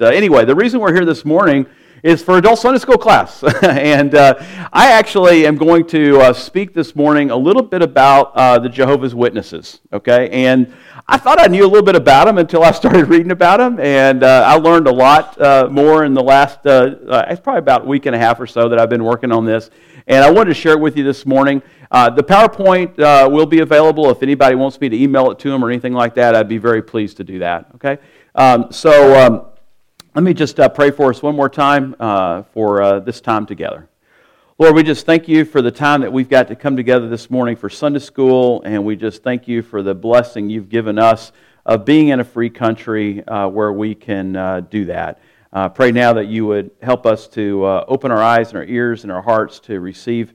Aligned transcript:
Uh, 0.00 0.06
anyway, 0.06 0.44
the 0.44 0.54
reason 0.54 0.80
we're 0.80 0.92
here 0.92 1.04
this 1.04 1.24
morning 1.24 1.66
is 2.02 2.22
for 2.22 2.36
adult 2.36 2.58
Sunday 2.58 2.78
school 2.78 2.98
class. 2.98 3.42
and 3.62 4.14
uh, 4.14 4.34
I 4.72 4.92
actually 4.92 5.46
am 5.46 5.56
going 5.56 5.86
to 5.88 6.20
uh, 6.20 6.32
speak 6.34 6.74
this 6.74 6.94
morning 6.94 7.30
a 7.30 7.36
little 7.36 7.62
bit 7.62 7.80
about 7.80 8.32
uh, 8.34 8.58
the 8.58 8.68
Jehovah's 8.68 9.14
Witnesses, 9.14 9.80
okay? 9.92 10.28
And 10.30 10.74
I 11.08 11.16
thought 11.16 11.40
I 11.40 11.46
knew 11.46 11.64
a 11.64 11.66
little 11.66 11.84
bit 11.84 11.96
about 11.96 12.26
them 12.26 12.38
until 12.38 12.62
I 12.62 12.72
started 12.72 13.08
reading 13.08 13.30
about 13.30 13.56
them, 13.56 13.80
and 13.80 14.22
uh, 14.22 14.44
I 14.46 14.56
learned 14.56 14.86
a 14.86 14.92
lot 14.92 15.40
uh, 15.40 15.68
more 15.70 16.04
in 16.04 16.12
the 16.12 16.22
last, 16.22 16.60
it's 16.64 17.40
probably 17.40 17.58
about 17.58 17.82
a 17.82 17.86
week 17.86 18.06
and 18.06 18.14
a 18.14 18.18
half 18.18 18.38
or 18.38 18.46
so 18.46 18.68
that 18.68 18.78
I've 18.78 18.90
been 18.90 19.04
working 19.04 19.32
on 19.32 19.44
this. 19.44 19.70
And 20.06 20.22
I 20.22 20.30
wanted 20.30 20.50
to 20.50 20.54
share 20.54 20.72
it 20.72 20.80
with 20.80 20.98
you 20.98 21.04
this 21.04 21.24
morning. 21.24 21.62
the 21.90 22.22
PowerPoint 22.22 22.98
will 23.30 23.46
be 23.46 23.60
available 23.60 24.10
if 24.10 24.22
anybody 24.22 24.56
wants 24.56 24.78
me 24.78 24.90
to 24.90 25.02
email 25.02 25.30
it 25.30 25.38
to 25.38 25.50
them 25.50 25.64
or 25.64 25.70
anything 25.70 25.94
like 25.94 26.14
that. 26.16 26.34
I'd 26.34 26.48
be 26.48 26.58
very 26.58 26.82
pleased 26.82 27.16
to 27.16 27.24
do 27.24 27.38
that, 27.38 27.68
okay? 27.76 27.98
Um, 28.34 28.70
so, 28.70 29.18
um, 29.18 29.46
let 30.14 30.22
me 30.22 30.32
just 30.32 30.60
uh, 30.60 30.68
pray 30.68 30.92
for 30.92 31.10
us 31.10 31.22
one 31.22 31.34
more 31.34 31.48
time 31.48 31.96
uh, 31.98 32.44
for 32.52 32.80
uh, 32.80 33.00
this 33.00 33.20
time 33.20 33.46
together. 33.46 33.88
Lord, 34.58 34.76
we 34.76 34.84
just 34.84 35.04
thank 35.04 35.26
you 35.26 35.44
for 35.44 35.60
the 35.60 35.72
time 35.72 36.02
that 36.02 36.12
we've 36.12 36.28
got 36.28 36.46
to 36.48 36.54
come 36.54 36.76
together 36.76 37.08
this 37.08 37.28
morning 37.30 37.56
for 37.56 37.68
Sunday 37.68 37.98
school, 37.98 38.62
and 38.64 38.84
we 38.84 38.94
just 38.94 39.24
thank 39.24 39.48
you 39.48 39.60
for 39.60 39.82
the 39.82 39.92
blessing 39.92 40.48
you've 40.48 40.68
given 40.68 41.00
us 41.00 41.32
of 41.66 41.84
being 41.84 42.08
in 42.08 42.20
a 42.20 42.24
free 42.24 42.48
country 42.48 43.26
uh, 43.26 43.48
where 43.48 43.72
we 43.72 43.92
can 43.92 44.36
uh, 44.36 44.60
do 44.60 44.84
that. 44.84 45.20
Uh, 45.52 45.68
pray 45.68 45.90
now 45.90 46.12
that 46.12 46.28
you 46.28 46.46
would 46.46 46.70
help 46.80 47.06
us 47.06 47.26
to 47.26 47.66
open 47.88 48.12
our 48.12 48.22
eyes 48.22 48.50
and 48.50 48.58
our 48.58 48.64
ears 48.64 49.02
and 49.02 49.10
our 49.10 49.22
hearts 49.22 49.58
to 49.58 49.80
receive 49.80 50.32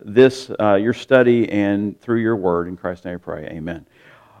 this, 0.00 0.50
your 0.58 0.94
study, 0.94 1.50
and 1.50 2.00
through 2.00 2.20
your 2.20 2.36
word. 2.36 2.66
In 2.66 2.78
Christ's 2.78 3.04
name 3.04 3.16
I 3.16 3.18
pray. 3.18 3.44
Amen. 3.44 3.84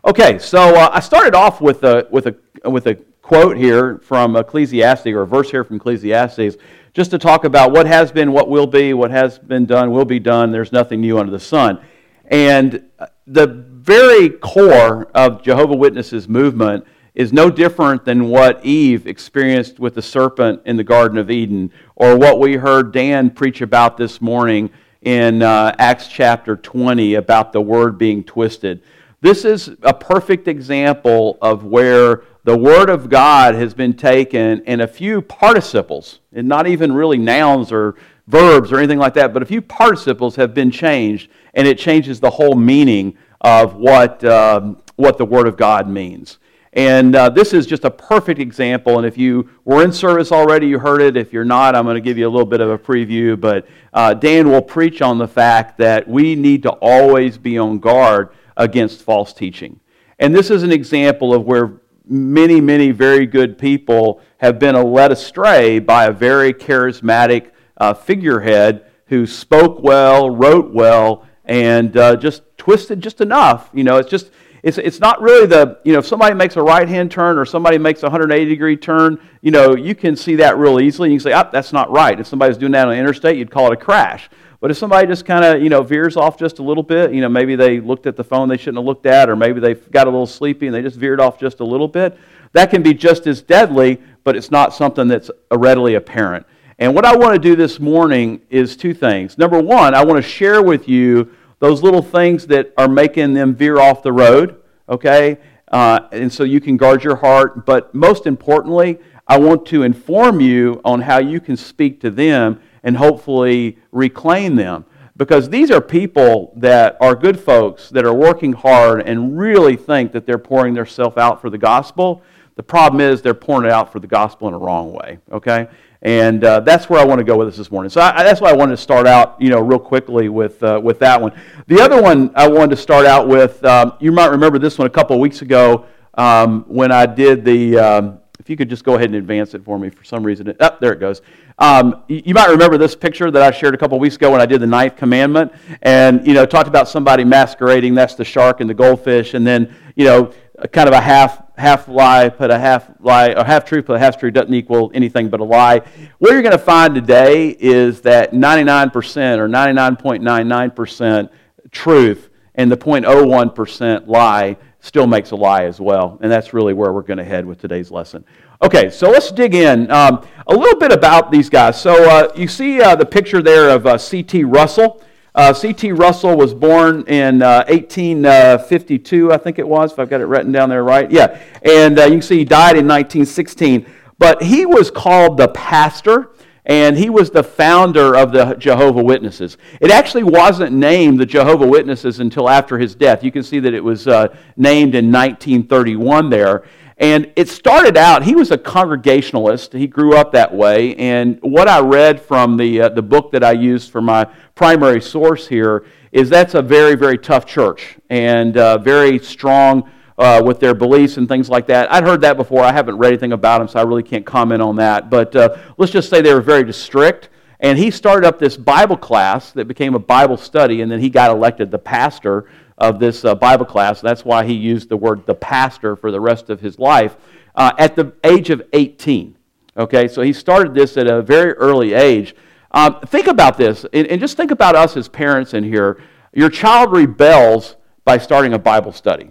Okay, 0.02 0.38
so 0.38 0.76
I 0.76 1.00
started 1.00 1.34
off 1.34 1.60
with 1.60 1.84
a, 1.84 2.08
with 2.10 2.26
a, 2.26 2.36
with 2.64 2.86
a 2.86 2.98
quote 3.22 3.56
here 3.56 3.98
from 3.98 4.36
Ecclesiastes, 4.36 5.06
or 5.06 5.22
a 5.22 5.26
verse 5.26 5.50
here 5.50 5.64
from 5.64 5.76
Ecclesiastes, 5.76 6.56
just 6.92 7.10
to 7.12 7.18
talk 7.18 7.44
about 7.44 7.70
what 7.70 7.86
has 7.86 8.10
been, 8.10 8.32
what 8.32 8.48
will 8.48 8.66
be, 8.66 8.92
what 8.94 9.10
has 9.10 9.38
been 9.38 9.66
done, 9.66 9.92
will 9.92 10.04
be 10.04 10.18
done. 10.18 10.50
There's 10.50 10.72
nothing 10.72 11.00
new 11.00 11.18
under 11.18 11.30
the 11.30 11.40
sun. 11.40 11.80
And 12.26 12.84
the 13.26 13.46
very 13.46 14.30
core 14.30 15.04
of 15.14 15.42
Jehovah 15.42 15.76
Witnesses 15.76 16.28
movement 16.28 16.84
is 17.14 17.32
no 17.32 17.50
different 17.50 18.04
than 18.04 18.28
what 18.28 18.64
Eve 18.64 19.06
experienced 19.06 19.78
with 19.78 19.94
the 19.94 20.02
serpent 20.02 20.62
in 20.64 20.76
the 20.76 20.84
Garden 20.84 21.18
of 21.18 21.30
Eden, 21.30 21.72
or 21.96 22.16
what 22.16 22.38
we 22.38 22.54
heard 22.54 22.92
Dan 22.92 23.30
preach 23.30 23.60
about 23.60 23.96
this 23.96 24.20
morning 24.20 24.70
in 25.02 25.42
uh, 25.42 25.74
Acts 25.78 26.08
chapter 26.08 26.56
20 26.56 27.14
about 27.14 27.52
the 27.52 27.60
word 27.60 27.98
being 27.98 28.22
twisted. 28.22 28.82
This 29.22 29.44
is 29.44 29.68
a 29.82 29.92
perfect 29.92 30.48
example 30.48 31.36
of 31.42 31.64
where 31.64 32.22
the 32.44 32.56
Word 32.56 32.88
of 32.88 33.10
God 33.10 33.54
has 33.54 33.74
been 33.74 33.92
taken 33.92 34.62
and 34.66 34.80
a 34.80 34.86
few 34.86 35.20
participles, 35.20 36.20
and 36.32 36.48
not 36.48 36.66
even 36.66 36.90
really 36.94 37.18
nouns 37.18 37.70
or 37.70 37.96
verbs 38.28 38.72
or 38.72 38.78
anything 38.78 38.98
like 38.98 39.12
that, 39.14 39.34
but 39.34 39.42
a 39.42 39.46
few 39.46 39.60
participles 39.60 40.36
have 40.36 40.54
been 40.54 40.70
changed, 40.70 41.28
and 41.52 41.68
it 41.68 41.78
changes 41.78 42.18
the 42.18 42.30
whole 42.30 42.54
meaning 42.54 43.14
of 43.42 43.74
what, 43.74 44.24
um, 44.24 44.80
what 44.96 45.18
the 45.18 45.26
Word 45.26 45.46
of 45.46 45.58
God 45.58 45.86
means. 45.86 46.38
And 46.72 47.14
uh, 47.14 47.28
this 47.28 47.52
is 47.52 47.66
just 47.66 47.84
a 47.84 47.90
perfect 47.90 48.40
example. 48.40 48.96
And 48.96 49.04
if 49.04 49.18
you 49.18 49.50
were 49.66 49.82
in 49.84 49.92
service 49.92 50.32
already, 50.32 50.68
you 50.68 50.78
heard 50.78 51.02
it. 51.02 51.16
If 51.16 51.30
you're 51.30 51.44
not, 51.44 51.74
I'm 51.74 51.84
going 51.84 51.96
to 51.96 52.00
give 52.00 52.16
you 52.16 52.26
a 52.26 52.30
little 52.30 52.46
bit 52.46 52.60
of 52.60 52.70
a 52.70 52.78
preview. 52.78 53.38
But 53.38 53.66
uh, 53.92 54.14
Dan 54.14 54.48
will 54.48 54.62
preach 54.62 55.02
on 55.02 55.18
the 55.18 55.26
fact 55.26 55.76
that 55.78 56.08
we 56.08 56.36
need 56.36 56.62
to 56.62 56.70
always 56.70 57.36
be 57.36 57.58
on 57.58 57.80
guard 57.80 58.30
against 58.60 59.02
false 59.02 59.32
teaching. 59.32 59.80
And 60.18 60.34
this 60.34 60.50
is 60.50 60.62
an 60.62 60.70
example 60.70 61.32
of 61.32 61.46
where 61.46 61.80
many, 62.06 62.60
many 62.60 62.90
very 62.90 63.26
good 63.26 63.58
people 63.58 64.20
have 64.38 64.58
been 64.58 64.74
led 64.76 65.10
astray 65.10 65.78
by 65.78 66.04
a 66.04 66.12
very 66.12 66.52
charismatic 66.52 67.52
uh, 67.78 67.94
figurehead 67.94 68.84
who 69.06 69.26
spoke 69.26 69.82
well, 69.82 70.28
wrote 70.28 70.72
well, 70.72 71.26
and 71.46 71.96
uh, 71.96 72.16
just 72.16 72.42
twisted 72.58 73.00
just 73.00 73.22
enough. 73.22 73.70
You 73.72 73.82
know, 73.82 73.96
it's 73.96 74.10
just 74.10 74.30
it's, 74.62 74.76
it's 74.76 75.00
not 75.00 75.22
really 75.22 75.46
the, 75.46 75.78
you 75.84 75.94
know, 75.94 76.00
if 76.00 76.06
somebody 76.06 76.34
makes 76.34 76.56
a 76.56 76.62
right 76.62 76.86
hand 76.86 77.10
turn 77.10 77.38
or 77.38 77.46
somebody 77.46 77.78
makes 77.78 78.02
a 78.02 78.06
180 78.06 78.44
degree 78.44 78.76
turn, 78.76 79.18
you 79.40 79.50
know, 79.50 79.74
you 79.74 79.94
can 79.94 80.16
see 80.16 80.36
that 80.36 80.58
real 80.58 80.78
easily. 80.78 81.08
You 81.10 81.16
can 81.16 81.24
say, 81.24 81.32
ah, 81.32 81.48
that's 81.50 81.72
not 81.72 81.90
right. 81.90 82.20
If 82.20 82.26
somebody's 82.26 82.58
doing 82.58 82.72
that 82.72 82.86
on 82.86 82.92
the 82.92 82.98
interstate, 82.98 83.38
you'd 83.38 83.50
call 83.50 83.68
it 83.68 83.72
a 83.72 83.76
crash. 83.76 84.28
But 84.60 84.70
if 84.70 84.76
somebody 84.76 85.06
just 85.06 85.24
kind 85.24 85.42
of, 85.44 85.62
you 85.62 85.70
know, 85.70 85.82
veers 85.82 86.18
off 86.18 86.38
just 86.38 86.58
a 86.58 86.62
little 86.62 86.82
bit, 86.82 87.14
you 87.14 87.22
know, 87.22 87.30
maybe 87.30 87.56
they 87.56 87.80
looked 87.80 88.06
at 88.06 88.14
the 88.14 88.24
phone 88.24 88.48
they 88.48 88.58
shouldn't 88.58 88.76
have 88.76 88.84
looked 88.84 89.06
at, 89.06 89.30
or 89.30 89.36
maybe 89.36 89.58
they 89.58 89.72
got 89.72 90.06
a 90.06 90.10
little 90.10 90.26
sleepy 90.26 90.66
and 90.66 90.74
they 90.74 90.82
just 90.82 90.96
veered 90.96 91.18
off 91.18 91.40
just 91.40 91.60
a 91.60 91.64
little 91.64 91.88
bit, 91.88 92.18
that 92.52 92.70
can 92.70 92.82
be 92.82 92.92
just 92.92 93.26
as 93.26 93.40
deadly, 93.40 93.98
but 94.22 94.36
it's 94.36 94.50
not 94.50 94.74
something 94.74 95.08
that's 95.08 95.30
readily 95.50 95.94
apparent. 95.94 96.46
And 96.78 96.94
what 96.94 97.06
I 97.06 97.16
want 97.16 97.34
to 97.34 97.38
do 97.38 97.56
this 97.56 97.80
morning 97.80 98.40
is 98.50 98.76
two 98.76 98.92
things. 98.92 99.38
Number 99.38 99.60
one, 99.60 99.94
I 99.94 100.04
want 100.04 100.22
to 100.22 100.28
share 100.28 100.62
with 100.62 100.88
you 100.88 101.34
those 101.58 101.82
little 101.82 102.02
things 102.02 102.46
that 102.48 102.72
are 102.76 102.88
making 102.88 103.34
them 103.34 103.54
veer 103.54 103.78
off 103.78 104.02
the 104.02 104.12
road, 104.12 104.60
okay? 104.88 105.38
Uh, 105.70 106.00
and 106.12 106.32
so 106.32 106.42
you 106.42 106.60
can 106.60 106.76
guard 106.76 107.04
your 107.04 107.16
heart. 107.16 107.64
But 107.64 107.94
most 107.94 108.26
importantly, 108.26 108.98
I 109.26 109.38
want 109.38 109.64
to 109.66 109.84
inform 109.84 110.40
you 110.40 110.80
on 110.84 111.02
how 111.02 111.18
you 111.18 111.40
can 111.40 111.56
speak 111.56 112.00
to 112.00 112.10
them 112.10 112.60
and 112.82 112.96
hopefully 112.96 113.78
reclaim 113.92 114.56
them. 114.56 114.84
Because 115.16 115.50
these 115.50 115.70
are 115.70 115.82
people 115.82 116.54
that 116.56 116.96
are 117.00 117.14
good 117.14 117.38
folks 117.38 117.90
that 117.90 118.06
are 118.06 118.14
working 118.14 118.54
hard 118.54 119.02
and 119.02 119.38
really 119.38 119.76
think 119.76 120.12
that 120.12 120.24
they're 120.24 120.38
pouring 120.38 120.72
themselves 120.72 121.18
out 121.18 121.42
for 121.42 121.50
the 121.50 121.58
gospel. 121.58 122.22
The 122.56 122.62
problem 122.62 123.00
is 123.00 123.20
they're 123.20 123.34
pouring 123.34 123.66
it 123.66 123.72
out 123.72 123.92
for 123.92 124.00
the 124.00 124.06
gospel 124.06 124.48
in 124.48 124.54
a 124.54 124.58
wrong 124.58 124.92
way, 124.92 125.18
okay? 125.30 125.68
And 126.02 126.42
uh, 126.42 126.60
that's 126.60 126.88
where 126.88 126.98
I 126.98 127.04
want 127.04 127.18
to 127.18 127.24
go 127.24 127.36
with 127.36 127.48
this 127.48 127.58
this 127.58 127.70
morning. 127.70 127.90
So 127.90 128.00
I, 128.00 128.22
that's 128.22 128.40
why 128.40 128.50
I 128.50 128.54
wanted 128.54 128.76
to 128.76 128.82
start 128.82 129.06
out, 129.06 129.36
you 129.40 129.50
know, 129.50 129.60
real 129.60 129.78
quickly 129.78 130.30
with, 130.30 130.62
uh, 130.62 130.80
with 130.82 130.98
that 131.00 131.20
one. 131.20 131.32
The 131.66 131.80
other 131.80 132.00
one 132.00 132.32
I 132.34 132.48
wanted 132.48 132.70
to 132.76 132.76
start 132.76 133.04
out 133.04 133.28
with, 133.28 133.62
um, 133.64 133.92
you 134.00 134.10
might 134.10 134.30
remember 134.30 134.58
this 134.58 134.78
one 134.78 134.86
a 134.86 134.90
couple 134.90 135.16
of 135.16 135.20
weeks 135.20 135.42
ago 135.42 135.84
um, 136.14 136.64
when 136.66 136.92
I 136.92 137.04
did 137.04 137.44
the, 137.44 137.78
um, 137.78 138.19
if 138.40 138.48
you 138.48 138.56
could 138.56 138.70
just 138.70 138.84
go 138.84 138.94
ahead 138.94 139.10
and 139.10 139.16
advance 139.16 139.52
it 139.52 139.62
for 139.62 139.78
me 139.78 139.90
for 139.90 140.02
some 140.02 140.24
reason. 140.24 140.56
oh, 140.58 140.76
there 140.80 140.92
it 140.92 140.98
goes. 140.98 141.20
Um, 141.58 142.02
you 142.08 142.32
might 142.32 142.48
remember 142.48 142.78
this 142.78 142.96
picture 142.96 143.30
that 143.30 143.42
I 143.42 143.50
shared 143.50 143.74
a 143.74 143.78
couple 143.78 143.98
weeks 143.98 144.16
ago 144.16 144.32
when 144.32 144.40
I 144.40 144.46
did 144.46 144.62
the 144.62 144.66
ninth 144.66 144.96
commandment, 144.96 145.52
and 145.82 146.26
you 146.26 146.32
know 146.32 146.46
talked 146.46 146.68
about 146.68 146.88
somebody 146.88 147.22
masquerading. 147.22 147.94
That's 147.94 148.14
the 148.14 148.24
shark 148.24 148.60
and 148.62 148.70
the 148.70 148.74
goldfish, 148.74 149.34
and 149.34 149.46
then 149.46 149.74
you 149.94 150.06
know 150.06 150.32
kind 150.72 150.88
of 150.88 150.94
a 150.94 151.00
half 151.00 151.42
half 151.58 151.86
lie, 151.86 152.30
put 152.30 152.50
a 152.50 152.58
half 152.58 152.90
lie, 153.00 153.32
or 153.32 153.44
half 153.44 153.66
truth, 153.66 153.84
put 153.84 153.96
a 153.96 153.98
half 153.98 154.18
truth 154.18 154.32
doesn't 154.32 154.54
equal 154.54 154.90
anything 154.94 155.28
but 155.28 155.40
a 155.40 155.44
lie. 155.44 155.82
What 156.18 156.32
you're 156.32 156.40
going 156.40 156.52
to 156.52 156.58
find 156.58 156.94
today 156.94 157.50
is 157.50 158.00
that 158.02 158.32
99% 158.32 159.38
or 159.38 159.48
99.99% 159.48 161.28
truth 161.70 162.30
and 162.54 162.72
the 162.72 162.76
0.01% 162.76 164.08
lie 164.08 164.56
still 164.80 165.06
makes 165.06 165.30
a 165.30 165.36
lie 165.36 165.64
as 165.64 165.80
well. 165.80 166.18
And 166.20 166.30
that's 166.30 166.52
really 166.52 166.74
where 166.74 166.92
we're 166.92 167.02
going 167.02 167.18
to 167.18 167.24
head 167.24 167.46
with 167.46 167.60
today's 167.60 167.90
lesson. 167.90 168.24
Okay, 168.62 168.90
so 168.90 169.10
let's 169.10 169.30
dig 169.30 169.54
in. 169.54 169.90
Um, 169.90 170.26
a 170.46 170.54
little 170.54 170.78
bit 170.78 170.92
about 170.92 171.30
these 171.30 171.48
guys. 171.48 171.80
So 171.80 172.10
uh, 172.10 172.32
you 172.34 172.48
see 172.48 172.80
uh, 172.80 172.94
the 172.96 173.06
picture 173.06 173.40
there 173.42 173.70
of 173.70 173.86
uh, 173.86 173.96
C.T. 173.96 174.44
Russell. 174.44 175.02
Uh, 175.34 175.52
C.T. 175.52 175.92
Russell 175.92 176.36
was 176.36 176.52
born 176.52 177.04
in 177.06 177.38
1852, 177.38 179.30
uh, 179.30 179.34
I 179.34 179.38
think 179.38 179.58
it 179.58 179.68
was, 179.68 179.92
if 179.92 179.98
I've 179.98 180.10
got 180.10 180.20
it 180.20 180.26
written 180.26 180.50
down 180.50 180.68
there 180.68 180.82
right. 180.82 181.10
Yeah, 181.10 181.40
and 181.62 181.98
uh, 181.98 182.04
you 182.04 182.12
can 182.14 182.22
see 182.22 182.38
he 182.38 182.44
died 182.44 182.76
in 182.76 182.86
1916. 182.88 183.86
But 184.18 184.42
he 184.42 184.66
was 184.66 184.90
called 184.90 185.38
the 185.38 185.48
pastor 185.48 186.32
and 186.70 186.96
he 186.96 187.10
was 187.10 187.30
the 187.30 187.42
founder 187.42 188.16
of 188.16 188.30
the 188.30 188.54
Jehovah 188.54 189.02
Witnesses. 189.02 189.58
It 189.80 189.90
actually 189.90 190.22
wasn't 190.22 190.72
named 190.72 191.18
the 191.18 191.26
Jehovah 191.26 191.66
Witnesses 191.66 192.20
until 192.20 192.48
after 192.48 192.78
his 192.78 192.94
death. 192.94 193.24
You 193.24 193.32
can 193.32 193.42
see 193.42 193.58
that 193.58 193.74
it 193.74 193.82
was 193.82 194.06
uh, 194.06 194.28
named 194.56 194.94
in 194.94 195.10
1931 195.10 196.30
there. 196.30 196.62
And 196.96 197.32
it 197.34 197.48
started 197.48 197.96
out, 197.96 198.22
he 198.22 198.36
was 198.36 198.52
a 198.52 198.58
Congregationalist. 198.58 199.72
He 199.72 199.88
grew 199.88 200.16
up 200.16 200.30
that 200.30 200.54
way. 200.54 200.94
And 200.94 201.40
what 201.42 201.66
I 201.66 201.80
read 201.80 202.20
from 202.22 202.56
the, 202.56 202.82
uh, 202.82 202.88
the 202.90 203.02
book 203.02 203.32
that 203.32 203.42
I 203.42 203.50
used 203.50 203.90
for 203.90 204.00
my 204.00 204.28
primary 204.54 205.00
source 205.00 205.48
here 205.48 205.84
is 206.12 206.28
that's 206.28 206.54
a 206.54 206.62
very, 206.62 206.94
very 206.94 207.18
tough 207.18 207.46
church 207.46 207.96
and 208.10 208.56
uh, 208.56 208.78
very 208.78 209.18
strong 209.18 209.90
uh, 210.20 210.42
with 210.44 210.60
their 210.60 210.74
beliefs 210.74 211.16
and 211.16 211.26
things 211.26 211.48
like 211.48 211.66
that. 211.66 211.90
I'd 211.90 212.04
heard 212.04 212.20
that 212.20 212.36
before. 212.36 212.62
I 212.62 212.72
haven't 212.72 212.98
read 212.98 213.08
anything 213.08 213.32
about 213.32 213.58
them, 213.58 213.68
so 213.68 213.80
I 213.80 213.84
really 213.84 214.02
can't 214.02 214.26
comment 214.26 214.60
on 214.60 214.76
that. 214.76 215.08
But 215.08 215.34
uh, 215.34 215.56
let's 215.78 215.90
just 215.90 216.10
say 216.10 216.20
they 216.20 216.34
were 216.34 216.42
very 216.42 216.70
strict. 216.74 217.30
And 217.58 217.78
he 217.78 217.90
started 217.90 218.26
up 218.26 218.38
this 218.38 218.56
Bible 218.56 218.98
class 218.98 219.52
that 219.52 219.66
became 219.66 219.94
a 219.94 219.98
Bible 219.98 220.36
study, 220.36 220.82
and 220.82 220.92
then 220.92 221.00
he 221.00 221.08
got 221.08 221.30
elected 221.30 221.70
the 221.70 221.78
pastor 221.78 222.50
of 222.76 222.98
this 222.98 223.24
uh, 223.24 223.34
Bible 223.34 223.64
class. 223.64 224.02
That's 224.02 224.24
why 224.24 224.44
he 224.44 224.52
used 224.52 224.90
the 224.90 224.96
word 224.96 225.24
the 225.24 225.34
pastor 225.34 225.96
for 225.96 226.10
the 226.10 226.20
rest 226.20 226.50
of 226.50 226.60
his 226.60 226.78
life 226.78 227.16
uh, 227.54 227.72
at 227.78 227.96
the 227.96 228.12
age 228.22 228.50
of 228.50 228.62
18. 228.74 229.36
Okay, 229.76 230.06
so 230.06 230.20
he 230.20 230.34
started 230.34 230.74
this 230.74 230.98
at 230.98 231.06
a 231.06 231.22
very 231.22 231.52
early 231.54 231.94
age. 231.94 232.34
Um, 232.72 233.00
think 233.06 233.26
about 233.26 233.56
this, 233.56 233.86
and, 233.92 234.06
and 234.06 234.20
just 234.20 234.36
think 234.36 234.50
about 234.50 234.76
us 234.76 234.96
as 234.98 235.08
parents 235.08 235.54
in 235.54 235.64
here. 235.64 236.02
Your 236.34 236.50
child 236.50 236.92
rebels 236.92 237.76
by 238.04 238.18
starting 238.18 238.52
a 238.52 238.58
Bible 238.58 238.92
study. 238.92 239.30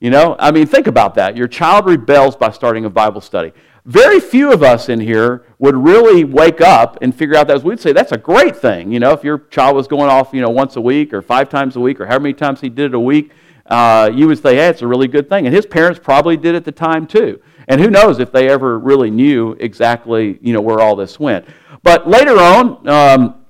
You 0.00 0.10
know, 0.10 0.36
I 0.38 0.50
mean, 0.50 0.66
think 0.66 0.86
about 0.86 1.14
that. 1.14 1.36
Your 1.36 1.48
child 1.48 1.86
rebels 1.86 2.36
by 2.36 2.50
starting 2.50 2.84
a 2.84 2.90
Bible 2.90 3.20
study. 3.20 3.52
Very 3.86 4.18
few 4.18 4.52
of 4.52 4.62
us 4.62 4.88
in 4.88 4.98
here 4.98 5.44
would 5.58 5.76
really 5.76 6.24
wake 6.24 6.60
up 6.60 6.98
and 7.02 7.14
figure 7.14 7.36
out 7.36 7.48
that. 7.48 7.62
We'd 7.62 7.80
say 7.80 7.92
that's 7.92 8.12
a 8.12 8.18
great 8.18 8.56
thing. 8.56 8.90
You 8.92 8.98
know, 8.98 9.12
if 9.12 9.22
your 9.22 9.38
child 9.50 9.76
was 9.76 9.86
going 9.86 10.10
off, 10.10 10.32
you 10.32 10.40
know, 10.40 10.48
once 10.50 10.76
a 10.76 10.80
week 10.80 11.12
or 11.12 11.20
five 11.20 11.48
times 11.48 11.76
a 11.76 11.80
week 11.80 12.00
or 12.00 12.06
however 12.06 12.22
many 12.22 12.34
times 12.34 12.60
he 12.60 12.70
did 12.70 12.86
it 12.86 12.94
a 12.94 13.00
week, 13.00 13.32
uh, 13.66 14.10
you 14.12 14.26
would 14.26 14.42
say, 14.42 14.56
hey, 14.56 14.68
it's 14.68 14.82
a 14.82 14.86
really 14.86 15.08
good 15.08 15.28
thing. 15.28 15.46
And 15.46 15.54
his 15.54 15.66
parents 15.66 16.00
probably 16.02 16.36
did 16.36 16.54
at 16.54 16.64
the 16.64 16.72
time 16.72 17.06
too. 17.06 17.40
And 17.68 17.80
who 17.80 17.90
knows 17.90 18.18
if 18.18 18.32
they 18.32 18.48
ever 18.48 18.78
really 18.78 19.10
knew 19.10 19.52
exactly, 19.60 20.38
you 20.42 20.52
know, 20.52 20.60
where 20.60 20.80
all 20.80 20.96
this 20.96 21.18
went. 21.20 21.46
But 21.82 22.08
later 22.08 22.38
on, 22.38 22.88
um, 22.88 23.43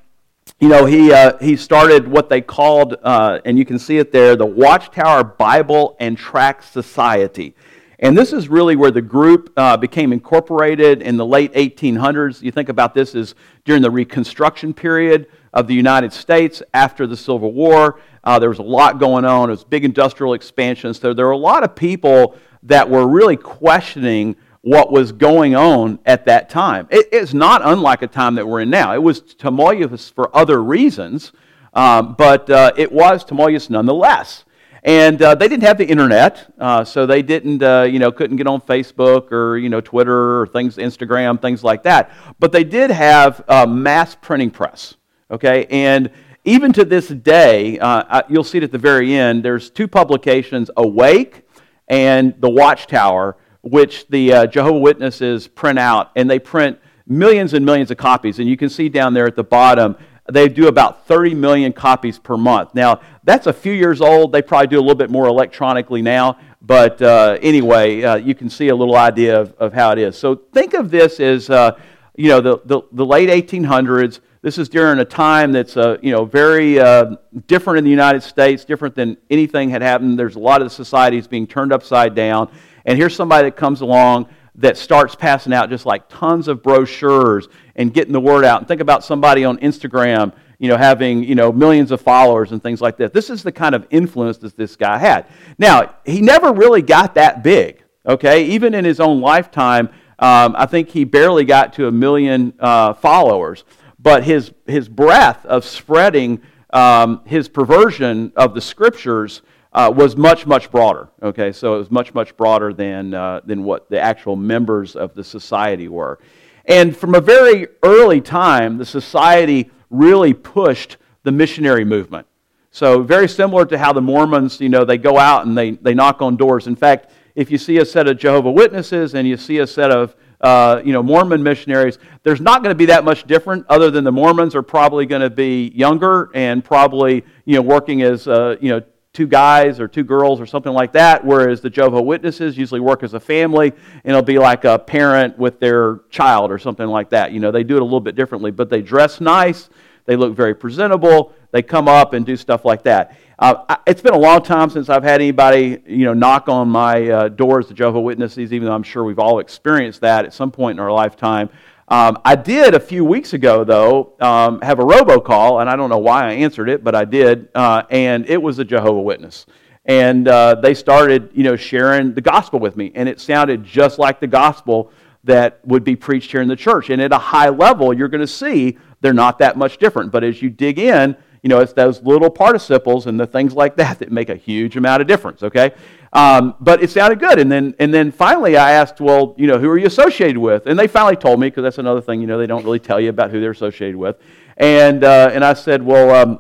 you 0.61 0.69
know, 0.69 0.87
he, 0.87 1.13
uh, 1.13 1.37
he 1.39 1.57
started 1.57 2.07
what 2.07 2.29
they 2.29 2.41
called, 2.41 2.97
uh, 3.03 3.41
and 3.45 3.59
you 3.59 3.65
can 3.65 3.79
see 3.79 3.99
it 3.99 4.13
there, 4.13 4.37
the 4.37 4.47
Watchtower 4.47 5.25
Bible 5.25 5.97
and 5.99 6.17
Tract 6.17 6.65
Society. 6.65 7.55
And 7.99 8.17
this 8.17 8.33
is 8.33 8.49
really 8.49 8.77
where 8.77 8.91
the 8.91 9.03
group 9.03 9.53
uh, 9.57 9.77
became 9.77 10.13
incorporated 10.13 11.01
in 11.03 11.17
the 11.17 11.27
late 11.27 11.53
1800s. 11.55 12.43
You 12.43 12.51
think 12.51 12.69
about 12.69 12.95
this 12.95 13.15
as 13.15 13.35
during 13.65 13.83
the 13.83 13.91
Reconstruction 13.91 14.75
period 14.75 15.27
of 15.53 15.69
the 15.69 15.75
United 15.75 16.13
States 16.13 16.63
after 16.73 17.07
the 17.07 17.17
Civil 17.17 17.53
War. 17.53 18.01
Uh, 18.23 18.39
there 18.39 18.49
was 18.49 18.59
a 18.59 18.65
lot 18.65 18.99
going 18.99 19.25
on. 19.25 19.49
It 19.49 19.53
was 19.53 19.65
big 19.65 19.85
industrial 19.85 20.35
expansion. 20.35 20.93
So 20.95 21.15
there 21.15 21.27
were 21.27 21.33
a 21.33 21.37
lot 21.37 21.63
of 21.63 21.75
people 21.75 22.37
that 22.65 22.89
were 22.89 23.07
really 23.07 23.37
questioning 23.37 24.37
what 24.65 24.91
was 24.91 25.13
going 25.13 25.55
on 25.55 25.99
at 26.07 26.25
that 26.25 26.49
time. 26.49 26.89
It, 26.91 27.07
it's 27.13 27.35
not 27.35 27.61
unlike 27.63 28.01
a 28.01 28.07
time 28.07 28.35
that 28.37 28.49
we're 28.49 28.61
in 28.61 28.71
now. 28.71 28.95
It 28.95 29.03
was 29.03 29.21
tumultuous 29.21 30.09
for 30.09 30.35
other 30.35 30.63
reasons, 30.63 31.33
um, 31.75 32.15
but 32.17 32.49
uh, 32.49 32.73
it 32.75 32.91
was 32.91 33.25
tumultuous 33.25 33.69
nonetheless. 33.69 34.45
And 34.83 35.21
uh, 35.21 35.35
they 35.35 35.49
didn't 35.49 35.65
have 35.65 35.77
the 35.77 35.87
internet, 35.87 36.53
uh, 36.59 36.85
so 36.85 37.05
they 37.05 37.23
didn't, 37.23 37.63
uh, 37.63 37.83
you 37.83 37.99
know, 37.99 38.11
couldn't 38.11 38.37
get 38.39 38.47
on 38.47 38.61
Facebook 38.63 39.33
or 39.33 39.57
you 39.59 39.69
know 39.69 39.81
Twitter 39.81 40.41
or 40.41 40.47
things, 40.47 40.77
Instagram, 40.77 41.41
things 41.41 41.63
like 41.63 41.83
that. 41.83 42.11
But 42.39 42.53
they 42.53 42.65
did 42.65 42.91
have 42.91 43.45
a 43.49 43.67
mass 43.67 44.15
printing 44.15 44.51
press. 44.51 44.95
Okay, 45.31 45.67
and 45.71 46.11
even 46.45 46.73
to 46.75 46.85
this 46.85 47.09
day, 47.09 47.79
uh, 47.79 48.23
you'll 48.29 48.45
see 48.45 48.59
it 48.59 48.65
at 48.65 48.73
the 48.73 48.79
very 48.79 49.15
end. 49.15 49.43
There's 49.43 49.71
two 49.71 49.89
publications: 49.89 50.71
Awake 50.77 51.43
and 51.89 52.35
The 52.41 52.51
Watchtower 52.51 53.37
which 53.65 54.07
the 54.09 54.33
uh, 54.33 54.47
Jehovah 54.47 54.79
Witnesses 54.79 55.49
print 55.49 55.79
out, 55.79 56.13
and 56.15 56.31
they 56.31 56.39
print 56.39 56.79
millions 57.07 57.55
and 57.55 57.65
millions 57.65 57.91
of 57.91 57.97
copies. 57.97 58.39
And 58.39 58.49
you 58.49 58.57
can 58.57 58.69
see 58.69 58.89
down 58.89 59.15
there 59.15 59.27
at 59.27 59.37
the 59.37 59.45
bottom, 59.45 59.97
they 60.31 60.49
do 60.49 60.69
about 60.69 61.07
30 61.07 61.35
million 61.35 61.73
copies 61.73 62.19
per 62.19 62.37
month. 62.37 62.75
Now, 62.75 63.01
that's 63.25 63.47
a 63.47 63.53
few 63.53 63.73
years 63.73 64.01
old. 64.01 64.33
They 64.33 64.43
probably 64.43 64.69
do 64.69 64.79
a 64.79 64.81
little 64.81 64.95
bit 64.95 65.11
more 65.11 65.27
electronically 65.27 66.03
now. 66.03 66.39
But 66.63 67.01
uh, 67.03 67.39
anyway, 67.43 68.03
uh, 68.03 68.17
you 68.17 68.35
can 68.35 68.49
see 68.49 68.69
a 68.69 68.75
little 68.75 68.97
idea 68.97 69.39
of, 69.39 69.53
of 69.59 69.73
how 69.75 69.93
it 69.93 69.99
is. 69.99 70.17
So 70.17 70.35
think 70.35 70.73
of 70.73 70.91
this 70.91 71.21
as, 71.21 71.51
uh, 71.51 71.79
you 72.17 72.29
know, 72.29 72.41
the, 72.41 72.61
the, 72.65 72.83
the, 72.93 73.05
late 73.05 73.29
1800s. 73.29 74.21
This 74.41 74.57
is 74.57 74.71
during 74.71 74.99
a 74.99 75.05
time 75.05 75.53
that's, 75.53 75.77
uh, 75.77 75.99
you 76.01 76.11
know, 76.11 76.25
very 76.25 76.81
uh, 76.81 77.17
different 77.47 77.79
in 77.79 77.85
the 77.85 77.91
United 77.91 78.23
States, 78.23 78.65
different 78.65 78.95
than 78.95 79.19
anything 79.29 79.69
had 79.69 79.83
happened. 79.83 80.19
There's 80.19 80.37
a 80.37 80.41
lot 80.41 80.63
of 80.63 80.67
the 80.67 80.75
societies 80.75 81.27
being 81.27 81.47
turned 81.47 81.73
upside 81.73 82.15
down. 82.15 82.51
And 82.85 82.99
here's 82.99 83.15
somebody 83.15 83.49
that 83.49 83.57
comes 83.57 83.81
along 83.81 84.29
that 84.57 84.77
starts 84.77 85.15
passing 85.15 85.53
out 85.53 85.69
just 85.69 85.85
like 85.85 86.09
tons 86.09 86.49
of 86.49 86.63
brochures 86.63 87.49
and 87.75 87.93
getting 87.93 88.13
the 88.13 88.21
word 88.21 88.45
out. 88.45 88.61
And 88.61 88.69
think 88.69 88.81
about 88.81 89.03
somebody 89.03 89.45
on 89.45 89.59
Instagram, 89.59 90.33
you 90.59 90.69
know, 90.69 90.77
having, 90.77 91.25
you 91.25 91.35
know, 91.35 91.51
millions 91.53 91.91
of 91.91 92.01
followers 92.01 92.53
and 92.53 92.63
things 92.63 92.81
like 92.81 92.97
that. 92.99 93.13
This 93.13 93.31
is 93.31 93.43
the 93.43 93.51
kind 93.53 93.75
of 93.75 93.87
influence 93.91 94.39
that 94.39 94.57
this 94.57 94.77
guy 94.77 94.99
had. 94.99 95.27
Now, 95.59 95.97
he 96.05 96.21
never 96.21 96.53
really 96.53 96.83
got 96.83 97.17
that 97.17 97.43
big, 97.43 97.83
okay? 98.07 98.45
Even 98.47 98.75
in 98.75 98.85
his 98.85 99.01
own 99.01 99.21
lifetime, 99.21 99.89
um, 100.21 100.55
I 100.57 100.67
think 100.67 100.91
he 100.91 101.05
barely 101.05 101.45
got 101.45 101.73
to 101.75 101.89
a 101.89 101.93
million 101.93 102.55
uh, 102.61 102.95
followers. 102.95 103.65
But 103.99 104.23
his, 104.23 104.53
his 104.67 104.89
breadth 104.89 105.45
of 105.47 105.65
spreading 105.65 106.43
um, 106.73 107.23
his 107.25 107.49
perversion 107.49 108.33
of 108.37 108.55
the 108.55 108.61
scriptures 108.61 109.43
uh, 109.75 109.93
was 109.95 110.17
much, 110.17 110.47
much 110.47 110.71
broader. 110.71 111.09
Okay, 111.23 111.53
so 111.53 111.75
it 111.75 111.79
was 111.79 111.91
much, 111.91 112.15
much 112.15 112.37
broader 112.37 112.73
than, 112.73 113.13
uh, 113.13 113.41
than 113.45 113.65
what 113.65 113.91
the 113.91 114.01
actual 114.01 114.37
members 114.37 114.95
of 114.95 115.15
the 115.15 115.25
society 115.25 115.89
were. 115.89 116.19
And 116.67 116.97
from 116.97 117.15
a 117.15 117.21
very 117.21 117.67
early 117.83 118.21
time, 118.21 118.79
the 118.79 118.87
society 118.87 119.71
really 119.91 120.33
pushed 120.33 120.97
the 121.25 121.33
missionary 121.33 121.85
movement. 121.85 122.27
So 122.71 123.03
very 123.03 123.29
similar 123.29 123.67
to 123.67 123.79
how 123.79 123.93
the 123.93 124.01
Mormons, 124.01 124.61
you 124.61 124.69
know, 124.69 124.85
they 124.85 124.99
go 124.99 125.19
out 125.19 125.47
and 125.47 125.57
they, 125.57 125.73
they 125.73 125.95
knock 125.95 126.23
on 126.23 126.37
doors. 126.37 126.67
In 126.67 126.77
fact, 126.77 127.11
if 127.35 127.51
you 127.51 127.59
see 127.59 127.79
a 127.79 127.85
set 127.85 128.09
of 128.09 128.19
Jehovah 128.19 128.51
Witnesses 128.51 129.15
and 129.15 129.27
you 129.29 129.37
see 129.37 129.59
a 129.59 129.67
set 129.67 129.91
of 129.91 130.17
uh, 130.41 130.83
you 130.85 130.93
know, 130.93 131.03
Mormon 131.03 131.43
missionaries, 131.43 131.99
there's 132.23 132.41
not 132.41 132.63
going 132.63 132.71
to 132.71 132.77
be 132.77 132.87
that 132.87 133.03
much 133.03 133.27
different 133.27 133.65
other 133.69 133.91
than 133.91 134.05
the 134.05 134.13
Mormons 134.13 134.55
are 134.55 134.63
probably 134.63 135.07
going 135.07 135.23
to 135.23 135.31
be 135.31 135.69
younger 135.75 136.31
and 136.35 136.63
probably, 136.63 137.25
you 137.47 137.55
know, 137.55 137.63
working 137.63 138.03
as, 138.03 138.29
uh, 138.29 138.57
you 138.61 138.69
know, 138.69 138.83
two 139.15 139.27
guys 139.29 139.79
or 139.79 139.87
two 139.87 140.03
girls 140.03 140.41
or 140.41 140.47
something 140.47 140.73
like 140.73 140.93
that, 140.93 141.25
whereas 141.25 141.61
the 141.61 141.71
Jehovah 141.71 142.03
Witnesses 142.03 142.59
usually 142.59 142.81
work 142.81 143.05
as 143.05 143.15
a 143.15 143.21
family, 143.21 143.71
and 143.71 144.11
it'll 144.11 144.23
be 144.23 144.39
like 144.39 144.65
a 144.65 144.77
parent 144.79 145.39
with 145.39 145.61
their 145.61 146.01
child 146.11 146.51
or 146.51 146.59
something 146.59 146.89
like 146.89 147.11
that. 147.11 147.31
You 147.31 147.39
know, 147.39 147.53
they 147.53 147.63
do 147.63 147.77
it 147.77 147.81
a 147.81 147.85
little 147.85 148.01
bit 148.01 148.17
differently, 148.17 148.51
but 148.51 148.69
they 148.69 148.83
dress 148.83 149.21
nice, 149.21 149.71
they 150.05 150.17
look 150.17 150.35
very 150.35 150.55
presentable, 150.55 151.33
they 151.53 151.63
come 151.63 151.87
up 151.87 152.13
and 152.13 152.27
do 152.27 152.37
stuff 152.37 152.65
like 152.65 152.83
that. 152.83 153.17
Uh, 153.39 153.77
it's 153.87 154.03
been 154.03 154.15
a 154.15 154.19
long 154.19 154.43
time 154.43 154.69
since 154.69 154.89
I've 154.89 155.05
had 155.05 155.21
anybody, 155.21 155.81
you 155.87 156.05
know, 156.05 156.15
knock 156.15 156.49
on 156.49 156.69
my 156.69 157.09
uh, 157.09 157.29
doors, 157.29 157.69
the 157.69 157.75
Jehovah 157.75 158.01
Witnesses, 158.01 158.53
even 158.53 158.67
though 158.67 158.75
I'm 158.75 158.83
sure 158.83 159.05
we've 159.05 159.19
all 159.21 159.39
experienced 159.39 160.01
that 160.01 160.25
at 160.25 160.35
some 160.35 160.51
point 160.51 160.79
in 160.79 160.81
our 160.81 160.93
lifetime. 160.93 161.51
Um, 161.89 162.19
I 162.25 162.35
did 162.35 162.75
a 162.75 162.81
few 162.81 163.05
weeks 163.05 163.35
ago, 163.35 163.63
though, 163.63 164.15
um, 164.21 164.61
have 164.63 164.79
a 164.79 164.85
robocall, 164.85 165.61
and 165.61 165.69
I 165.69 165.77
don't 165.77 165.91
know 165.91 165.99
why 165.99 166.31
I 166.31 166.33
answered 166.33 166.71
it, 166.71 166.83
but 166.83 166.95
I 166.95 167.05
did, 167.05 167.49
uh, 167.55 167.83
and 167.91 168.27
it 168.27 168.41
was 168.41 168.59
a 168.59 168.65
Jehovah 168.65 169.03
Witness. 169.03 169.45
And 169.85 170.27
uh, 170.27 170.55
they 170.55 170.73
started, 170.73 171.31
you 171.35 171.45
know, 171.45 171.57
sharing 171.57 172.15
the 172.15 172.23
gospel 172.23 172.59
with 172.59 172.77
me, 172.77 172.91
and 172.95 173.07
it 173.07 173.21
sounded 173.21 173.65
just 173.65 173.99
like 173.99 174.19
the 174.19 174.27
gospel 174.27 174.91
that 175.25 175.61
would 175.67 175.85
be 175.85 175.95
preached 175.95 176.31
here 176.31 176.41
in 176.41 176.49
the 176.49 176.57
church. 176.57 176.89
And 176.89 177.03
at 177.03 177.13
a 177.13 177.19
high 177.19 177.51
level, 177.51 177.93
you're 177.93 178.09
going 178.09 178.21
to 178.23 178.27
see 178.27 178.79
they're 179.03 179.13
not 179.13 179.39
that 179.41 179.59
much 179.59 179.77
different. 179.77 180.11
But 180.11 180.25
as 180.25 180.41
you 180.41 180.49
dig 180.49 180.79
in, 180.79 181.17
you 181.43 181.49
know, 181.49 181.61
it's 181.61 181.75
those 181.75 182.03
little 182.03 182.31
participles 182.31 183.07
and 183.07 183.21
the 183.21 183.27
things 183.27 183.53
like 183.53 183.77
that 183.77 183.99
that 183.99 184.11
make 184.11 184.31
a 184.31 184.37
huge 184.37 184.77
amount 184.79 185.03
of 185.03 185.07
difference, 185.07 185.43
okay? 185.43 185.73
Um, 186.15 186.55
but 186.61 186.81
it 186.83 186.91
sounded 186.91 187.19
good. 187.19 187.41
And 187.41 187.51
then, 187.51 187.75
and 187.81 187.93
then 187.93 188.13
finally 188.13 188.57
I 188.57 188.71
asked, 188.73 189.01
well, 189.01 189.35
you 189.37 189.49
know, 189.49 189.59
who 189.59 189.69
are 189.69 189.79
you 189.79 189.87
associated 189.87 190.39
with? 190.39 190.67
And 190.67 190.79
they 190.79 190.87
finally 190.87 191.17
told 191.17 191.41
me, 191.41 191.49
because 191.49 191.65
that's 191.65 191.79
another 191.79 192.01
thing, 192.01 192.21
you 192.21 192.29
know, 192.29 192.39
they 192.39 192.47
don't 192.47 192.65
really 192.65 192.79
tell 192.79 193.01
you 193.01 193.11
about 193.11 193.33
who 193.33 193.41
they're 193.41 193.51
associated 193.51 193.97
with. 193.97 194.17
And, 194.57 195.03
uh, 195.03 195.31
and 195.33 195.45
I 195.45 195.55
said, 195.55 195.83
well, 195.83 196.15
um, 196.15 196.39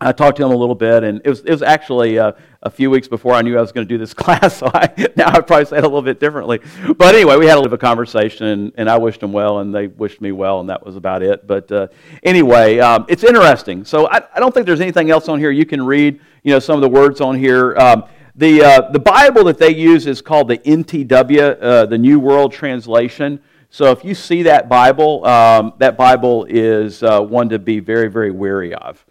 I 0.00 0.12
talked 0.12 0.36
to 0.38 0.44
him 0.44 0.50
a 0.50 0.56
little 0.56 0.74
bit, 0.74 1.04
and 1.04 1.22
it 1.24 1.28
was, 1.28 1.40
it 1.40 1.50
was 1.50 1.62
actually 1.62 2.18
uh, 2.18 2.32
a 2.62 2.68
few 2.68 2.90
weeks 2.90 3.08
before 3.08 3.32
I 3.32 3.40
knew 3.40 3.56
I 3.56 3.62
was 3.62 3.72
going 3.72 3.86
to 3.86 3.88
do 3.88 3.96
this 3.96 4.12
class, 4.14 4.58
so 4.58 4.70
I, 4.72 4.92
now 5.16 5.28
I'd 5.28 5.46
probably 5.46 5.64
say 5.64 5.78
it 5.78 5.84
a 5.84 5.88
little 5.88 6.02
bit 6.02 6.20
differently. 6.20 6.60
But 6.98 7.14
anyway, 7.14 7.36
we 7.36 7.46
had 7.46 7.54
a 7.54 7.60
little 7.60 7.70
bit 7.70 7.74
of 7.74 7.80
conversation, 7.80 8.46
and, 8.46 8.72
and 8.76 8.90
I 8.90 8.98
wished 8.98 9.20
them 9.20 9.32
well, 9.32 9.60
and 9.60 9.74
they 9.74 9.86
wished 9.86 10.20
me 10.20 10.32
well, 10.32 10.60
and 10.60 10.68
that 10.68 10.84
was 10.84 10.96
about 10.96 11.22
it. 11.22 11.46
But 11.46 11.72
uh, 11.72 11.88
anyway, 12.22 12.78
um, 12.78 13.06
it's 13.08 13.24
interesting. 13.24 13.86
So 13.86 14.06
I, 14.08 14.20
I, 14.34 14.40
don't 14.40 14.52
think 14.52 14.66
there's 14.66 14.82
anything 14.82 15.10
else 15.10 15.28
on 15.28 15.38
here. 15.38 15.50
You 15.50 15.64
can 15.64 15.82
read, 15.84 16.20
you 16.42 16.52
know, 16.52 16.58
some 16.58 16.76
of 16.76 16.82
the 16.82 16.90
words 16.90 17.22
on 17.22 17.38
here. 17.38 17.74
Um, 17.76 18.04
the, 18.36 18.62
uh, 18.62 18.90
the 18.90 18.98
Bible 18.98 19.44
that 19.44 19.56
they 19.56 19.74
use 19.74 20.06
is 20.06 20.20
called 20.20 20.48
the 20.48 20.58
NTW, 20.58 21.56
uh, 21.58 21.86
the 21.86 21.96
New 21.96 22.20
World 22.20 22.52
Translation. 22.52 23.40
So 23.70 23.90
if 23.90 24.04
you 24.04 24.14
see 24.14 24.42
that 24.42 24.68
Bible, 24.68 25.24
um, 25.24 25.72
that 25.78 25.96
Bible 25.96 26.44
is 26.44 27.02
uh, 27.02 27.22
one 27.22 27.48
to 27.48 27.58
be 27.58 27.80
very, 27.80 28.08
very 28.08 28.30
wary 28.30 28.74
of. 28.74 29.04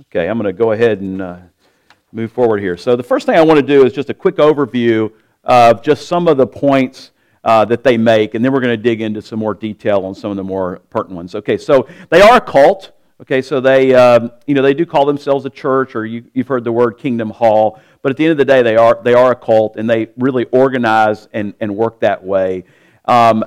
Okay, 0.00 0.28
I'm 0.28 0.38
going 0.38 0.46
to 0.46 0.58
go 0.58 0.72
ahead 0.72 1.02
and 1.02 1.20
uh, 1.20 1.36
move 2.10 2.32
forward 2.32 2.60
here. 2.60 2.78
So 2.78 2.96
the 2.96 3.02
first 3.02 3.26
thing 3.26 3.36
I 3.36 3.42
want 3.42 3.60
to 3.60 3.66
do 3.66 3.84
is 3.84 3.92
just 3.92 4.08
a 4.08 4.14
quick 4.14 4.36
overview 4.36 5.12
of 5.44 5.82
just 5.82 6.08
some 6.08 6.26
of 6.26 6.38
the 6.38 6.46
points 6.46 7.12
uh, 7.44 7.66
that 7.66 7.84
they 7.84 7.98
make, 7.98 8.34
and 8.34 8.42
then 8.42 8.50
we're 8.50 8.60
going 8.60 8.76
to 8.76 8.82
dig 8.82 9.02
into 9.02 9.20
some 9.20 9.38
more 9.38 9.54
detail 9.54 10.06
on 10.06 10.14
some 10.14 10.30
of 10.30 10.38
the 10.38 10.44
more 10.44 10.80
pertinent 10.88 11.16
ones. 11.16 11.34
Okay, 11.34 11.58
so 11.58 11.86
they 12.10 12.22
are 12.22 12.38
a 12.38 12.40
cult. 12.40 12.92
Okay, 13.20 13.40
so 13.40 13.60
they, 13.60 13.94
um, 13.94 14.30
you 14.46 14.54
know, 14.54 14.60
they 14.60 14.74
do 14.74 14.84
call 14.84 15.06
themselves 15.06 15.46
a 15.46 15.50
church, 15.50 15.94
or 15.94 16.04
you, 16.04 16.24
have 16.34 16.48
heard 16.48 16.64
the 16.64 16.72
word 16.72 16.98
Kingdom 16.98 17.30
Hall. 17.30 17.80
But 18.02 18.10
at 18.10 18.16
the 18.16 18.24
end 18.24 18.32
of 18.32 18.38
the 18.38 18.44
day, 18.44 18.62
they 18.62 18.76
are 18.76 19.00
they 19.02 19.14
are 19.14 19.32
a 19.32 19.36
cult, 19.36 19.76
and 19.76 19.88
they 19.88 20.08
really 20.16 20.44
organize 20.46 21.28
and, 21.32 21.54
and 21.60 21.76
work 21.76 22.00
that 22.00 22.24
way. 22.24 22.64
Um, 23.04 23.44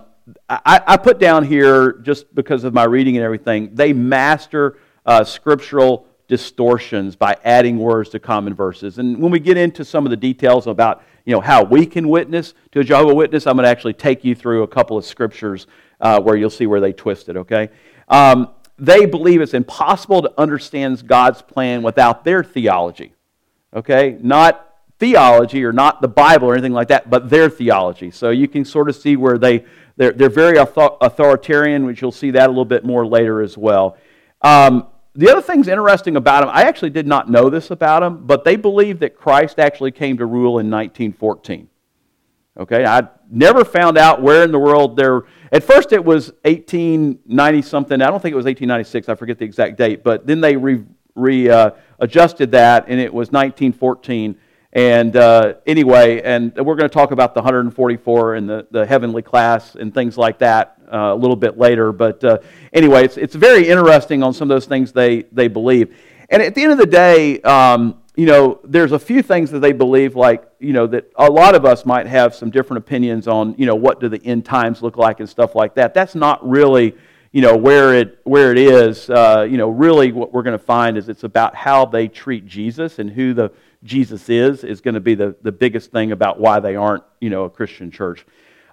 I, 0.47 0.81
I, 0.85 0.97
put 0.97 1.19
down 1.19 1.43
here 1.43 1.93
just 1.93 2.33
because 2.35 2.63
of 2.63 2.73
my 2.73 2.83
reading 2.83 3.17
and 3.17 3.25
everything. 3.25 3.73
They 3.73 3.93
master 3.93 4.77
uh, 5.05 5.23
scriptural 5.23 6.07
distortions 6.27 7.15
by 7.15 7.35
adding 7.43 7.79
words 7.79 8.09
to 8.09 8.19
common 8.19 8.53
verses. 8.53 8.99
And 8.99 9.17
when 9.17 9.31
we 9.31 9.39
get 9.39 9.57
into 9.57 9.83
some 9.83 10.05
of 10.05 10.11
the 10.11 10.17
details 10.17 10.67
about 10.67 11.03
you 11.25 11.33
know, 11.33 11.41
how 11.41 11.63
we 11.63 11.85
can 11.85 12.07
witness 12.07 12.53
to 12.71 12.79
a 12.79 12.83
Jehovah 12.83 13.13
Witness, 13.13 13.45
I'm 13.45 13.55
going 13.55 13.63
to 13.63 13.69
actually 13.69 13.93
take 13.93 14.23
you 14.23 14.35
through 14.35 14.63
a 14.63 14.67
couple 14.67 14.97
of 14.97 15.05
scriptures 15.05 15.67
uh, 15.99 16.21
where 16.21 16.35
you'll 16.35 16.49
see 16.49 16.65
where 16.65 16.79
they 16.79 16.93
twist 16.93 17.29
it, 17.29 17.37
okay? 17.37 17.69
Um, 18.07 18.49
they 18.77 19.05
believe 19.05 19.41
it's 19.41 19.53
impossible 19.53 20.21
to 20.21 20.33
understand 20.37 21.05
God's 21.05 21.41
plan 21.41 21.83
without 21.83 22.23
their 22.23 22.43
theology, 22.43 23.13
okay? 23.73 24.17
Not 24.21 24.65
theology 24.99 25.63
or 25.63 25.71
not 25.71 26.01
the 26.01 26.07
Bible 26.07 26.49
or 26.49 26.53
anything 26.53 26.73
like 26.73 26.89
that, 26.89 27.09
but 27.09 27.29
their 27.29 27.49
theology. 27.49 28.11
So 28.11 28.29
you 28.29 28.47
can 28.47 28.65
sort 28.65 28.89
of 28.89 28.95
see 28.95 29.15
where 29.15 29.37
they, 29.37 29.65
they're, 29.95 30.11
they're 30.11 30.29
very 30.29 30.57
authoritarian, 30.57 31.85
which 31.85 32.01
you'll 32.01 32.11
see 32.11 32.31
that 32.31 32.47
a 32.47 32.49
little 32.49 32.65
bit 32.65 32.83
more 32.83 33.05
later 33.05 33.41
as 33.41 33.57
well. 33.57 33.97
Um, 34.41 34.87
the 35.15 35.29
other 35.29 35.41
thing's 35.41 35.67
interesting 35.67 36.15
about 36.15 36.41
them, 36.41 36.49
I 36.53 36.63
actually 36.63 36.91
did 36.91 37.07
not 37.07 37.29
know 37.29 37.49
this 37.49 37.71
about 37.71 38.01
them, 38.01 38.25
but 38.25 38.43
they 38.43 38.55
believe 38.55 38.99
that 38.99 39.15
Christ 39.15 39.59
actually 39.59 39.91
came 39.91 40.17
to 40.17 40.25
rule 40.25 40.59
in 40.59 40.69
1914. 40.69 41.67
Okay, 42.59 42.85
I 42.85 43.07
never 43.29 43.63
found 43.63 43.97
out 43.97 44.21
where 44.21 44.43
in 44.43 44.51
the 44.51 44.59
world 44.59 44.97
they're. 44.97 45.23
At 45.51 45.63
first, 45.63 45.93
it 45.93 46.03
was 46.03 46.31
1890 46.43 47.61
something. 47.61 48.01
I 48.01 48.07
don't 48.07 48.21
think 48.21 48.33
it 48.33 48.35
was 48.35 48.45
1896. 48.45 49.07
I 49.07 49.15
forget 49.15 49.39
the 49.39 49.45
exact 49.45 49.77
date. 49.77 50.03
But 50.03 50.27
then 50.27 50.41
they 50.41 50.57
re, 50.57 50.83
re 51.19 51.49
uh, 51.49 51.71
that, 51.99 52.85
and 52.87 52.99
it 52.99 53.13
was 53.13 53.31
1914. 53.31 54.35
And 54.71 55.15
uh, 55.15 55.55
anyway, 55.65 56.21
and 56.21 56.55
we're 56.55 56.75
going 56.75 56.89
to 56.89 56.93
talk 56.93 57.11
about 57.11 57.33
the 57.33 57.41
144 57.41 58.35
and 58.35 58.47
the, 58.47 58.67
the 58.69 58.85
heavenly 58.85 59.23
class 59.23 59.75
and 59.75 59.93
things 59.93 60.15
like 60.15 60.39
that 60.39 60.77
uh, 60.91 60.97
a 60.97 61.15
little 61.15 61.35
bit 61.35 61.57
later. 61.57 61.91
But 61.91 62.23
uh, 62.23 62.37
anyway, 62.71 63.03
it's, 63.05 63.17
it's 63.17 63.33
very 63.33 63.67
interesting 63.67 64.21
on 64.21 64.33
some 64.33 64.49
of 64.49 64.55
those 64.55 64.67
things 64.67 64.91
they, 64.91 65.23
they 65.31 65.47
believe. 65.47 65.97
And 66.29 66.43
at 66.43 66.53
the 66.53 66.61
end 66.61 66.71
of 66.71 66.77
the 66.77 66.85
day, 66.85 67.41
um, 67.41 67.99
you 68.15 68.25
know, 68.25 68.59
there's 68.63 68.91
a 68.91 68.99
few 68.99 69.23
things 69.23 69.49
that 69.51 69.59
they 69.59 69.71
believe, 69.71 70.15
like, 70.15 70.43
you 70.59 70.73
know, 70.73 70.85
that 70.87 71.11
a 71.15 71.29
lot 71.31 71.55
of 71.55 71.65
us 71.65 71.85
might 71.85 72.05
have 72.05 72.35
some 72.35 72.51
different 72.51 72.79
opinions 72.79 73.27
on, 73.27 73.55
you 73.57 73.65
know, 73.65 73.75
what 73.75 73.99
do 73.99 74.09
the 74.09 74.23
end 74.25 74.45
times 74.45 74.83
look 74.83 74.97
like 74.97 75.19
and 75.19 75.29
stuff 75.29 75.55
like 75.55 75.73
that. 75.75 75.93
That's 75.93 76.15
not 76.15 76.47
really, 76.47 76.95
you 77.31 77.41
know, 77.41 77.55
where 77.55 77.93
it, 77.93 78.19
where 78.23 78.51
it 78.51 78.57
is. 78.57 79.09
Uh, 79.09 79.47
you 79.49 79.57
know, 79.57 79.69
really 79.69 80.11
what 80.11 80.33
we're 80.33 80.43
going 80.43 80.57
to 80.57 80.63
find 80.63 80.97
is 80.97 81.09
it's 81.09 81.23
about 81.23 81.55
how 81.55 81.85
they 81.85 82.07
treat 82.07 82.45
Jesus 82.45 82.99
and 82.99 83.09
who 83.09 83.33
the 83.33 83.51
Jesus 83.83 84.29
is, 84.29 84.63
is 84.63 84.81
going 84.81 84.95
to 84.95 84.99
be 84.99 85.15
the, 85.15 85.35
the 85.41 85.51
biggest 85.51 85.91
thing 85.91 86.11
about 86.11 86.39
why 86.39 86.59
they 86.59 86.75
aren't, 86.75 87.03
you 87.21 87.29
know, 87.29 87.45
a 87.45 87.49
Christian 87.49 87.91
church. 87.91 88.25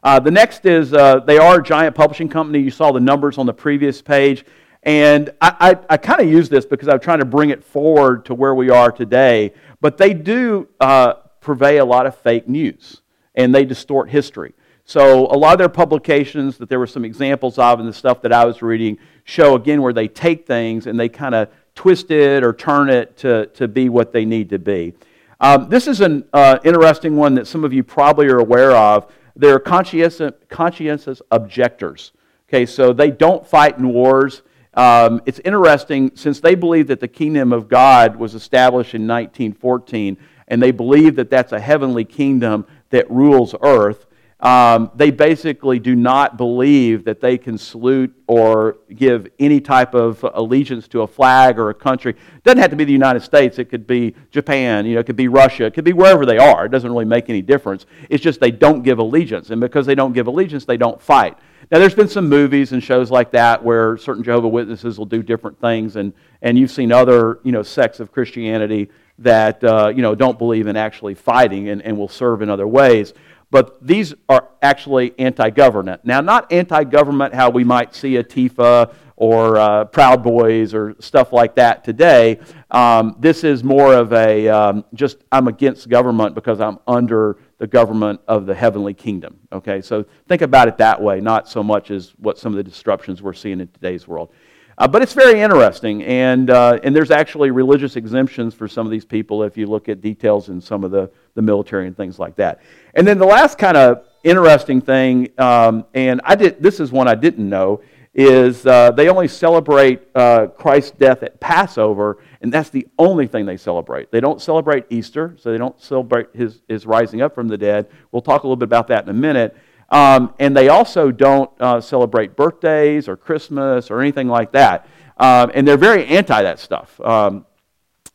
Uh, 0.03 0.21
the 0.21 0.31
next 0.31 0.67
is 0.67 0.93
uh, 0.93 1.21
they 1.21 1.39
are 1.39 1.61
a 1.61 1.63
giant 1.63 1.95
publishing 1.95 2.29
company. 2.29 2.61
You 2.61 2.71
saw 2.71 2.93
the 2.93 3.01
numbers 3.01 3.39
on 3.39 3.47
the 3.47 3.55
previous 3.55 4.03
page. 4.03 4.45
And 4.83 5.31
I, 5.41 5.57
I, 5.89 5.95
I 5.95 5.97
kind 5.97 6.21
of 6.21 6.29
use 6.29 6.49
this 6.49 6.65
because 6.65 6.89
I'm 6.89 7.01
trying 7.01 7.19
to 7.19 7.25
bring 7.25 7.51
it 7.51 7.65
forward 7.65 8.25
to 8.27 8.35
where 8.35 8.55
we 8.55 8.71
are 8.71 8.93
today. 8.93 9.53
But 9.81 9.99
they 9.99 10.15
do 10.15 10.69
uh, 10.81 11.15
purvey 11.41 11.79
a 11.79 11.85
lot 11.85 12.07
of 12.07 12.17
fake 12.19 12.49
news, 12.49 13.03
and 13.35 13.53
they 13.53 13.65
distort 13.65 14.11
history. 14.11 14.55
So 14.88 15.26
a 15.26 15.35
lot 15.37 15.52
of 15.52 15.59
their 15.59 15.69
publications 15.69 16.59
that 16.59 16.69
there 16.69 16.78
were 16.78 16.87
some 16.87 17.05
examples 17.05 17.59
of 17.59 17.81
in 17.81 17.87
the 17.87 17.93
stuff 17.93 18.23
that 18.23 18.33
I 18.33 18.45
was 18.45 18.62
reading 18.62 18.99
show 19.25 19.57
again 19.57 19.83
where 19.83 19.93
they 19.93 20.07
take 20.07 20.47
things 20.47 20.87
and 20.87 20.99
they 20.99 21.09
kind 21.09 21.35
of 21.35 21.49
twist 21.75 22.12
it 22.12 22.45
or 22.45 22.52
turn 22.52 22.88
it 22.88 23.16
to, 23.19 23.47
to 23.47 23.66
be 23.66 23.88
what 23.88 24.12
they 24.12 24.25
need 24.25 24.49
to 24.50 24.61
be. 24.61 24.95
Um, 25.40 25.69
this 25.69 25.88
is 25.88 26.00
an 26.00 26.25
uh, 26.33 26.61
interesting 26.64 27.16
one 27.16 27.35
that 27.35 27.49
some 27.49 27.64
of 27.64 27.73
you 27.73 27.83
probably 27.83 28.28
are 28.28 28.38
aware 28.38 28.71
of. 28.76 29.12
They're 29.35 29.59
conscientious, 29.59 30.33
conscientious 30.49 31.21
objectors. 31.33 32.12
Okay, 32.49 32.64
so 32.64 32.93
they 32.93 33.11
don't 33.11 33.45
fight 33.45 33.78
in 33.78 33.88
wars. 33.88 34.43
Um, 34.75 35.21
it's 35.26 35.40
interesting 35.40 36.12
since 36.14 36.38
they 36.38 36.55
believe 36.55 36.87
that 36.87 37.00
the 37.00 37.09
kingdom 37.09 37.52
of 37.52 37.69
God 37.69 38.14
was 38.14 38.37
established 38.37 38.95
in 38.95 39.02
1914, 39.02 40.16
and 40.47 40.62
they 40.62 40.71
believe 40.71 41.16
that 41.16 41.28
that's 41.28 41.50
a 41.50 41.59
heavenly 41.59 42.05
kingdom 42.05 42.66
that 42.90 43.11
rules 43.11 43.52
earth 43.62 44.06
um, 44.40 44.90
they 44.95 45.11
basically 45.11 45.78
do 45.78 45.95
not 45.95 46.37
believe 46.37 47.05
that 47.05 47.23
they 47.23 47.38
can 47.38 47.57
salute 47.57 48.14
or 48.26 48.76
give 48.95 49.28
any 49.38 49.61
type 49.61 49.95
of 49.95 50.23
allegiance 50.35 50.88
to 50.88 51.00
a 51.02 51.07
flag 51.07 51.59
or 51.59 51.71
a 51.71 51.75
country. 51.75 52.12
It 52.12 52.45
doesn't 52.45 52.59
have 52.59 52.71
to 52.71 52.76
be 52.76 52.85
the 52.85 52.93
United 52.93 53.21
States. 53.21 53.59
It 53.59 53.71
could 53.71 53.87
be 53.87 54.14
Japan. 54.31 54.85
You 54.85 54.95
know, 54.95 55.00
it 55.00 55.07
could 55.07 55.16
be 55.16 55.28
Russia. 55.28 55.64
It 55.64 55.73
could 55.73 55.85
be 55.85 55.95
wherever 55.95 56.26
they 56.26 56.37
are. 56.37 56.66
It 56.66 56.69
doesn't 56.71 56.90
really 56.90 57.07
make 57.07 57.31
any 57.31 57.40
difference. 57.40 57.87
It's 58.11 58.23
just 58.23 58.38
they 58.38 58.50
don't 58.50 58.83
give 58.83 58.99
allegiance, 58.99 59.49
and 59.49 59.61
because 59.61 59.87
they 59.87 59.95
don't 59.95 60.12
give 60.12 60.26
allegiance, 60.26 60.66
they 60.66 60.76
don't 60.76 61.00
fight. 61.00 61.38
Now, 61.71 61.78
there's 61.78 61.95
been 61.95 62.09
some 62.09 62.28
movies 62.28 62.73
and 62.73 62.85
shows 62.85 63.11
like 63.11 63.33
that 63.33 63.64
where 63.64 63.97
certain 63.97 64.23
Jehovah 64.23 64.49
Witnesses 64.49 64.99
will 64.99 65.07
do 65.07 65.23
different 65.23 65.59
things, 65.61 65.97
and 65.97 66.12
and 66.43 66.59
you've 66.59 66.71
seen 66.71 66.93
other 66.93 67.40
you 67.43 67.52
know 67.52 67.62
sects 67.62 68.00
of 68.00 68.12
Christianity 68.12 68.90
that 69.19 69.64
uh, 69.64 69.88
you 69.88 70.02
know 70.02 70.14
don't 70.14 70.38
believe 70.38 70.66
in 70.66 70.76
actually 70.76 71.14
fighting 71.14 71.71
and, 71.71 71.81
and 71.81 71.97
will 71.97 72.07
serve 72.07 72.43
in 72.43 72.50
other 72.50 72.69
ways 72.69 73.14
but 73.50 73.85
these 73.85 74.15
are 74.29 74.49
actually 74.62 75.19
anti 75.19 75.50
government. 75.50 76.05
Now, 76.05 76.21
not 76.21 76.53
anti 76.53 76.85
government 76.85 77.35
how 77.35 77.50
we 77.50 77.65
might 77.65 77.95
see 77.95 78.15
Antifa 78.15 78.93
or 79.17 79.57
uh, 79.57 79.85
Proud 79.87 80.23
Boys 80.23 80.75
or 80.75 80.95
stuff 80.99 81.33
like 81.33 81.55
that 81.55 81.85
today. 81.85 82.38
Um, 82.71 83.17
this 83.19 83.45
is 83.45 83.65
more 83.65 83.95
of 83.95 84.12
a 84.12 84.49
um, 84.49 84.85
just 84.95 85.19
I'm 85.33 85.49
against 85.49 85.88
government 85.88 86.35
because 86.35 86.61
I'm 86.61 86.79
under 86.87 87.38
the 87.59 87.67
government 87.67 88.21
of 88.29 88.47
the 88.47 88.55
heavenly 88.55 88.93
kingdom. 88.93 89.38
Okay, 89.53 89.81
so 89.81 90.05
think 90.29 90.43
about 90.43 90.69
it 90.69 90.76
that 90.79 91.00
way, 91.00 91.21
not 91.21 91.49
so 91.49 91.62
much 91.62 91.91
as 91.91 92.12
what 92.19 92.38
some 92.38 92.53
of 92.53 92.57
the 92.57 92.65
disruptions 92.65 93.23
we're 93.23 93.33
seeing 93.33 93.61
in 93.61 93.69
today's 93.69 94.07
world. 94.07 94.31
Uh, 94.78 94.87
but 94.87 95.00
it's 95.00 95.14
very 95.14 95.40
interesting, 95.40 96.02
and, 96.02 96.50
uh, 96.50 96.78
and 96.83 96.95
there's 96.95 97.11
actually 97.11 97.50
religious 97.50 97.97
exemptions 97.97 98.52
for 98.52 98.68
some 98.68 98.87
of 98.87 98.90
these 98.90 99.06
people 99.06 99.42
if 99.42 99.56
you 99.56 99.66
look 99.66 99.88
at 99.88 100.02
details 100.02 100.50
in 100.50 100.61
some 100.61 100.85
of 100.85 100.90
the, 100.90 101.11
the 101.35 101.40
military 101.40 101.87
and 101.87 101.97
things 101.97 102.18
like 102.18 102.37
that. 102.37 102.61
And 102.95 103.06
then 103.06 103.16
the 103.16 103.25
last 103.25 103.56
kind 103.56 103.76
of 103.76 104.04
interesting 104.23 104.83
thing, 104.83 105.30
um, 105.38 105.87
and 105.95 106.21
I 106.25 106.35
did, 106.35 106.62
this 106.62 106.78
is 106.78 106.92
one 106.92 107.09
I 107.09 107.14
didn't 107.14 107.49
know, 107.49 107.80
is 108.12 108.66
uh, 108.66 108.90
they 108.90 109.09
only 109.09 109.28
celebrate 109.28 110.00
uh, 110.14 110.49
Christ's 110.49 110.90
death 110.90 111.23
at 111.23 111.40
Passover, 111.40 112.18
and 112.42 112.52
that's 112.52 112.71
the 112.71 112.87
only 112.99 113.26
thing 113.26 113.47
they 113.47 113.56
celebrate. 113.59 114.11
They 114.11 114.21
don't 114.21 114.42
celebrate 114.42 114.85
Easter, 114.90 115.37
so 115.38 115.52
they 115.52 115.59
don't 115.59 115.80
celebrate 115.80 116.28
his, 116.35 116.61
his 116.68 116.85
rising 116.85 117.23
up 117.23 117.35
from 117.35 117.49
the 117.49 117.59
dead. 117.59 117.88
We'll 118.12 118.23
talk 118.23 118.42
a 118.42 118.47
little 118.47 118.56
bit 118.56 118.64
about 118.64 118.88
that 118.88 119.04
in 119.04 119.11
a 119.11 119.14
minute. 119.14 119.56
Um, 119.88 120.35
and 120.38 120.57
they 120.57 120.69
also 120.69 121.11
don't 121.11 121.50
uh, 121.61 121.81
celebrate 121.81 122.37
birthdays 122.37 123.09
or 123.09 123.16
Christmas 123.16 123.90
or 123.90 124.00
anything 124.00 124.28
like 124.28 124.52
that. 124.52 124.88
Um, 125.16 125.50
and 125.55 125.66
they're 125.66 125.76
very 125.76 126.07
anti 126.07 126.43
that 126.43 126.59
stuff. 126.59 127.00
Um, 127.00 127.47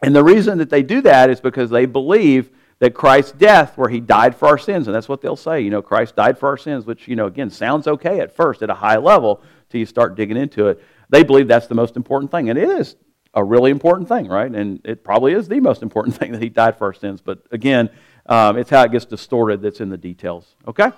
and 0.01 0.15
the 0.15 0.23
reason 0.23 0.57
that 0.57 0.69
they 0.69 0.83
do 0.83 1.01
that 1.01 1.29
is 1.29 1.39
because 1.39 1.69
they 1.69 1.85
believe 1.85 2.49
that 2.79 2.95
Christ's 2.95 3.33
death, 3.33 3.77
where 3.77 3.89
he 3.89 3.99
died 3.99 4.35
for 4.35 4.47
our 4.47 4.57
sins, 4.57 4.87
and 4.87 4.95
that's 4.95 5.07
what 5.07 5.21
they'll 5.21 5.35
say, 5.35 5.61
you 5.61 5.69
know, 5.69 5.83
Christ 5.83 6.15
died 6.15 6.39
for 6.39 6.49
our 6.49 6.57
sins, 6.57 6.85
which, 6.85 7.07
you 7.07 7.15
know, 7.15 7.27
again, 7.27 7.51
sounds 7.51 7.87
okay 7.87 8.19
at 8.19 8.35
first 8.35 8.63
at 8.63 8.71
a 8.71 8.73
high 8.73 8.97
level 8.97 9.41
till 9.69 9.79
you 9.79 9.85
start 9.85 10.15
digging 10.15 10.35
into 10.35 10.67
it. 10.67 10.83
They 11.09 11.23
believe 11.23 11.47
that's 11.47 11.67
the 11.67 11.75
most 11.75 11.95
important 11.95 12.31
thing. 12.31 12.49
And 12.49 12.57
it 12.57 12.67
is 12.67 12.95
a 13.33 13.43
really 13.43 13.69
important 13.69 14.09
thing, 14.09 14.27
right? 14.27 14.51
And 14.51 14.81
it 14.83 15.03
probably 15.03 15.33
is 15.33 15.47
the 15.47 15.59
most 15.59 15.83
important 15.83 16.15
thing 16.19 16.31
that 16.31 16.41
he 16.41 16.49
died 16.49 16.77
for 16.77 16.85
our 16.85 16.93
sins. 16.93 17.21
But 17.21 17.43
again, 17.51 17.89
um, 18.25 18.57
it's 18.57 18.69
how 18.69 18.83
it 18.83 18.91
gets 18.91 19.05
distorted 19.05 19.61
that's 19.61 19.79
in 19.79 19.89
the 19.89 19.97
details. 19.97 20.55
Okay? 20.67 20.91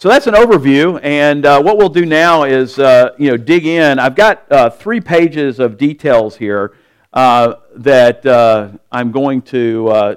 So 0.00 0.08
that's 0.08 0.28
an 0.28 0.34
overview, 0.34 1.00
and 1.02 1.44
uh, 1.44 1.60
what 1.60 1.76
we'll 1.76 1.88
do 1.88 2.06
now 2.06 2.44
is 2.44 2.78
uh, 2.78 3.16
you 3.18 3.32
know 3.32 3.36
dig 3.36 3.66
in. 3.66 3.98
I've 3.98 4.14
got 4.14 4.44
uh, 4.48 4.70
three 4.70 5.00
pages 5.00 5.58
of 5.58 5.76
details 5.76 6.36
here 6.36 6.76
uh, 7.12 7.54
that 7.74 8.24
uh, 8.24 8.68
I'm 8.92 9.10
going 9.10 9.42
to 9.42 9.88
uh, 9.88 10.14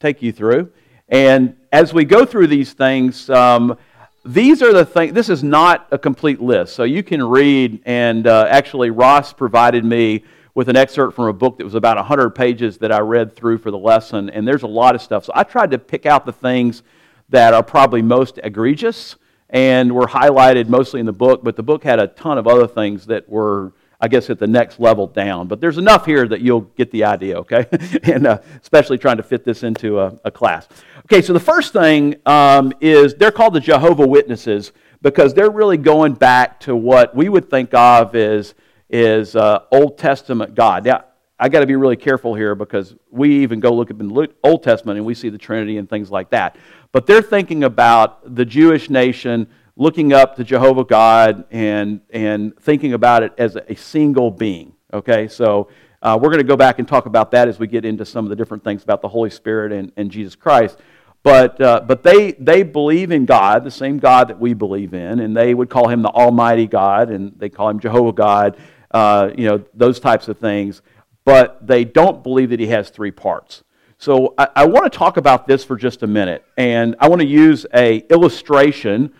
take 0.00 0.20
you 0.20 0.32
through, 0.32 0.72
and 1.08 1.56
as 1.70 1.94
we 1.94 2.04
go 2.04 2.24
through 2.24 2.48
these 2.48 2.72
things, 2.72 3.30
um, 3.30 3.78
these 4.24 4.62
are 4.62 4.72
the 4.72 4.84
things. 4.84 5.12
This 5.12 5.28
is 5.28 5.44
not 5.44 5.86
a 5.92 5.98
complete 5.98 6.40
list, 6.40 6.74
so 6.74 6.82
you 6.82 7.04
can 7.04 7.22
read. 7.22 7.82
And 7.86 8.26
actually, 8.26 8.90
Ross 8.90 9.32
provided 9.32 9.84
me 9.84 10.24
with 10.56 10.68
an 10.68 10.74
excerpt 10.74 11.14
from 11.14 11.26
a 11.26 11.32
book 11.32 11.58
that 11.58 11.64
was 11.64 11.76
about 11.76 11.96
100 11.98 12.30
pages 12.30 12.78
that 12.78 12.90
I 12.90 12.98
read 12.98 13.36
through 13.36 13.58
for 13.58 13.70
the 13.70 13.78
lesson, 13.78 14.28
and 14.28 14.44
there's 14.44 14.64
a 14.64 14.66
lot 14.66 14.96
of 14.96 15.02
stuff. 15.02 15.24
So 15.24 15.32
I 15.36 15.44
tried 15.44 15.70
to 15.70 15.78
pick 15.78 16.04
out 16.04 16.26
the 16.26 16.32
things 16.32 16.82
that 17.28 17.54
are 17.54 17.62
probably 17.62 18.02
most 18.02 18.40
egregious 18.42 19.14
and 19.50 19.92
were 19.92 20.06
highlighted 20.06 20.68
mostly 20.68 21.00
in 21.00 21.06
the 21.06 21.12
book, 21.12 21.42
but 21.42 21.56
the 21.56 21.62
book 21.62 21.84
had 21.84 21.98
a 21.98 22.06
ton 22.06 22.38
of 22.38 22.46
other 22.46 22.66
things 22.66 23.06
that 23.06 23.28
were, 23.28 23.72
I 24.00 24.08
guess, 24.08 24.30
at 24.30 24.38
the 24.38 24.46
next 24.46 24.78
level 24.78 25.06
down. 25.06 25.48
But 25.48 25.60
there's 25.60 25.76
enough 25.76 26.06
here 26.06 26.26
that 26.28 26.40
you'll 26.40 26.62
get 26.62 26.90
the 26.92 27.04
idea, 27.04 27.38
okay? 27.40 27.66
and 28.04 28.26
uh, 28.26 28.38
especially 28.62 28.96
trying 28.96 29.16
to 29.16 29.22
fit 29.22 29.44
this 29.44 29.62
into 29.62 30.00
a, 30.00 30.18
a 30.24 30.30
class. 30.30 30.68
Okay, 31.06 31.20
so 31.20 31.32
the 31.32 31.40
first 31.40 31.72
thing 31.72 32.14
um, 32.26 32.72
is 32.80 33.14
they're 33.14 33.32
called 33.32 33.54
the 33.54 33.60
Jehovah 33.60 34.06
Witnesses 34.06 34.72
because 35.02 35.34
they're 35.34 35.50
really 35.50 35.76
going 35.76 36.14
back 36.14 36.60
to 36.60 36.76
what 36.76 37.14
we 37.16 37.28
would 37.28 37.50
think 37.50 37.74
of 37.74 38.14
as 38.14 38.54
is 38.88 39.36
uh, 39.36 39.60
Old 39.70 39.98
Testament 39.98 40.54
God. 40.54 40.84
Now, 40.84 41.04
I 41.42 41.48
got 41.48 41.60
to 41.60 41.66
be 41.66 41.74
really 41.74 41.96
careful 41.96 42.34
here 42.34 42.54
because 42.54 42.94
we 43.10 43.38
even 43.42 43.60
go 43.60 43.72
look 43.72 43.90
at 43.90 43.98
the 43.98 44.28
Old 44.44 44.62
Testament 44.62 44.98
and 44.98 45.06
we 45.06 45.14
see 45.14 45.30
the 45.30 45.38
Trinity 45.38 45.78
and 45.78 45.88
things 45.88 46.10
like 46.10 46.28
that. 46.30 46.56
But 46.92 47.06
they're 47.06 47.22
thinking 47.22 47.64
about 47.64 48.36
the 48.36 48.44
Jewish 48.44 48.90
nation 48.90 49.48
looking 49.74 50.12
up 50.12 50.36
to 50.36 50.44
Jehovah 50.44 50.84
God 50.84 51.46
and, 51.50 52.02
and 52.10 52.54
thinking 52.60 52.92
about 52.92 53.22
it 53.22 53.32
as 53.38 53.56
a 53.56 53.74
single 53.74 54.30
being. 54.30 54.74
Okay, 54.92 55.28
so 55.28 55.68
uh, 56.02 56.18
we're 56.20 56.28
going 56.28 56.42
to 56.42 56.44
go 56.44 56.56
back 56.56 56.78
and 56.78 56.86
talk 56.86 57.06
about 57.06 57.30
that 57.30 57.48
as 57.48 57.58
we 57.58 57.66
get 57.66 57.86
into 57.86 58.04
some 58.04 58.26
of 58.26 58.28
the 58.28 58.36
different 58.36 58.62
things 58.62 58.82
about 58.82 59.00
the 59.00 59.08
Holy 59.08 59.30
Spirit 59.30 59.72
and, 59.72 59.92
and 59.96 60.10
Jesus 60.10 60.34
Christ. 60.34 60.78
But, 61.22 61.58
uh, 61.60 61.80
but 61.86 62.02
they, 62.02 62.32
they 62.32 62.62
believe 62.62 63.10
in 63.12 63.24
God, 63.24 63.64
the 63.64 63.70
same 63.70 63.98
God 63.98 64.28
that 64.28 64.38
we 64.38 64.52
believe 64.52 64.92
in, 64.92 65.20
and 65.20 65.34
they 65.34 65.54
would 65.54 65.70
call 65.70 65.88
him 65.88 66.02
the 66.02 66.10
Almighty 66.10 66.66
God, 66.66 67.10
and 67.10 67.32
they 67.38 67.48
call 67.48 67.70
him 67.70 67.80
Jehovah 67.80 68.12
God, 68.12 68.56
uh, 68.90 69.30
you 69.36 69.46
know, 69.46 69.64
those 69.72 70.00
types 70.00 70.28
of 70.28 70.38
things. 70.38 70.82
But 71.24 71.66
they 71.66 71.84
don't 71.84 72.22
believe 72.22 72.50
that 72.50 72.60
he 72.60 72.68
has 72.68 72.90
three 72.90 73.10
parts. 73.10 73.62
So 73.98 74.34
I, 74.38 74.48
I 74.56 74.66
want 74.66 74.90
to 74.90 74.98
talk 74.98 75.18
about 75.18 75.46
this 75.46 75.62
for 75.62 75.76
just 75.76 76.02
a 76.02 76.06
minute, 76.06 76.44
and 76.56 76.96
I 76.98 77.08
want 77.08 77.20
to 77.20 77.26
use 77.26 77.66
a 77.74 77.98
illustration 78.10 79.12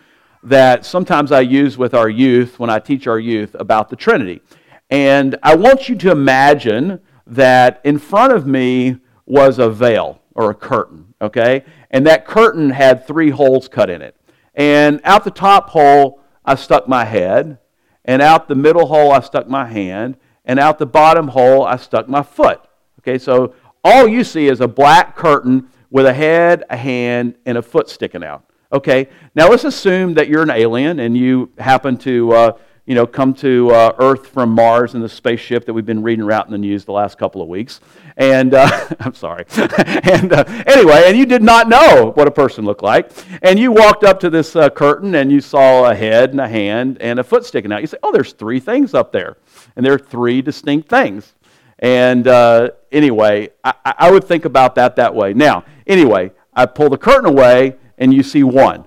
that 0.43 0.85
sometimes 0.85 1.31
I 1.31 1.41
use 1.41 1.77
with 1.77 1.93
our 1.93 2.09
youth 2.09 2.57
when 2.57 2.71
I 2.71 2.79
teach 2.79 3.05
our 3.05 3.19
youth 3.19 3.55
about 3.59 3.89
the 3.89 3.95
Trinity. 3.95 4.41
And 4.89 5.37
I 5.43 5.55
want 5.55 5.87
you 5.87 5.95
to 5.97 6.11
imagine 6.11 6.99
that 7.27 7.79
in 7.83 7.99
front 7.99 8.33
of 8.33 8.47
me 8.47 8.97
was 9.25 9.59
a 9.59 9.69
veil 9.69 10.19
or 10.33 10.49
a 10.49 10.55
curtain, 10.55 11.13
okay? 11.21 11.63
And 11.91 12.07
that 12.07 12.25
curtain 12.25 12.71
had 12.71 13.05
three 13.05 13.29
holes 13.29 13.67
cut 13.67 13.89
in 13.89 14.01
it. 14.01 14.15
And 14.55 14.99
out 15.03 15.23
the 15.23 15.31
top 15.31 15.69
hole, 15.69 16.21
I 16.43 16.55
stuck 16.55 16.87
my 16.87 17.05
head, 17.05 17.59
and 18.03 18.21
out 18.21 18.47
the 18.47 18.55
middle 18.55 18.87
hole, 18.87 19.11
I 19.11 19.19
stuck 19.19 19.47
my 19.47 19.65
hand, 19.67 20.17
and 20.45 20.59
out 20.59 20.79
the 20.79 20.85
bottom 20.85 21.29
hole, 21.29 21.63
I 21.63 21.77
stuck 21.77 22.09
my 22.09 22.23
foot. 22.23 22.61
Okay, 22.99 23.17
so 23.17 23.53
all 23.83 24.07
you 24.07 24.23
see 24.23 24.47
is 24.47 24.61
a 24.61 24.67
black 24.67 25.15
curtain 25.15 25.69
with 25.89 26.05
a 26.05 26.13
head, 26.13 26.63
a 26.69 26.77
hand, 26.77 27.35
and 27.45 27.57
a 27.57 27.61
foot 27.61 27.89
sticking 27.89 28.23
out. 28.23 28.45
Okay, 28.73 29.09
now 29.35 29.49
let's 29.49 29.65
assume 29.65 30.13
that 30.13 30.29
you're 30.29 30.43
an 30.43 30.49
alien 30.49 30.99
and 30.99 31.17
you 31.17 31.51
happen 31.57 31.97
to, 31.97 32.31
uh, 32.31 32.51
you 32.85 32.95
know, 32.95 33.05
come 33.05 33.33
to 33.35 33.69
uh, 33.71 33.95
Earth 33.99 34.27
from 34.27 34.49
Mars 34.49 34.95
in 34.95 35.01
the 35.01 35.09
spaceship 35.09 35.65
that 35.65 35.73
we've 35.73 35.85
been 35.85 36.01
reading 36.01 36.25
about 36.25 36.47
in 36.47 36.51
the 36.51 36.57
news 36.57 36.83
the 36.83 36.91
last 36.91 37.17
couple 37.17 37.41
of 37.41 37.47
weeks. 37.47 37.79
And 38.17 38.53
uh, 38.53 38.87
I'm 38.99 39.13
sorry. 39.13 39.45
and 39.55 40.33
uh, 40.33 40.43
anyway, 40.65 41.03
and 41.05 41.17
you 41.17 41.25
did 41.25 41.43
not 41.43 41.69
know 41.69 42.11
what 42.15 42.27
a 42.27 42.31
person 42.31 42.65
looked 42.65 42.83
like. 42.83 43.11
And 43.43 43.59
you 43.59 43.71
walked 43.71 44.03
up 44.03 44.19
to 44.21 44.29
this 44.29 44.55
uh, 44.55 44.69
curtain 44.69 45.15
and 45.15 45.31
you 45.31 45.41
saw 45.41 45.89
a 45.89 45.95
head 45.95 46.31
and 46.31 46.41
a 46.41 46.47
hand 46.47 46.97
and 47.01 47.19
a 47.19 47.23
foot 47.23 47.45
sticking 47.45 47.71
out. 47.71 47.81
You 47.81 47.87
say, 47.87 47.97
oh, 48.03 48.11
there's 48.11 48.33
three 48.33 48.59
things 48.59 48.93
up 48.93 49.11
there. 49.11 49.37
And 49.75 49.85
there 49.85 49.93
are 49.93 49.99
three 49.99 50.41
distinct 50.41 50.89
things. 50.89 51.33
And 51.79 52.27
uh, 52.27 52.71
anyway, 52.91 53.49
I, 53.63 53.73
I 53.85 54.11
would 54.11 54.23
think 54.23 54.45
about 54.45 54.75
that 54.75 54.95
that 54.97 55.15
way. 55.15 55.33
Now, 55.33 55.65
anyway, 55.87 56.31
I 56.53 56.65
pull 56.65 56.89
the 56.89 56.97
curtain 56.97 57.25
away 57.25 57.77
and 57.97 58.13
you 58.13 58.23
see 58.23 58.43
one. 58.43 58.85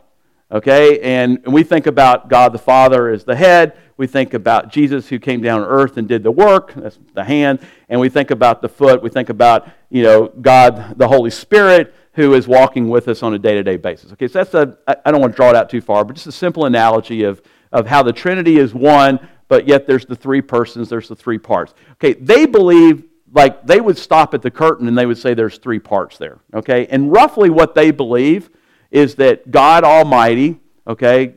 Okay? 0.51 1.01
And, 1.01 1.41
and 1.45 1.53
we 1.53 1.65
think 1.65 1.87
about 1.87 2.29
God 2.29 2.53
the 2.53 2.59
Father 2.59 3.09
as 3.09 3.25
the 3.25 3.35
head. 3.35 3.77
We 3.97 4.07
think 4.07 4.35
about 4.35 4.73
Jesus 4.73 5.09
who 5.09 5.19
came 5.19 5.41
down 5.41 5.61
to 5.61 5.67
earth 5.67 5.97
and 5.97 6.09
did 6.09 6.23
the 6.23 6.31
work. 6.31 6.75
That's 6.75 6.99
the 7.15 7.25
hand. 7.25 7.61
And 7.89 8.01
we 8.01 8.09
think 8.09 8.31
about 8.31 8.61
the 8.61 8.69
foot. 8.69 9.03
We 9.03 9.11
think 9.11 9.29
about, 9.29 9.69
you 9.89 10.03
know, 10.03 10.29
God 10.29 10.99
the 10.99 11.07
Holy 11.07 11.31
Spirit 11.31 11.95
who 12.15 12.35
is 12.35 12.47
walking 12.47 12.89
with 12.89 13.09
us 13.09 13.23
on 13.23 13.35
a 13.35 13.39
day-to-day 13.39 13.77
basis. 13.77 14.13
Okay, 14.13 14.29
so 14.29 14.45
that's 14.45 14.55
a, 14.55 14.79
I 15.05 15.11
don't 15.11 15.21
want 15.21 15.33
to 15.33 15.37
draw 15.37 15.51
it 15.51 15.57
out 15.57 15.69
too 15.69 15.81
far, 15.81 16.05
but 16.05 16.15
just 16.15 16.29
a 16.29 16.33
simple 16.33 16.65
analogy 16.65 17.25
of, 17.25 17.43
of 17.73 17.89
how 17.89 18.05
the 18.05 18.13
Trinity 18.13 18.59
is 18.59 18.73
one, 18.73 19.19
but 19.49 19.67
yet 19.67 19.87
there's 19.87 20.07
the 20.07 20.15
three 20.15 20.41
persons, 20.41 20.89
there's 20.89 21.09
the 21.09 21.17
three 21.17 21.39
parts. 21.39 21.75
Okay, 21.95 22.13
they 22.15 22.47
believe 22.47 23.05
like 23.33 23.67
they 23.67 23.81
would 23.81 23.99
stop 23.99 24.33
at 24.33 24.43
the 24.43 24.51
curtain 24.51 24.87
and 24.87 24.97
they 24.97 25.07
would 25.07 25.19
say 25.19 25.35
there's 25.35 25.59
three 25.59 25.81
parts 25.81 26.17
there. 26.19 26.39
Okay, 26.55 26.87
and 26.87 27.11
roughly 27.11 27.51
what 27.51 27.75
they 27.75 27.91
believe 27.91 28.49
is 28.93 29.17
that 29.17 29.51
God 29.51 29.83
Almighty, 29.83 30.61
okay, 30.87 31.35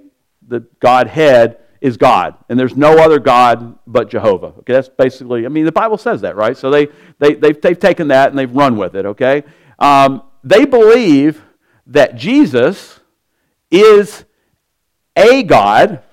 the 0.47 0.59
Godhead 0.79 1.57
is 1.81 1.98
God, 1.98 2.36
and 2.50 2.60
there's 2.60 2.75
no 2.75 2.98
other 2.98 3.19
God 3.19 3.77
but 3.86 4.10
Jehovah. 4.10 4.48
Okay, 4.60 4.74
that's 4.74 4.89
basically, 4.89 5.46
I 5.46 5.50
mean, 5.50 5.65
the 5.65 5.72
Bible 5.72 5.98
says 5.98 6.22
that, 6.22 6.36
right? 6.36 6.57
So 6.57 6.69
they, 6.69 6.88
they, 7.19 7.36
they've, 7.36 7.60
they've 7.62 7.79
taken 7.79 8.07
that 8.10 8.29
and 8.29 8.38
they've 8.38 8.53
run 8.53 8.77
with 8.77 8.96
it, 8.96 9.05
okay? 9.05 9.43
Um, 9.79 10.24
they 10.43 10.65
believe 10.65 11.43
that 11.88 12.15
Jesus 12.15 13.00
is 13.72 14.25
a 15.15 15.43
God, 15.43 16.03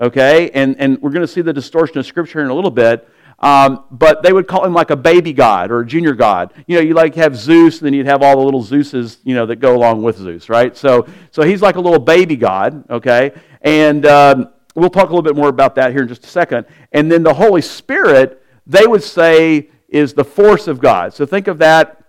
okay? 0.00 0.50
And, 0.50 0.76
and 0.78 1.00
we're 1.00 1.10
going 1.10 1.26
to 1.26 1.32
see 1.32 1.42
the 1.42 1.52
distortion 1.52 1.98
of 1.98 2.06
Scripture 2.06 2.40
in 2.40 2.48
a 2.48 2.54
little 2.54 2.70
bit, 2.70 3.08
um, 3.38 3.84
but 3.90 4.22
they 4.22 4.32
would 4.32 4.46
call 4.46 4.64
him 4.64 4.72
like 4.72 4.90
a 4.90 4.96
baby 4.96 5.32
god 5.32 5.72
or 5.72 5.80
a 5.80 5.86
junior 5.86 6.14
god. 6.14 6.54
You 6.66 6.76
know, 6.76 6.82
you 6.82 6.94
like 6.94 7.16
have 7.16 7.36
Zeus, 7.36 7.78
and 7.78 7.86
then 7.86 7.92
you'd 7.92 8.06
have 8.06 8.22
all 8.22 8.36
the 8.36 8.42
little 8.42 8.62
Zeuses, 8.62 9.18
you 9.24 9.34
know, 9.34 9.46
that 9.46 9.56
go 9.56 9.74
along 9.74 10.02
with 10.02 10.16
Zeus, 10.16 10.48
right? 10.48 10.76
So, 10.76 11.08
so 11.32 11.42
he's 11.42 11.60
like 11.60 11.74
a 11.74 11.80
little 11.80 11.98
baby 11.98 12.36
god, 12.36 12.88
okay? 12.88 13.32
And 13.60 14.06
um, 14.06 14.51
we'll 14.74 14.90
talk 14.90 15.10
a 15.10 15.12
little 15.14 15.22
bit 15.22 15.36
more 15.36 15.48
about 15.48 15.74
that 15.76 15.92
here 15.92 16.02
in 16.02 16.08
just 16.08 16.24
a 16.24 16.28
second. 16.28 16.66
And 16.92 17.10
then 17.10 17.22
the 17.22 17.34
Holy 17.34 17.62
Spirit, 17.62 18.42
they 18.66 18.86
would 18.86 19.02
say, 19.02 19.68
is 19.88 20.14
the 20.14 20.24
force 20.24 20.68
of 20.68 20.80
God. 20.80 21.12
So 21.12 21.26
think 21.26 21.48
of 21.48 21.58
that, 21.58 22.02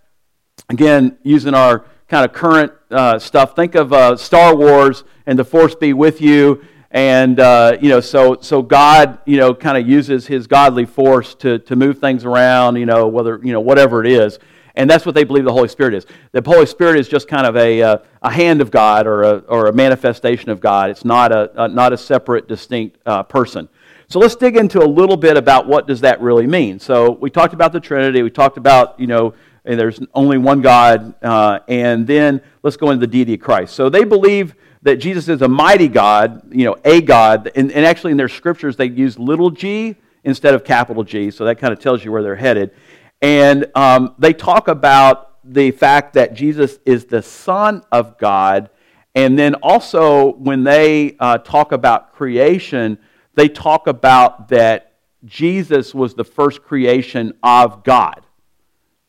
again, 0.70 1.18
using 1.24 1.54
our 1.54 1.86
kind 2.08 2.26
of 2.26 2.34
current 2.34 2.72
uh, 2.92 3.20
stuff. 3.20 3.56
Think 3.56 3.76
of 3.76 3.92
uh, 3.92 4.16
Star 4.16 4.56
Wars 4.56 5.04
and 5.26 5.38
the 5.38 5.44
force 5.44 5.76
be 5.76 5.94
with 5.94 6.22
you 6.22 6.64
and, 6.94 7.40
uh, 7.40 7.78
you 7.82 7.90
know, 7.90 8.00
so, 8.00 8.38
so 8.40 8.62
God, 8.62 9.18
you 9.26 9.38
know, 9.38 9.56
kind 9.56 9.80
of 9.80 9.90
uses 9.90 10.28
his 10.28 10.46
godly 10.46 10.86
force 10.86 11.34
to, 11.36 11.58
to 11.60 11.76
move 11.76 11.98
things 11.98 12.24
around, 12.24 12.76
you 12.76 12.86
know, 12.86 13.08
whether, 13.08 13.40
you 13.44 13.52
know, 13.52 13.62
whatever 13.62 14.06
it 14.06 14.12
is. 14.12 14.38
And 14.76 14.90
that's 14.90 15.06
what 15.06 15.14
they 15.14 15.24
believe 15.24 15.46
the 15.46 15.54
Holy 15.54 15.68
Spirit 15.68 15.94
is. 15.94 16.06
The 16.32 16.42
Holy 16.44 16.66
Spirit 16.66 17.00
is 17.00 17.08
just 17.08 17.28
kind 17.28 17.46
of 17.46 17.56
a, 17.56 17.82
uh, 17.82 17.98
a 18.24 18.32
hand 18.32 18.60
of 18.60 18.72
God 18.72 19.06
or 19.06 19.22
a, 19.22 19.38
or 19.48 19.68
a 19.68 19.74
manifestation 19.74 20.50
of 20.50 20.60
God. 20.60 20.90
It's 20.90 21.06
not 21.06 21.32
a, 21.32 21.64
a 21.64 21.68
not 21.68 21.94
a 21.94 21.98
separate, 21.98 22.48
distinct 22.48 22.98
uh, 23.06 23.24
person. 23.24 23.70
So 24.08 24.20
let's 24.20 24.36
dig 24.36 24.58
into 24.58 24.84
a 24.84 24.86
little 24.86 25.18
bit 25.18 25.38
about 25.38 25.68
what 25.68 25.88
does 25.88 26.02
that 26.02 26.22
really 26.22 26.48
mean. 26.48 26.80
So 26.80 27.12
we 27.12 27.30
talked 27.30 27.54
about 27.54 27.72
the 27.72 27.80
Trinity. 27.80 28.24
We 28.24 28.32
talked 28.32 28.58
about, 28.58 29.00
you 29.00 29.08
know, 29.08 29.34
there's 29.64 30.00
only 30.14 30.38
one 30.38 30.62
God. 30.62 31.16
Uh, 31.24 31.60
and 31.68 32.06
then 32.06 32.42
let's 32.64 32.78
go 32.78 32.90
into 32.90 33.00
the 33.00 33.12
deity 33.12 33.36
of 33.36 33.40
Christ. 33.40 33.76
So 33.76 33.90
they 33.90 34.04
believe 34.04 34.56
that 34.82 34.98
Jesus 34.98 35.30
is 35.30 35.42
a 35.42 35.48
mighty 35.48 35.88
God, 35.88 36.42
you 36.54 36.66
know, 36.66 36.76
a 36.84 37.00
God. 37.00 37.52
And, 37.56 37.72
and 37.72 37.86
actually, 37.86 38.12
in 38.12 38.18
their 38.18 38.30
scriptures, 38.30 38.76
they 38.76 38.88
use 38.88 39.18
little 39.18 39.50
g 39.50 39.96
instead 40.24 40.54
of 40.54 40.64
capital 40.64 41.04
G, 41.04 41.32
so 41.32 41.46
that 41.46 41.58
kind 41.58 41.74
of 41.74 41.80
tells 41.80 42.04
you 42.04 42.12
where 42.12 42.24
they're 42.24 42.36
headed. 42.36 42.72
And 43.24 43.72
um, 43.74 44.16
they 44.20 44.34
talk 44.34 44.68
about 44.68 45.30
the 45.46 45.72
fact 45.72 46.14
that 46.16 46.34
Jesus 46.34 46.78
is 46.86 47.06
the 47.06 47.22
Son 47.22 47.82
of 47.90 48.18
God. 48.18 48.70
And 49.16 49.40
then 49.40 49.56
also, 49.56 50.34
when 50.34 50.66
they 50.66 51.16
uh, 51.22 51.38
talk 51.38 51.72
about 51.72 52.14
creation, 52.14 52.98
they 53.36 53.48
talk 53.48 53.88
about 53.88 54.50
that 54.50 54.96
Jesus 55.24 55.96
was 55.96 56.16
the 56.16 56.26
first 56.26 56.64
creation 56.64 57.34
of 57.42 57.86
God. 57.86 58.26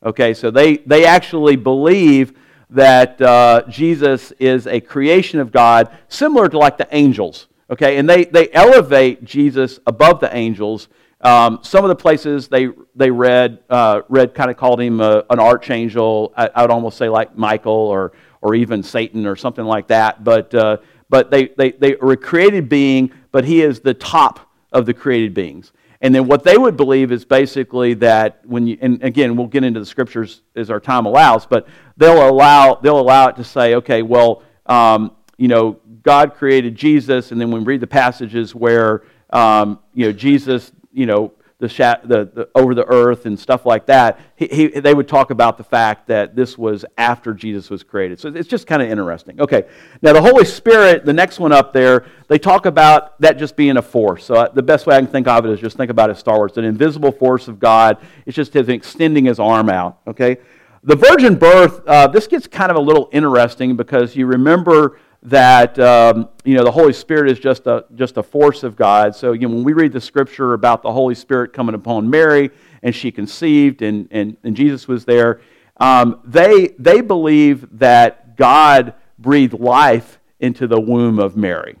Okay, 0.01 0.33
so 0.33 0.49
they, 0.49 0.77
they 0.77 1.05
actually 1.05 1.57
believe 1.57 2.37
that 2.69 3.21
uh, 3.21 3.63
Jesus 3.67 4.31
is 4.39 4.65
a 4.65 4.79
creation 4.79 5.41
of 5.41 5.51
God, 5.51 5.89
similar 6.07 6.47
to 6.47 6.57
like 6.57 6.77
the 6.77 6.87
angels. 6.91 7.47
Okay, 7.69 7.97
and 7.97 8.09
they, 8.09 8.23
they 8.23 8.49
elevate 8.53 9.25
Jesus 9.25 9.79
above 9.85 10.21
the 10.21 10.33
angels. 10.33 10.87
Um, 11.25 11.57
some 11.63 11.83
of 11.83 11.89
the 11.89 11.95
places 11.95 12.47
they, 12.49 12.67
they 12.95 13.09
read, 13.09 13.57
uh, 13.67 14.01
read 14.09 14.35
kind 14.35 14.51
of 14.51 14.57
called 14.57 14.79
him 14.79 15.01
a, 15.01 15.23
an 15.31 15.39
archangel. 15.39 16.31
I, 16.37 16.51
I, 16.53 16.61
would 16.61 16.69
almost 16.69 16.99
say 16.99 17.09
like 17.09 17.35
Michael 17.35 17.73
or, 17.73 18.11
or 18.41 18.53
even 18.53 18.83
Satan 18.83 19.25
or 19.25 19.35
something 19.35 19.65
like 19.65 19.87
that. 19.87 20.23
But, 20.23 20.53
uh, 20.53 20.77
but 21.09 21.31
they, 21.31 21.47
they, 21.47 21.71
they 21.71 21.95
are 21.95 22.11
a 22.11 22.17
created 22.17 22.69
being, 22.69 23.11
but 23.31 23.43
he 23.43 23.63
is 23.63 23.79
the 23.79 23.95
top 23.95 24.51
of 24.71 24.85
the 24.85 24.93
created 24.93 25.33
beings. 25.33 25.71
And 25.99 26.13
then 26.13 26.27
what 26.27 26.43
they 26.43 26.59
would 26.59 26.77
believe 26.77 27.11
is 27.11 27.25
basically 27.25 27.95
that 27.95 28.41
when 28.45 28.67
you, 28.67 28.77
and 28.79 29.01
again, 29.01 29.35
we'll 29.35 29.47
get 29.47 29.63
into 29.63 29.79
the 29.79 29.85
scriptures 29.87 30.43
as 30.55 30.69
our 30.69 30.79
time 30.79 31.07
allows, 31.07 31.47
but 31.47 31.67
they'll 31.97 32.29
allow, 32.29 32.75
they'll 32.75 32.99
allow 32.99 33.29
it 33.29 33.35
to 33.37 33.43
say, 33.43 33.73
okay, 33.73 34.03
well, 34.03 34.43
um, 34.67 35.15
you 35.37 35.47
know, 35.47 35.79
God 36.03 36.35
created 36.35 36.75
Jesus, 36.75 37.31
and 37.31 37.41
then 37.41 37.49
when 37.49 37.63
we 37.63 37.73
read 37.73 37.81
the 37.81 37.87
passages 37.87 38.53
where, 38.53 39.01
um, 39.31 39.79
you 39.95 40.05
know, 40.05 40.11
Jesus, 40.11 40.71
you 40.95 41.05
know, 41.05 41.33
the, 41.59 41.67
the, 42.03 42.29
the, 42.33 42.49
over 42.53 42.75
the 42.75 42.85
earth 42.85 43.25
and 43.25 43.39
stuff 43.39 43.65
like 43.65 43.85
that, 43.85 44.19
he, 44.35 44.47
he, 44.47 44.67
they 44.67 44.93
would 44.93 45.07
talk 45.07 45.31
about 45.31 45.57
the 45.57 45.63
fact 45.63 46.07
that 46.07 46.35
this 46.35 46.57
was 46.57 46.83
after 46.97 47.33
Jesus 47.33 47.69
was 47.69 47.81
created. 47.81 48.19
So 48.19 48.29
it's 48.29 48.49
just 48.49 48.67
kind 48.67 48.81
of 48.81 48.89
interesting. 48.89 49.39
Okay, 49.39 49.63
now 50.01 50.13
the 50.13 50.21
Holy 50.21 50.43
Spirit, 50.43 51.05
the 51.05 51.13
next 51.13 51.39
one 51.39 51.51
up 51.51 51.71
there, 51.71 52.05
they 52.27 52.37
talk 52.37 52.65
about 52.65 53.19
that 53.21 53.37
just 53.37 53.55
being 53.55 53.77
a 53.77 53.81
force. 53.81 54.25
So 54.25 54.35
uh, 54.35 54.51
the 54.51 54.63
best 54.63 54.85
way 54.85 54.95
I 54.95 54.99
can 54.99 55.07
think 55.07 55.27
of 55.27 55.45
it 55.45 55.51
is 55.51 55.59
just 55.59 55.77
think 55.77 55.91
about 55.91 56.09
it 56.09 56.17
Star 56.17 56.37
Wars, 56.37 56.57
an 56.57 56.65
invisible 56.65 57.11
force 57.11 57.47
of 57.47 57.59
God. 57.59 57.97
It's 58.25 58.35
just 58.35 58.53
his 58.53 58.67
extending 58.67 59.25
his 59.25 59.39
arm 59.39 59.69
out. 59.69 59.99
Okay, 60.07 60.37
the 60.83 60.95
virgin 60.95 61.35
birth. 61.35 61.81
Uh, 61.87 62.07
this 62.07 62.27
gets 62.27 62.47
kind 62.47 62.69
of 62.69 62.77
a 62.77 62.81
little 62.81 63.09
interesting 63.13 63.77
because 63.77 64.15
you 64.15 64.25
remember 64.25 64.99
that 65.25 65.77
um, 65.79 66.29
you 66.43 66.55
know 66.55 66.63
the 66.63 66.71
Holy 66.71 66.93
Spirit 66.93 67.31
is 67.31 67.39
just 67.39 67.67
a 67.67 67.85
just 67.95 68.17
a 68.17 68.23
force 68.23 68.63
of 68.63 68.75
God. 68.75 69.15
So 69.15 69.33
you 69.33 69.47
know, 69.47 69.55
when 69.55 69.63
we 69.63 69.73
read 69.73 69.91
the 69.91 70.01
scripture 70.01 70.53
about 70.53 70.83
the 70.83 70.91
Holy 70.91 71.15
Spirit 71.15 71.51
coming 71.51 71.75
upon 71.75 72.09
Mary 72.09 72.51
and 72.83 72.95
she 72.95 73.11
conceived 73.11 73.81
and 73.81 74.07
and, 74.11 74.37
and 74.43 74.55
Jesus 74.55 74.87
was 74.87 75.05
there, 75.05 75.41
um, 75.77 76.21
they 76.23 76.69
they 76.79 77.01
believe 77.01 77.79
that 77.79 78.37
God 78.37 78.93
breathed 79.17 79.53
life 79.53 80.19
into 80.39 80.67
the 80.67 80.79
womb 80.79 81.19
of 81.19 81.35
Mary. 81.35 81.77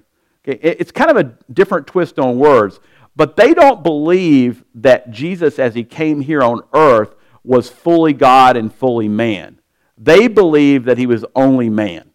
Okay? 0.47 0.59
It's 0.61 0.91
kind 0.91 1.11
of 1.11 1.17
a 1.17 1.35
different 1.51 1.87
twist 1.87 2.17
on 2.19 2.37
words, 2.37 2.79
but 3.15 3.35
they 3.35 3.53
don't 3.53 3.83
believe 3.83 4.63
that 4.75 5.11
Jesus, 5.11 5.59
as 5.59 5.75
he 5.75 5.83
came 5.83 6.21
here 6.21 6.41
on 6.41 6.61
earth, 6.73 7.15
was 7.43 7.69
fully 7.69 8.13
God 8.13 8.57
and 8.57 8.73
fully 8.73 9.07
man. 9.07 9.59
They 9.97 10.27
believe 10.27 10.85
that 10.85 10.97
he 10.97 11.05
was 11.05 11.23
only 11.35 11.69
man. 11.69 12.09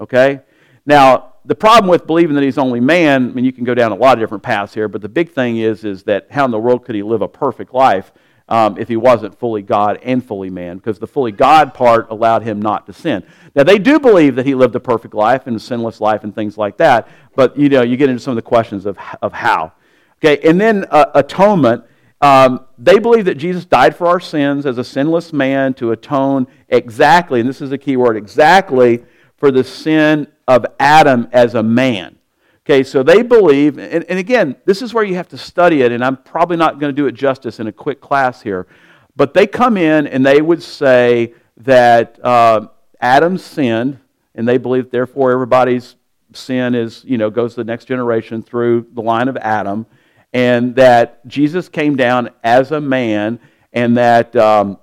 Okay? 0.00 0.40
Now, 0.86 1.34
the 1.44 1.54
problem 1.54 1.90
with 1.90 2.06
believing 2.06 2.34
that 2.36 2.44
he's 2.44 2.58
only 2.58 2.80
man, 2.80 3.30
I 3.30 3.32
mean, 3.32 3.44
you 3.44 3.52
can 3.52 3.64
go 3.64 3.74
down 3.74 3.92
a 3.92 3.96
lot 3.96 4.14
of 4.14 4.22
different 4.22 4.42
paths 4.42 4.72
here, 4.72 4.88
but 4.88 5.02
the 5.02 5.08
big 5.08 5.30
thing 5.30 5.58
is, 5.58 5.84
is 5.84 6.04
that 6.04 6.28
how 6.30 6.44
in 6.44 6.50
the 6.50 6.58
world 6.58 6.84
could 6.84 6.94
he 6.94 7.02
live 7.02 7.22
a 7.22 7.28
perfect 7.28 7.74
life? 7.74 8.12
um, 8.48 8.78
if 8.78 8.88
he 8.88 8.96
wasn't 8.96 9.38
fully 9.38 9.62
God 9.62 9.98
and 10.02 10.24
fully 10.24 10.50
man, 10.50 10.76
because 10.76 10.98
the 10.98 11.06
fully 11.06 11.32
God 11.32 11.74
part 11.74 12.10
allowed 12.10 12.42
him 12.42 12.62
not 12.62 12.86
to 12.86 12.92
sin. 12.92 13.24
Now, 13.54 13.64
they 13.64 13.78
do 13.78 13.98
believe 13.98 14.36
that 14.36 14.46
he 14.46 14.54
lived 14.54 14.74
a 14.76 14.80
perfect 14.80 15.14
life 15.14 15.46
and 15.46 15.56
a 15.56 15.60
sinless 15.60 16.00
life 16.00 16.22
and 16.22 16.34
things 16.34 16.56
like 16.56 16.76
that, 16.76 17.08
but 17.34 17.58
you 17.58 17.68
know, 17.68 17.82
you 17.82 17.96
get 17.96 18.08
into 18.08 18.22
some 18.22 18.32
of 18.32 18.36
the 18.36 18.42
questions 18.42 18.86
of, 18.86 18.98
of 19.20 19.32
how. 19.32 19.72
Okay, 20.18 20.48
and 20.48 20.60
then 20.60 20.84
uh, 20.90 21.06
atonement. 21.14 21.84
Um, 22.22 22.64
they 22.78 22.98
believe 22.98 23.26
that 23.26 23.34
Jesus 23.34 23.66
died 23.66 23.94
for 23.94 24.06
our 24.06 24.20
sins 24.20 24.64
as 24.64 24.78
a 24.78 24.84
sinless 24.84 25.34
man 25.34 25.74
to 25.74 25.92
atone 25.92 26.46
exactly, 26.70 27.40
and 27.40 27.48
this 27.48 27.60
is 27.60 27.72
a 27.72 27.78
key 27.78 27.98
word, 27.98 28.16
exactly 28.16 29.04
for 29.36 29.50
the 29.50 29.64
sin 29.64 30.26
of 30.48 30.64
Adam 30.78 31.28
as 31.32 31.54
a 31.54 31.62
man. 31.62 32.16
Okay, 32.64 32.82
so 32.82 33.02
they 33.04 33.22
believe, 33.22 33.78
and, 33.78 34.02
and 34.04 34.18
again, 34.18 34.56
this 34.64 34.82
is 34.82 34.92
where 34.92 35.04
you 35.04 35.14
have 35.14 35.28
to 35.28 35.38
study 35.38 35.82
it, 35.82 35.92
and 35.92 36.04
I'm 36.04 36.16
probably 36.16 36.56
not 36.56 36.80
going 36.80 36.92
to 36.94 36.96
do 37.00 37.06
it 37.06 37.12
justice 37.12 37.60
in 37.60 37.68
a 37.68 37.72
quick 37.72 38.00
class 38.00 38.42
here, 38.42 38.66
but 39.14 39.34
they 39.34 39.46
come 39.46 39.76
in 39.76 40.08
and 40.08 40.26
they 40.26 40.42
would 40.42 40.62
say 40.62 41.34
that 41.58 42.18
uh, 42.24 42.66
Adam 43.00 43.38
sinned, 43.38 44.00
and 44.34 44.48
they 44.48 44.58
believe, 44.58 44.90
therefore, 44.90 45.30
everybody's 45.30 45.94
sin 46.32 46.74
is, 46.74 47.04
you 47.04 47.18
know, 47.18 47.30
goes 47.30 47.54
to 47.54 47.60
the 47.60 47.64
next 47.64 47.84
generation 47.84 48.42
through 48.42 48.86
the 48.94 49.00
line 49.00 49.28
of 49.28 49.36
Adam, 49.36 49.86
and 50.32 50.74
that 50.74 51.24
Jesus 51.28 51.68
came 51.68 51.96
down 51.96 52.30
as 52.42 52.72
a 52.72 52.80
man, 52.80 53.38
and 53.72 53.96
that 53.96 54.34
um, 54.34 54.78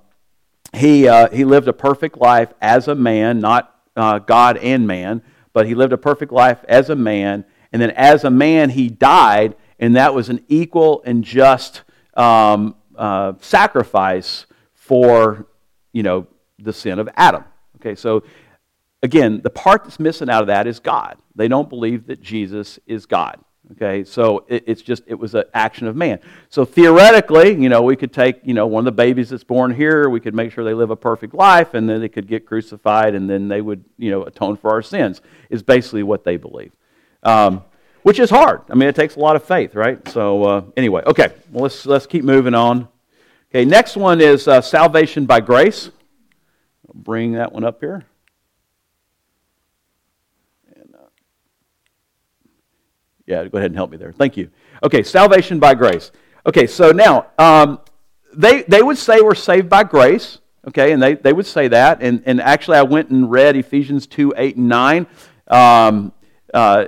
he, 0.72 1.06
uh, 1.06 1.28
he 1.28 1.44
lived 1.44 1.68
a 1.68 1.72
perfect 1.74 2.16
life 2.16 2.52
as 2.62 2.88
a 2.88 2.94
man, 2.94 3.40
not 3.40 3.73
uh, 3.96 4.18
God 4.18 4.56
and 4.58 4.86
man, 4.86 5.22
but 5.52 5.66
he 5.66 5.74
lived 5.74 5.92
a 5.92 5.98
perfect 5.98 6.32
life 6.32 6.64
as 6.68 6.90
a 6.90 6.96
man 6.96 7.44
and 7.74 7.82
then 7.82 7.90
as 7.90 8.22
a 8.22 8.30
man, 8.30 8.70
he 8.70 8.88
died, 8.88 9.56
and 9.80 9.96
that 9.96 10.14
was 10.14 10.28
an 10.28 10.44
equal 10.46 11.02
and 11.04 11.24
just 11.24 11.82
um, 12.16 12.76
uh, 12.94 13.32
sacrifice 13.40 14.46
for, 14.74 15.48
you 15.92 16.04
know, 16.04 16.28
the 16.60 16.72
sin 16.72 17.00
of 17.00 17.08
Adam. 17.16 17.42
Okay, 17.80 17.96
so 17.96 18.22
again, 19.02 19.40
the 19.42 19.50
part 19.50 19.82
that's 19.82 19.98
missing 19.98 20.30
out 20.30 20.42
of 20.42 20.46
that 20.46 20.68
is 20.68 20.78
God. 20.78 21.18
They 21.34 21.48
don't 21.48 21.68
believe 21.68 22.06
that 22.06 22.22
Jesus 22.22 22.78
is 22.86 23.06
God. 23.06 23.40
Okay, 23.72 24.04
so 24.04 24.44
it, 24.48 24.64
it's 24.66 24.82
just, 24.82 25.04
it 25.06 25.14
was 25.14 25.34
an 25.34 25.44
action 25.54 25.86
of 25.86 25.96
man. 25.96 26.20
So 26.50 26.64
theoretically, 26.66 27.54
you 27.54 27.70
know, 27.70 27.82
we 27.82 27.96
could 27.96 28.12
take, 28.12 28.40
you 28.44 28.52
know, 28.52 28.66
one 28.66 28.82
of 28.82 28.84
the 28.84 28.92
babies 28.92 29.30
that's 29.30 29.42
born 29.42 29.74
here, 29.74 30.10
we 30.10 30.20
could 30.20 30.34
make 30.34 30.52
sure 30.52 30.64
they 30.64 30.74
live 30.74 30.90
a 30.90 30.96
perfect 30.96 31.32
life, 31.32 31.72
and 31.72 31.88
then 31.88 32.00
they 32.00 32.10
could 32.10 32.28
get 32.28 32.44
crucified, 32.44 33.14
and 33.14 33.28
then 33.28 33.48
they 33.48 33.62
would, 33.62 33.84
you 33.96 34.10
know, 34.10 34.22
atone 34.24 34.58
for 34.58 34.70
our 34.70 34.82
sins, 34.82 35.22
is 35.48 35.62
basically 35.62 36.02
what 36.02 36.24
they 36.24 36.36
believe 36.36 36.72
um, 37.24 37.64
which 38.02 38.18
is 38.18 38.30
hard. 38.30 38.62
I 38.70 38.74
mean, 38.74 38.88
it 38.88 38.94
takes 38.94 39.16
a 39.16 39.20
lot 39.20 39.34
of 39.34 39.44
faith, 39.44 39.74
right? 39.74 40.06
So 40.08 40.44
uh, 40.44 40.64
anyway, 40.76 41.02
okay, 41.06 41.32
well, 41.50 41.62
let's, 41.62 41.86
let's 41.86 42.06
keep 42.06 42.24
moving 42.24 42.54
on. 42.54 42.88
Okay, 43.50 43.64
next 43.64 43.96
one 43.96 44.20
is 44.20 44.46
uh, 44.46 44.60
salvation 44.60 45.26
by 45.26 45.40
grace. 45.40 45.90
I'll 46.86 47.02
bring 47.02 47.32
that 47.32 47.52
one 47.52 47.64
up 47.64 47.80
here. 47.80 48.04
And, 50.76 50.94
uh, 50.94 51.06
yeah, 53.26 53.44
go 53.44 53.58
ahead 53.58 53.70
and 53.70 53.76
help 53.76 53.90
me 53.90 53.96
there. 53.96 54.12
Thank 54.12 54.36
you. 54.36 54.50
Okay, 54.82 55.02
salvation 55.02 55.58
by 55.58 55.74
grace. 55.74 56.10
Okay, 56.46 56.66
so 56.66 56.90
now, 56.90 57.26
um, 57.38 57.80
they, 58.34 58.62
they 58.62 58.82
would 58.82 58.98
say 58.98 59.20
we're 59.20 59.34
saved 59.34 59.68
by 59.68 59.84
grace, 59.84 60.38
okay, 60.68 60.92
and 60.92 61.02
they, 61.02 61.14
they 61.14 61.32
would 61.32 61.46
say 61.46 61.68
that. 61.68 62.02
And, 62.02 62.22
and 62.26 62.40
actually, 62.40 62.78
I 62.78 62.82
went 62.82 63.10
and 63.10 63.30
read 63.30 63.56
Ephesians 63.56 64.06
2 64.06 64.34
8 64.36 64.56
and 64.56 64.68
9. 64.68 65.06
Um, 65.48 66.12
uh, 66.54 66.86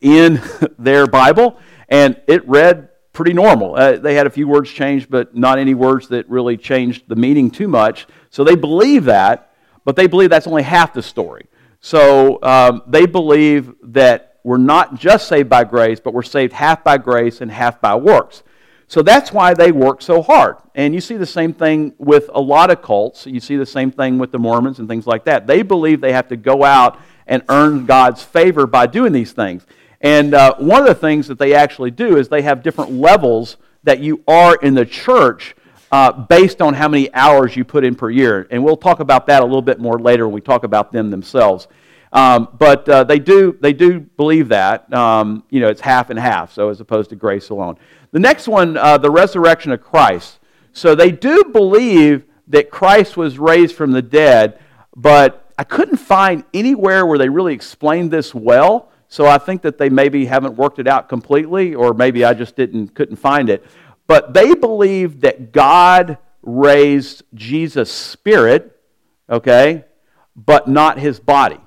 in 0.00 0.40
their 0.78 1.06
Bible, 1.06 1.58
and 1.88 2.20
it 2.26 2.46
read 2.48 2.88
pretty 3.12 3.32
normal. 3.32 3.74
Uh, 3.74 3.96
they 3.96 4.14
had 4.14 4.26
a 4.26 4.30
few 4.30 4.46
words 4.46 4.70
changed, 4.70 5.10
but 5.10 5.34
not 5.36 5.58
any 5.58 5.74
words 5.74 6.08
that 6.08 6.28
really 6.30 6.56
changed 6.56 7.08
the 7.08 7.16
meaning 7.16 7.50
too 7.50 7.66
much. 7.66 8.06
So 8.30 8.44
they 8.44 8.54
believe 8.54 9.04
that, 9.04 9.52
but 9.84 9.96
they 9.96 10.06
believe 10.06 10.30
that's 10.30 10.46
only 10.46 10.62
half 10.62 10.92
the 10.92 11.02
story. 11.02 11.46
So 11.80 12.38
um, 12.42 12.82
they 12.86 13.06
believe 13.06 13.74
that 13.82 14.27
we're 14.44 14.56
not 14.56 14.94
just 14.94 15.28
saved 15.28 15.48
by 15.48 15.64
grace, 15.64 16.00
but 16.00 16.14
we're 16.14 16.22
saved 16.22 16.52
half 16.52 16.84
by 16.84 16.98
grace 16.98 17.40
and 17.40 17.50
half 17.50 17.80
by 17.80 17.94
works. 17.94 18.42
So 18.86 19.02
that's 19.02 19.32
why 19.32 19.52
they 19.52 19.70
work 19.70 20.00
so 20.00 20.22
hard. 20.22 20.56
And 20.74 20.94
you 20.94 21.00
see 21.00 21.16
the 21.16 21.26
same 21.26 21.52
thing 21.52 21.92
with 21.98 22.30
a 22.32 22.40
lot 22.40 22.70
of 22.70 22.80
cults. 22.80 23.26
You 23.26 23.40
see 23.40 23.56
the 23.56 23.66
same 23.66 23.90
thing 23.90 24.18
with 24.18 24.32
the 24.32 24.38
Mormons 24.38 24.78
and 24.78 24.88
things 24.88 25.06
like 25.06 25.24
that. 25.24 25.46
They 25.46 25.62
believe 25.62 26.00
they 26.00 26.12
have 26.12 26.28
to 26.28 26.36
go 26.36 26.64
out 26.64 26.98
and 27.26 27.42
earn 27.50 27.84
God's 27.84 28.22
favor 28.22 28.66
by 28.66 28.86
doing 28.86 29.12
these 29.12 29.32
things. 29.32 29.66
And 30.00 30.32
uh, 30.32 30.54
one 30.56 30.80
of 30.80 30.86
the 30.86 30.94
things 30.94 31.26
that 31.28 31.38
they 31.38 31.54
actually 31.54 31.90
do 31.90 32.16
is 32.16 32.28
they 32.28 32.42
have 32.42 32.62
different 32.62 32.92
levels 32.92 33.58
that 33.82 33.98
you 33.98 34.22
are 34.26 34.56
in 34.56 34.74
the 34.74 34.86
church 34.86 35.54
uh, 35.90 36.12
based 36.12 36.62
on 36.62 36.74
how 36.74 36.88
many 36.88 37.12
hours 37.14 37.56
you 37.56 37.64
put 37.64 37.84
in 37.84 37.94
per 37.94 38.10
year. 38.10 38.46
And 38.50 38.64
we'll 38.64 38.76
talk 38.76 39.00
about 39.00 39.26
that 39.26 39.42
a 39.42 39.44
little 39.44 39.62
bit 39.62 39.78
more 39.78 39.98
later 39.98 40.26
when 40.26 40.34
we 40.34 40.40
talk 40.40 40.64
about 40.64 40.92
them 40.92 41.10
themselves. 41.10 41.68
Um, 42.12 42.48
but 42.58 42.88
uh, 42.88 43.04
they, 43.04 43.18
do, 43.18 43.56
they 43.60 43.72
do 43.72 44.00
believe 44.00 44.48
that. 44.48 44.92
Um, 44.92 45.44
you 45.50 45.60
know, 45.60 45.68
it's 45.68 45.80
half 45.80 46.10
and 46.10 46.18
half, 46.18 46.52
so 46.52 46.70
as 46.70 46.80
opposed 46.80 47.10
to 47.10 47.16
grace 47.16 47.50
alone. 47.50 47.76
The 48.12 48.18
next 48.18 48.48
one, 48.48 48.76
uh, 48.76 48.98
the 48.98 49.10
resurrection 49.10 49.72
of 49.72 49.82
Christ. 49.82 50.38
So 50.72 50.94
they 50.94 51.10
do 51.10 51.44
believe 51.44 52.24
that 52.48 52.70
Christ 52.70 53.16
was 53.16 53.38
raised 53.38 53.74
from 53.74 53.92
the 53.92 54.02
dead, 54.02 54.58
but 54.96 55.52
I 55.58 55.64
couldn't 55.64 55.98
find 55.98 56.44
anywhere 56.54 57.04
where 57.04 57.18
they 57.18 57.28
really 57.28 57.52
explained 57.52 58.10
this 58.10 58.34
well. 58.34 58.90
So 59.08 59.26
I 59.26 59.38
think 59.38 59.62
that 59.62 59.78
they 59.78 59.88
maybe 59.88 60.26
haven't 60.26 60.56
worked 60.56 60.78
it 60.78 60.86
out 60.86 61.08
completely, 61.08 61.74
or 61.74 61.94
maybe 61.94 62.24
I 62.24 62.34
just 62.34 62.56
didn't 62.56 62.94
couldn't 62.94 63.16
find 63.16 63.50
it. 63.50 63.64
But 64.06 64.34
they 64.34 64.54
believe 64.54 65.20
that 65.22 65.52
God 65.52 66.18
raised 66.42 67.22
Jesus' 67.34 67.90
spirit, 67.90 68.80
okay, 69.28 69.84
but 70.36 70.68
not 70.68 70.98
his 70.98 71.20
body. 71.20 71.60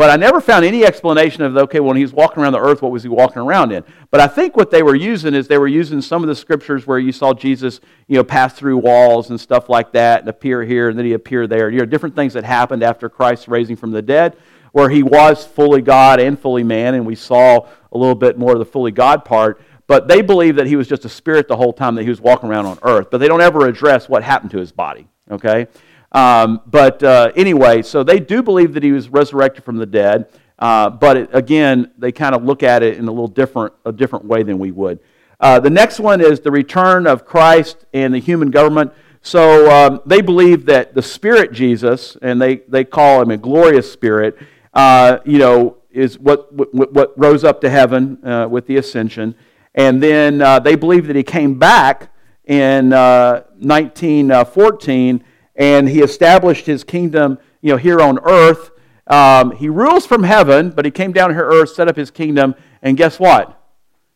But 0.00 0.08
I 0.08 0.16
never 0.16 0.40
found 0.40 0.64
any 0.64 0.82
explanation 0.82 1.42
of, 1.42 1.54
okay, 1.58 1.78
when 1.78 1.94
he 1.94 2.02
was 2.02 2.14
walking 2.14 2.42
around 2.42 2.54
the 2.54 2.58
earth, 2.58 2.80
what 2.80 2.90
was 2.90 3.02
he 3.02 3.10
walking 3.10 3.42
around 3.42 3.70
in? 3.70 3.84
But 4.10 4.22
I 4.22 4.28
think 4.28 4.56
what 4.56 4.70
they 4.70 4.82
were 4.82 4.94
using 4.94 5.34
is 5.34 5.46
they 5.46 5.58
were 5.58 5.68
using 5.68 6.00
some 6.00 6.22
of 6.22 6.28
the 6.28 6.34
scriptures 6.34 6.86
where 6.86 6.98
you 6.98 7.12
saw 7.12 7.34
Jesus, 7.34 7.80
you 8.08 8.16
know, 8.16 8.24
pass 8.24 8.54
through 8.54 8.78
walls 8.78 9.28
and 9.28 9.38
stuff 9.38 9.68
like 9.68 9.92
that 9.92 10.20
and 10.20 10.28
appear 10.30 10.64
here 10.64 10.88
and 10.88 10.98
then 10.98 11.04
he 11.04 11.12
appear 11.12 11.46
there. 11.46 11.68
You 11.68 11.80
know, 11.80 11.84
different 11.84 12.16
things 12.16 12.32
that 12.32 12.44
happened 12.44 12.82
after 12.82 13.10
Christ's 13.10 13.46
raising 13.46 13.76
from 13.76 13.90
the 13.90 14.00
dead 14.00 14.38
where 14.72 14.88
he 14.88 15.02
was 15.02 15.44
fully 15.44 15.82
God 15.82 16.18
and 16.18 16.40
fully 16.40 16.64
man, 16.64 16.94
and 16.94 17.04
we 17.04 17.14
saw 17.14 17.68
a 17.92 17.98
little 17.98 18.14
bit 18.14 18.38
more 18.38 18.54
of 18.54 18.58
the 18.58 18.64
fully 18.64 18.92
God 18.92 19.26
part. 19.26 19.60
But 19.86 20.08
they 20.08 20.22
believe 20.22 20.56
that 20.56 20.66
he 20.66 20.76
was 20.76 20.88
just 20.88 21.04
a 21.04 21.10
spirit 21.10 21.46
the 21.46 21.56
whole 21.56 21.74
time 21.74 21.94
that 21.96 22.04
he 22.04 22.08
was 22.08 22.22
walking 22.22 22.48
around 22.48 22.64
on 22.64 22.78
earth. 22.84 23.08
But 23.10 23.18
they 23.18 23.28
don't 23.28 23.42
ever 23.42 23.66
address 23.66 24.08
what 24.08 24.22
happened 24.22 24.52
to 24.52 24.58
his 24.60 24.72
body. 24.72 25.08
Okay? 25.30 25.66
Um, 26.12 26.60
but 26.66 27.02
uh, 27.02 27.32
anyway, 27.36 27.82
so 27.82 28.02
they 28.02 28.20
do 28.20 28.42
believe 28.42 28.74
that 28.74 28.82
he 28.82 28.92
was 28.92 29.08
resurrected 29.08 29.64
from 29.64 29.76
the 29.76 29.86
dead. 29.86 30.26
Uh, 30.58 30.90
but 30.90 31.16
it, 31.16 31.30
again, 31.32 31.90
they 31.96 32.12
kind 32.12 32.34
of 32.34 32.44
look 32.44 32.62
at 32.62 32.82
it 32.82 32.98
in 32.98 33.08
a 33.08 33.10
little 33.10 33.28
different, 33.28 33.72
a 33.86 33.92
different 33.92 34.26
way 34.26 34.42
than 34.42 34.58
we 34.58 34.70
would. 34.70 34.98
Uh, 35.40 35.58
the 35.58 35.70
next 35.70 35.98
one 35.98 36.20
is 36.20 36.40
the 36.40 36.50
return 36.50 37.06
of 37.06 37.24
Christ 37.24 37.86
and 37.94 38.12
the 38.12 38.18
human 38.18 38.50
government. 38.50 38.92
So 39.22 39.70
um, 39.70 40.00
they 40.04 40.20
believe 40.20 40.66
that 40.66 40.94
the 40.94 41.02
Spirit 41.02 41.52
Jesus, 41.52 42.16
and 42.20 42.40
they, 42.40 42.56
they 42.68 42.84
call 42.84 43.22
him 43.22 43.30
a 43.30 43.38
glorious 43.38 43.90
Spirit, 43.90 44.36
uh, 44.74 45.18
you 45.24 45.38
know, 45.38 45.78
is 45.90 46.18
what, 46.18 46.52
what, 46.52 46.92
what, 46.92 47.18
rose 47.18 47.42
up 47.42 47.62
to 47.62 47.70
heaven 47.70 48.24
uh, 48.24 48.46
with 48.48 48.66
the 48.66 48.76
ascension. 48.76 49.34
And 49.74 50.02
then 50.02 50.42
uh, 50.42 50.58
they 50.58 50.74
believe 50.74 51.06
that 51.06 51.16
he 51.16 51.22
came 51.22 51.58
back 51.58 52.12
in 52.44 52.90
1914 52.90 55.20
uh, 55.20 55.24
and 55.60 55.88
he 55.88 56.00
established 56.00 56.66
his 56.66 56.82
kingdom, 56.82 57.38
you 57.60 57.70
know, 57.70 57.76
here 57.76 58.00
on 58.00 58.18
earth. 58.24 58.72
Um, 59.06 59.52
he 59.52 59.68
rules 59.68 60.06
from 60.06 60.24
heaven, 60.24 60.70
but 60.70 60.84
he 60.84 60.90
came 60.90 61.12
down 61.12 61.30
here 61.30 61.44
earth, 61.44 61.70
set 61.70 61.86
up 61.86 61.94
his 61.94 62.10
kingdom, 62.10 62.56
and 62.82 62.96
guess 62.96 63.20
what? 63.20 63.56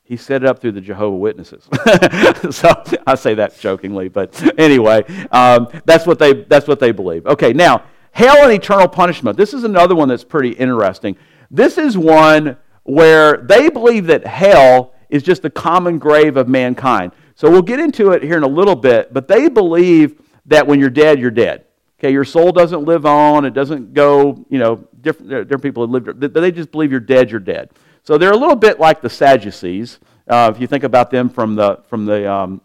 He 0.03 0.17
set 0.17 0.43
it 0.43 0.49
up 0.49 0.59
through 0.61 0.73
the 0.73 0.81
Jehovah 0.81 1.17
Witnesses. 1.17 1.65
so 2.51 2.83
I 3.07 3.15
say 3.15 3.35
that 3.35 3.57
jokingly, 3.61 4.09
but 4.09 4.59
anyway, 4.59 5.05
um, 5.31 5.69
that's 5.85 6.07
what 6.07 6.19
they 6.19 6.43
that's 6.43 6.67
what 6.67 6.81
they 6.81 6.91
believe. 6.91 7.27
Okay, 7.27 7.53
now 7.53 7.85
Hell 8.15 8.45
and 8.45 8.53
eternal 8.53 8.87
punishment. 8.87 9.37
This 9.37 9.53
is 9.53 9.65
another 9.65 9.97
one 9.97 10.09
that's 10.09 10.23
pretty 10.23 10.51
interesting. 10.51 11.17
This 11.51 11.79
is 11.79 11.99
one 11.99 12.57
where 12.85 13.39
they 13.39 13.69
believe 13.69 14.07
that 14.07 14.25
hell 14.25 14.95
is 15.09 15.25
just 15.25 15.43
the 15.43 15.51
common 15.51 15.99
grave 15.99 16.37
of 16.37 16.47
mankind. 16.47 17.11
So 17.35 17.51
we'll 17.51 17.63
get 17.63 17.81
into 17.81 18.13
it 18.13 18.23
here 18.23 18.37
in 18.37 18.45
a 18.45 18.49
little 18.49 18.77
bit, 18.77 19.13
but 19.13 19.27
they 19.27 19.49
believe 19.49 20.21
that 20.47 20.67
when 20.67 20.81
you're 20.81 20.91
dead, 20.91 21.19
you're 21.19 21.31
dead. 21.31 21.65
Okay, 21.99 22.13
your 22.13 22.25
soul 22.25 22.53
doesn't 22.53 22.85
live 22.85 23.07
on, 23.07 23.45
it 23.45 23.55
doesn't 23.55 23.95
go, 23.95 24.45
you 24.51 24.59
know, 24.59 24.87
different, 25.01 25.31
different 25.31 25.63
people 25.63 25.83
have 25.83 25.91
lived, 25.91 26.21
they 26.21 26.51
just 26.51 26.71
believe 26.71 26.91
you're 26.91 27.01
dead, 27.01 27.31
you're 27.31 27.41
dead. 27.41 27.71
So 28.03 28.19
they're 28.19 28.33
a 28.33 28.37
little 28.37 28.57
bit 28.57 28.79
like 28.79 29.01
the 29.01 29.09
Sadducees. 29.09 29.99
Uh, 30.29 30.53
if 30.55 30.61
you 30.61 30.67
think 30.67 30.85
about 30.85 31.11
them 31.11 31.31
from 31.31 31.55
the, 31.55 31.83
from 31.89 32.05
the 32.05 32.31
um, 32.31 32.61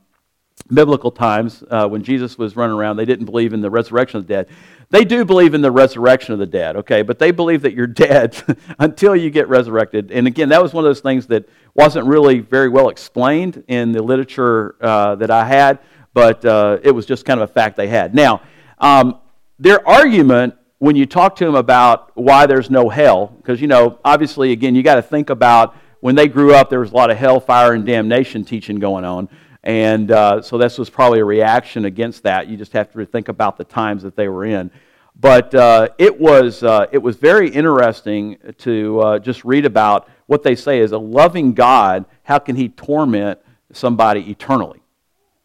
biblical 0.67 1.11
times, 1.11 1.63
uh, 1.69 1.87
when 1.87 2.03
Jesus 2.03 2.37
was 2.37 2.55
running 2.55 2.75
around, 2.75 2.97
they 2.97 3.05
didn't 3.05 3.25
believe 3.25 3.53
in 3.53 3.61
the 3.61 3.69
resurrection 3.69 4.19
of 4.19 4.27
the 4.27 4.33
dead. 4.33 4.49
They 4.89 5.05
do 5.05 5.23
believe 5.23 5.53
in 5.53 5.61
the 5.61 5.71
resurrection 5.71 6.33
of 6.33 6.39
the 6.39 6.47
dead, 6.47 6.75
okay, 6.77 7.03
but 7.03 7.19
they 7.19 7.31
believe 7.31 7.61
that 7.61 7.73
you're 7.73 7.87
dead 7.87 8.35
until 8.79 9.15
you 9.15 9.29
get 9.29 9.47
resurrected. 9.47 10.11
And 10.11 10.27
again, 10.27 10.49
that 10.49 10.61
was 10.61 10.73
one 10.73 10.83
of 10.83 10.89
those 10.89 11.01
things 11.01 11.27
that 11.27 11.47
wasn't 11.75 12.07
really 12.07 12.39
very 12.39 12.69
well 12.69 12.89
explained 12.89 13.63
in 13.67 13.91
the 13.91 14.01
literature 14.01 14.75
uh, 14.81 15.15
that 15.15 15.31
I 15.31 15.45
had. 15.45 15.79
But 16.13 16.43
uh, 16.45 16.77
it 16.83 16.91
was 16.91 17.05
just 17.05 17.25
kind 17.25 17.39
of 17.39 17.49
a 17.49 17.53
fact 17.53 17.77
they 17.77 17.87
had. 17.87 18.15
Now, 18.15 18.41
um, 18.79 19.19
their 19.57 19.87
argument 19.87 20.55
when 20.79 20.95
you 20.95 21.05
talk 21.05 21.35
to 21.35 21.45
them 21.45 21.55
about 21.55 22.11
why 22.15 22.45
there's 22.45 22.69
no 22.69 22.87
hell, 22.87 23.27
because, 23.27 23.61
you 23.61 23.67
know, 23.67 23.99
obviously, 24.03 24.53
again, 24.53 24.75
you 24.75 24.81
got 24.81 24.95
to 24.95 25.01
think 25.01 25.29
about 25.29 25.75
when 25.99 26.15
they 26.15 26.27
grew 26.29 26.55
up, 26.55 26.69
there 26.69 26.79
was 26.79 26.91
a 26.91 26.95
lot 26.95 27.11
of 27.11 27.17
hellfire 27.17 27.73
and 27.73 27.85
damnation 27.85 28.45
teaching 28.45 28.79
going 28.79 29.03
on. 29.03 29.27
And 29.61 30.09
uh, 30.09 30.41
so 30.41 30.57
this 30.57 30.77
was 30.77 30.89
probably 30.89 31.19
a 31.19 31.25
reaction 31.25 31.83
against 31.83 32.23
that. 32.23 32.47
You 32.47 32.55
just 32.55 32.71
have 32.71 32.91
to 32.93 33.05
think 33.05 33.27
about 33.27 33.57
the 33.57 33.65
times 33.65 34.03
that 34.03 34.15
they 34.15 34.29
were 34.29 34.45
in. 34.45 34.71
But 35.19 35.53
uh, 35.53 35.89
it, 35.97 36.17
was, 36.17 36.63
uh, 36.63 36.85
it 36.93 36.99
was 36.99 37.17
very 37.17 37.49
interesting 37.49 38.37
to 38.59 38.99
uh, 39.01 39.19
just 39.19 39.43
read 39.43 39.65
about 39.65 40.07
what 40.27 40.43
they 40.43 40.55
say 40.55 40.79
is 40.79 40.93
a 40.93 40.97
loving 40.97 41.53
God, 41.53 42.05
how 42.23 42.39
can 42.39 42.55
he 42.55 42.69
torment 42.69 43.37
somebody 43.73 44.31
eternally? 44.31 44.81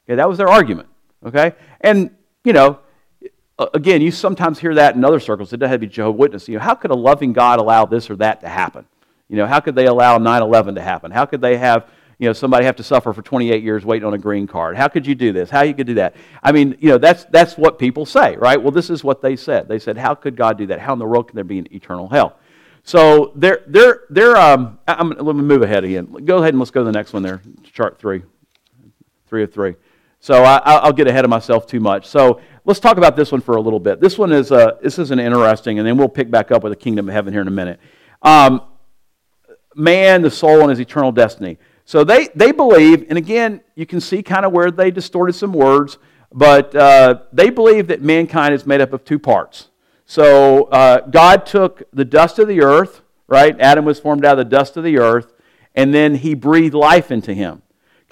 Okay, 0.06 0.16
that 0.16 0.28
was 0.28 0.38
their 0.38 0.48
argument. 0.48 0.88
Okay? 1.24 1.52
And, 1.80 2.10
you 2.44 2.52
know, 2.52 2.80
again, 3.72 4.02
you 4.02 4.10
sometimes 4.10 4.58
hear 4.58 4.74
that 4.74 4.94
in 4.94 5.04
other 5.04 5.20
circles. 5.20 5.52
It 5.52 5.58
doesn't 5.58 5.70
have 5.70 5.80
to 5.80 5.86
be 5.86 5.92
Jehovah's 5.92 6.18
Witness. 6.18 6.48
You 6.48 6.58
know, 6.58 6.64
how 6.64 6.74
could 6.74 6.90
a 6.90 6.96
loving 6.96 7.32
God 7.32 7.58
allow 7.58 7.86
this 7.86 8.10
or 8.10 8.16
that 8.16 8.40
to 8.40 8.48
happen? 8.48 8.86
You 9.28 9.36
know, 9.36 9.46
how 9.46 9.60
could 9.60 9.74
they 9.74 9.86
allow 9.86 10.18
9-11 10.18 10.74
to 10.74 10.82
happen? 10.82 11.10
How 11.10 11.24
could 11.24 11.40
they 11.40 11.56
have, 11.56 11.88
you 12.18 12.28
know, 12.28 12.32
somebody 12.32 12.66
have 12.66 12.76
to 12.76 12.82
suffer 12.82 13.12
for 13.12 13.22
28 13.22 13.62
years 13.62 13.84
waiting 13.84 14.06
on 14.06 14.12
a 14.12 14.18
green 14.18 14.46
card? 14.46 14.76
How 14.76 14.88
could 14.88 15.06
you 15.06 15.14
do 15.14 15.32
this? 15.32 15.48
How 15.48 15.62
you 15.62 15.72
could 15.72 15.86
do 15.86 15.94
that? 15.94 16.14
I 16.42 16.52
mean, 16.52 16.76
you 16.80 16.90
know, 16.90 16.98
that's, 16.98 17.24
that's 17.26 17.56
what 17.56 17.78
people 17.78 18.04
say, 18.04 18.36
right? 18.36 18.60
Well, 18.60 18.72
this 18.72 18.90
is 18.90 19.02
what 19.02 19.22
they 19.22 19.36
said. 19.36 19.68
They 19.68 19.78
said, 19.78 19.96
how 19.96 20.14
could 20.14 20.36
God 20.36 20.58
do 20.58 20.66
that? 20.66 20.80
How 20.80 20.92
in 20.92 20.98
the 20.98 21.06
world 21.06 21.28
can 21.28 21.36
there 21.36 21.44
be 21.44 21.58
an 21.58 21.72
eternal 21.72 22.08
hell? 22.08 22.36
So 22.82 23.32
they're, 23.34 23.62
they're, 23.66 24.02
they're 24.10 24.36
um, 24.36 24.78
I'm, 24.86 25.08
let 25.10 25.34
me 25.34 25.42
move 25.42 25.62
ahead 25.62 25.84
again. 25.84 26.12
Go 26.24 26.38
ahead 26.38 26.50
and 26.50 26.58
let's 26.58 26.70
go 26.70 26.80
to 26.80 26.84
the 26.84 26.92
next 26.92 27.14
one 27.14 27.22
there, 27.22 27.40
chart 27.72 27.98
three, 27.98 28.22
three 29.26 29.42
of 29.42 29.54
three. 29.54 29.74
So 30.24 30.42
I, 30.42 30.86
will 30.86 30.94
get 30.94 31.06
ahead 31.06 31.26
of 31.26 31.30
myself 31.30 31.66
too 31.66 31.80
much. 31.80 32.06
So 32.06 32.40
let's 32.64 32.80
talk 32.80 32.96
about 32.96 33.14
this 33.14 33.30
one 33.30 33.42
for 33.42 33.56
a 33.56 33.60
little 33.60 33.78
bit. 33.78 34.00
This 34.00 34.16
one 34.16 34.32
is, 34.32 34.50
uh, 34.50 34.78
this 34.82 34.98
is 34.98 35.10
an 35.10 35.18
interesting, 35.18 35.78
and 35.78 35.86
then 35.86 35.98
we'll 35.98 36.08
pick 36.08 36.30
back 36.30 36.50
up 36.50 36.62
with 36.62 36.72
the 36.72 36.78
kingdom 36.78 37.10
of 37.10 37.14
heaven 37.14 37.30
here 37.30 37.42
in 37.42 37.46
a 37.46 37.50
minute. 37.50 37.78
Um, 38.22 38.62
man, 39.74 40.22
the 40.22 40.30
soul, 40.30 40.62
and 40.62 40.70
his 40.70 40.80
eternal 40.80 41.12
destiny. 41.12 41.58
So 41.84 42.04
they, 42.04 42.28
they 42.34 42.52
believe, 42.52 43.04
and 43.10 43.18
again, 43.18 43.60
you 43.74 43.84
can 43.84 44.00
see 44.00 44.22
kind 44.22 44.46
of 44.46 44.52
where 44.52 44.70
they 44.70 44.90
distorted 44.90 45.34
some 45.34 45.52
words, 45.52 45.98
but 46.32 46.74
uh, 46.74 47.18
they 47.30 47.50
believe 47.50 47.88
that 47.88 48.00
mankind 48.00 48.54
is 48.54 48.64
made 48.64 48.80
up 48.80 48.94
of 48.94 49.04
two 49.04 49.18
parts. 49.18 49.68
So 50.06 50.64
uh, 50.68 51.00
God 51.00 51.44
took 51.44 51.82
the 51.92 52.06
dust 52.06 52.38
of 52.38 52.48
the 52.48 52.62
earth, 52.62 53.02
right? 53.28 53.60
Adam 53.60 53.84
was 53.84 54.00
formed 54.00 54.24
out 54.24 54.38
of 54.38 54.48
the 54.48 54.56
dust 54.56 54.78
of 54.78 54.84
the 54.84 54.96
earth, 54.96 55.34
and 55.74 55.92
then 55.92 56.14
he 56.14 56.32
breathed 56.32 56.72
life 56.72 57.10
into 57.10 57.34
him. 57.34 57.60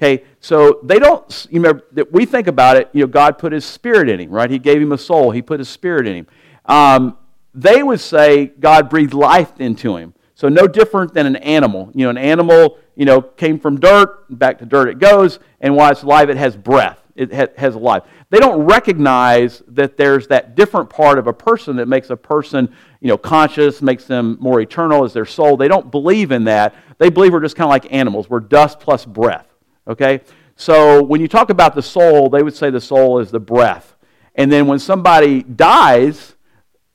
Okay, 0.03 0.25
so 0.41 0.81
they 0.83 0.99
don't, 0.99 1.47
you 1.49 1.61
remember, 1.61 1.85
that 1.93 2.11
we 2.11 2.27
think 2.27 2.49
about 2.49 2.77
it, 2.77 2.91
you 2.93 3.03
know, 3.03 3.07
God 3.07 3.39
put 3.39 3.53
his 3.53 3.65
spirit 3.65 4.09
in 4.09 4.19
him, 4.19 4.31
right? 4.31 4.51
He 4.51 4.59
gave 4.59 4.83
him 4.83 4.91
a 4.91 4.99
soul, 4.99 5.31
he 5.31 5.41
put 5.43 5.61
his 5.61 5.69
spirit 5.69 6.09
in 6.09 6.17
him. 6.17 6.27
Um, 6.67 7.17
they 7.55 7.85
would 7.85 8.01
say 8.01 8.47
God 8.47 8.91
breathed 8.91 9.15
life 9.15 9.61
into 9.61 9.97
him. 9.97 10.13
So 10.35 10.49
no 10.49 10.67
different 10.67 11.15
than 11.15 11.27
an 11.27 11.37
animal. 11.37 11.93
You 11.95 12.07
know, 12.07 12.11
an 12.11 12.19
animal, 12.19 12.79
you 12.97 13.05
know, 13.05 13.23
came 13.23 13.61
from 13.61 13.79
dirt, 13.79 14.27
back 14.29 14.59
to 14.59 14.67
dirt 14.67 14.89
it 14.89 14.99
goes, 14.99 15.39
and 15.61 15.77
while 15.77 15.93
it's 15.93 16.03
alive, 16.03 16.31
it 16.31 16.37
has 16.37 16.57
breath. 16.57 16.99
It 17.15 17.33
has 17.57 17.77
life. 17.77 18.03
They 18.31 18.41
don't 18.41 18.63
recognize 18.63 19.63
that 19.69 19.97
there's 19.97 20.27
that 20.29 20.57
different 20.57 20.91
part 20.91 21.19
of 21.19 21.29
a 21.29 21.33
person 21.33 21.77
that 21.77 21.87
makes 21.87 22.11
a 22.11 22.17
person, 22.17 22.75
you 23.01 23.09
know, 23.09 23.19
conscious, 23.19 23.83
makes 23.83 24.07
them 24.07 24.37
more 24.41 24.61
eternal 24.61 25.05
as 25.05 25.13
their 25.13 25.27
soul. 25.27 25.57
They 25.57 25.69
don't 25.69 25.93
believe 25.93 26.33
in 26.33 26.45
that. 26.45 26.75
They 26.99 27.11
believe 27.11 27.33
we're 27.33 27.41
just 27.41 27.55
kind 27.55 27.67
of 27.67 27.71
like 27.71 27.93
animals. 27.93 28.29
We're 28.29 28.41
dust 28.41 28.81
plus 28.81 29.05
breath. 29.05 29.52
Okay? 29.87 30.21
So 30.57 31.03
when 31.03 31.21
you 31.21 31.29
talk 31.29 31.51
about 31.51 31.75
the 31.75 31.83
soul, 31.83 32.29
they 32.29 32.43
would 32.43 32.55
say 32.55 32.71
the 32.71 32.81
soul 32.81 33.19
is 33.19 33.31
the 33.31 33.41
breath. 33.41 33.97
And 34.35 34.51
then 34.51 34.67
when 34.67 34.79
somebody 34.79 35.43
dies, 35.43 36.35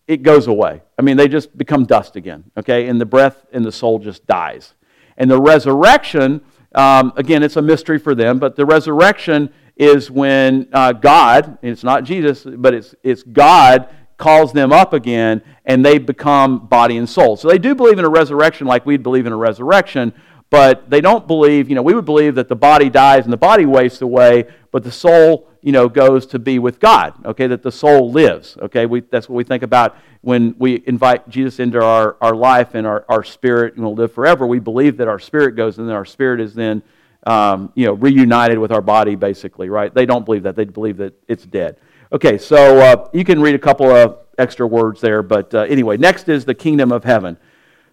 it 0.08 0.24
goes 0.24 0.48
away. 0.48 0.82
I 0.98 1.02
mean, 1.02 1.18
they 1.18 1.28
just 1.28 1.56
become 1.58 1.86
dust 1.86 2.16
again, 2.16 2.46
okay? 2.58 2.88
And 2.88 3.00
the 3.00 3.06
breath 3.06 3.46
and 3.52 3.64
the 3.64 3.72
soul 3.72 4.00
just 4.00 4.26
dies. 4.26 4.74
And 5.18 5.30
the 5.30 5.40
resurrection, 5.40 6.42
um, 6.74 7.14
again, 7.18 7.44
it's 7.44 7.58
a 7.58 7.62
mystery 7.62 8.00
for 8.00 8.16
them, 8.16 8.40
but 8.40 8.56
the 8.56 8.66
resurrection 8.66 9.54
is 9.76 10.10
when 10.10 10.68
uh, 10.74 10.94
God, 10.94 11.58
it's 11.62 11.84
not 11.84 12.04
Jesus, 12.04 12.46
but 12.46 12.74
it's, 12.74 12.96
it's 13.04 13.24
God 13.24 13.90
calls 14.18 14.52
them 14.52 14.74
up 14.74 14.94
again 14.94 15.44
and 15.66 15.86
they 15.86 16.00
become 16.00 16.66
body 16.68 16.98
and 16.98 17.08
soul. 17.08 17.38
So 17.38 17.48
they 17.48 17.60
do 17.60 17.76
believe 17.76 18.00
in 18.00 18.06
a 18.06 18.10
resurrection 18.10 18.66
like 18.66 18.86
we'd 18.86 19.04
believe 19.04 19.28
in 19.28 19.34
a 19.34 19.38
resurrection, 19.38 20.14
but 20.50 20.90
they 20.90 21.02
don't 21.02 21.28
believe, 21.28 21.70
you 21.70 21.76
know, 21.76 21.82
we 21.82 21.94
would 21.94 22.06
believe 22.06 22.36
that 22.36 22.48
the 22.48 22.56
body 22.56 22.90
dies 22.90 23.26
and 23.26 23.34
the 23.34 23.38
body 23.38 23.66
wastes 23.66 24.02
away, 24.02 24.46
but 24.72 24.84
the 24.84 24.92
soul, 24.92 25.50
you 25.62 25.72
know, 25.72 25.90
goes 25.90 26.26
to 26.28 26.40
be 26.40 26.58
with 26.60 26.80
God, 26.80 27.14
okay, 27.26 27.48
that 27.48 27.64
the 27.64 27.72
soul 27.72 28.12
lives, 28.12 28.58
okay? 28.62 28.86
We, 28.86 29.02
that's 29.02 29.28
what 29.28 29.36
we 29.36 29.44
think 29.44 29.64
about 29.64 29.98
when 30.22 30.56
we 30.58 30.82
invite 30.86 31.28
Jesus 31.28 31.60
into 31.60 31.82
our, 31.84 32.16
our 32.22 32.34
life 32.34 32.76
and 32.76 32.88
our, 32.88 33.06
our 33.10 33.24
spirit 33.24 33.76
and 33.76 33.84
will 33.84 33.96
live 33.96 34.14
forever. 34.14 34.48
We 34.48 34.60
believe 34.60 34.98
that 34.98 35.08
our 35.08 35.20
spirit 35.20 35.56
goes 35.56 35.78
and 35.78 35.88
then 35.88 35.96
our 35.96 36.06
spirit 36.06 36.40
is 36.40 36.54
then, 36.54 36.82
um, 37.26 37.74
you 37.76 37.86
know, 37.86 37.94
reunited 37.94 38.58
with 38.58 38.72
our 38.72 38.82
body, 38.82 39.16
basically, 39.16 39.70
right? 39.70 39.94
They 39.94 40.06
don't 40.06 40.26
believe 40.26 40.44
that. 40.44 40.56
They 40.56 40.66
believe 40.66 40.98
that 40.98 41.14
it's 41.28 41.46
dead. 41.46 41.78
Okay, 42.14 42.38
so 42.38 42.80
uh, 42.80 43.10
you 43.12 43.26
can 43.26 43.42
read 43.42 43.56
a 43.56 43.60
couple 43.60 43.92
of 43.92 44.20
extra 44.38 44.66
words 44.66 45.02
there, 45.02 45.22
but 45.22 45.54
uh, 45.54 45.62
anyway, 45.64 45.98
next 45.98 46.30
is 46.30 46.46
the 46.46 46.56
kingdom 46.56 46.94
of 46.94 47.04
heaven. 47.04 47.38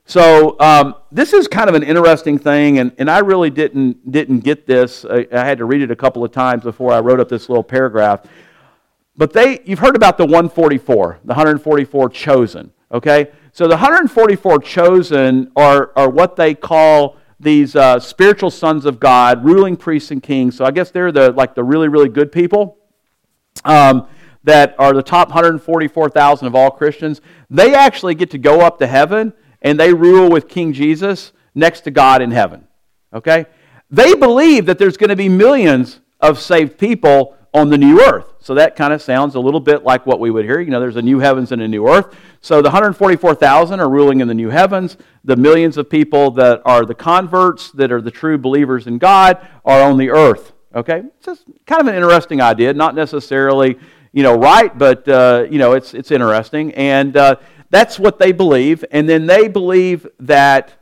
So 0.07 0.59
um, 0.61 0.97
this 1.11 1.33
is 1.33 1.49
kind 1.49 1.69
of 1.69 1.75
an 1.75 1.83
interesting 1.83 2.39
thing, 2.39 2.79
and, 2.79 2.93
and 2.99 3.11
I 3.11 3.21
really 3.21 3.49
didn't, 3.49 4.11
didn't 4.11 4.41
get 4.41 4.67
this. 4.67 5.07
I, 5.07 5.27
I, 5.33 5.45
had 5.45 5.59
to 5.59 5.65
read 5.65 5.81
it 5.81 5.91
a 5.91 5.97
couple 5.97 6.23
of 6.23 6.31
times 6.31 6.63
before 6.63 6.93
I 6.93 7.01
wrote 7.01 7.21
up 7.21 7.29
this 7.31 7.49
little 7.49 7.65
paragraph. 7.65 8.27
But 9.17 9.33
they, 9.33 9.61
you've 9.65 9.79
heard 9.79 9.97
about 9.97 10.19
the 10.19 10.25
144, 10.25 11.21
the 11.25 11.29
144 11.29 12.11
chosen, 12.11 12.71
okay? 12.93 13.31
So 13.53 13.65
the 13.65 13.77
144 13.77 14.59
chosen 14.59 15.51
are, 15.57 15.91
are 15.97 16.11
what 16.11 16.37
they 16.37 16.55
call 16.55 17.17
these 17.41 17.75
uh, 17.75 17.99
spiritual 17.99 18.51
sons 18.51 18.85
of 18.85 19.01
God, 19.01 19.43
ruling 19.43 19.77
priests 19.77 20.11
and 20.11 20.23
kings. 20.23 20.57
So 20.57 20.67
I 20.67 20.71
guess 20.71 20.91
they're 20.91 21.13
the, 21.13 21.33
like 21.33 21.55
the 21.55 21.65
really, 21.65 21.89
really 21.89 22.11
good 22.11 22.31
people. 22.31 22.77
Um, 23.65 24.09
that 24.43 24.75
are 24.79 24.93
the 24.93 25.03
top 25.03 25.29
144,000 25.29 26.47
of 26.47 26.55
all 26.55 26.71
Christians, 26.71 27.23
they 27.49 27.75
actually 27.75 28.15
get 28.15 28.31
to 28.33 28.37
go 28.37 28.61
up 28.61 28.79
to 28.79 28.87
heaven 28.87 29.33
and 29.65 29.81
they 29.81 29.93
rule 29.93 30.31
with 30.31 30.47
King 30.47 30.73
Jesus 30.73 31.33
next 31.55 31.81
to 31.81 31.91
God 31.91 32.23
in 32.23 32.31
heaven. 32.31 32.69
Okay? 33.13 33.47
They 33.91 34.15
believe 34.15 34.67
that 34.67 34.79
there's 34.79 34.97
going 34.97 35.11
to 35.11 35.17
be 35.17 35.29
millions 35.29 36.01
of 36.21 36.39
saved 36.39 36.79
people 36.79 37.37
on 37.53 37.71
the 37.71 37.79
new 37.79 38.01
earth. 38.03 38.35
So 38.41 38.55
that 38.55 38.75
kind 38.77 38.93
of 38.93 39.01
sounds 39.01 39.37
a 39.37 39.41
little 39.41 39.61
bit 39.61 39.85
like 39.85 40.05
what 40.05 40.19
we 40.19 40.31
would 40.31 40.45
hear. 40.45 40.61
You 40.61 40.71
know, 40.71 40.81
there's 40.81 40.97
a 40.97 41.03
new 41.03 41.21
heavens 41.21 41.53
and 41.53 41.63
a 41.63 41.69
new 41.69 41.89
earth. 41.89 42.15
So 42.41 42.61
the 42.61 42.69
144,000 42.69 43.81
are 43.81 43.89
ruling 43.89 44.21
in 44.21 44.29
the 44.29 44.35
new 44.35 44.51
heavens. 44.51 44.97
The 45.23 45.37
millions 45.37 45.79
of 45.79 45.89
people 45.89 46.33
that 46.33 46.61
are 46.65 46.85
the 46.85 46.95
converts, 46.95 47.71
that 47.73 47.93
are 47.93 48.03
the 48.03 48.11
true 48.11 48.37
believers 48.37 48.87
in 48.87 48.99
God, 48.99 49.39
are 49.65 49.83
on 49.83 49.97
the 49.97 50.11
earth. 50.11 50.53
Okay? 50.75 51.05
It's 51.17 51.27
just 51.27 51.45
kind 51.65 51.81
of 51.81 51.87
an 51.87 51.95
interesting 51.95 52.41
idea. 52.41 52.75
Not 52.75 52.97
necessarily, 52.97 53.79
you 54.13 54.25
know, 54.25 54.37
right, 54.37 54.77
but, 54.77 55.09
uh, 55.09 55.47
you 55.49 55.59
know, 55.59 55.73
it's, 55.73 55.95
it's 55.95 56.11
interesting. 56.11 56.75
And 56.75 57.17
uh, 57.17 57.37
that's 57.71 57.99
what 57.99 58.19
they 58.19 58.33
believe. 58.33 58.85
And 58.91 59.09
then 59.09 59.27
they 59.27 59.49
believe 59.49 60.07
that 60.21 60.75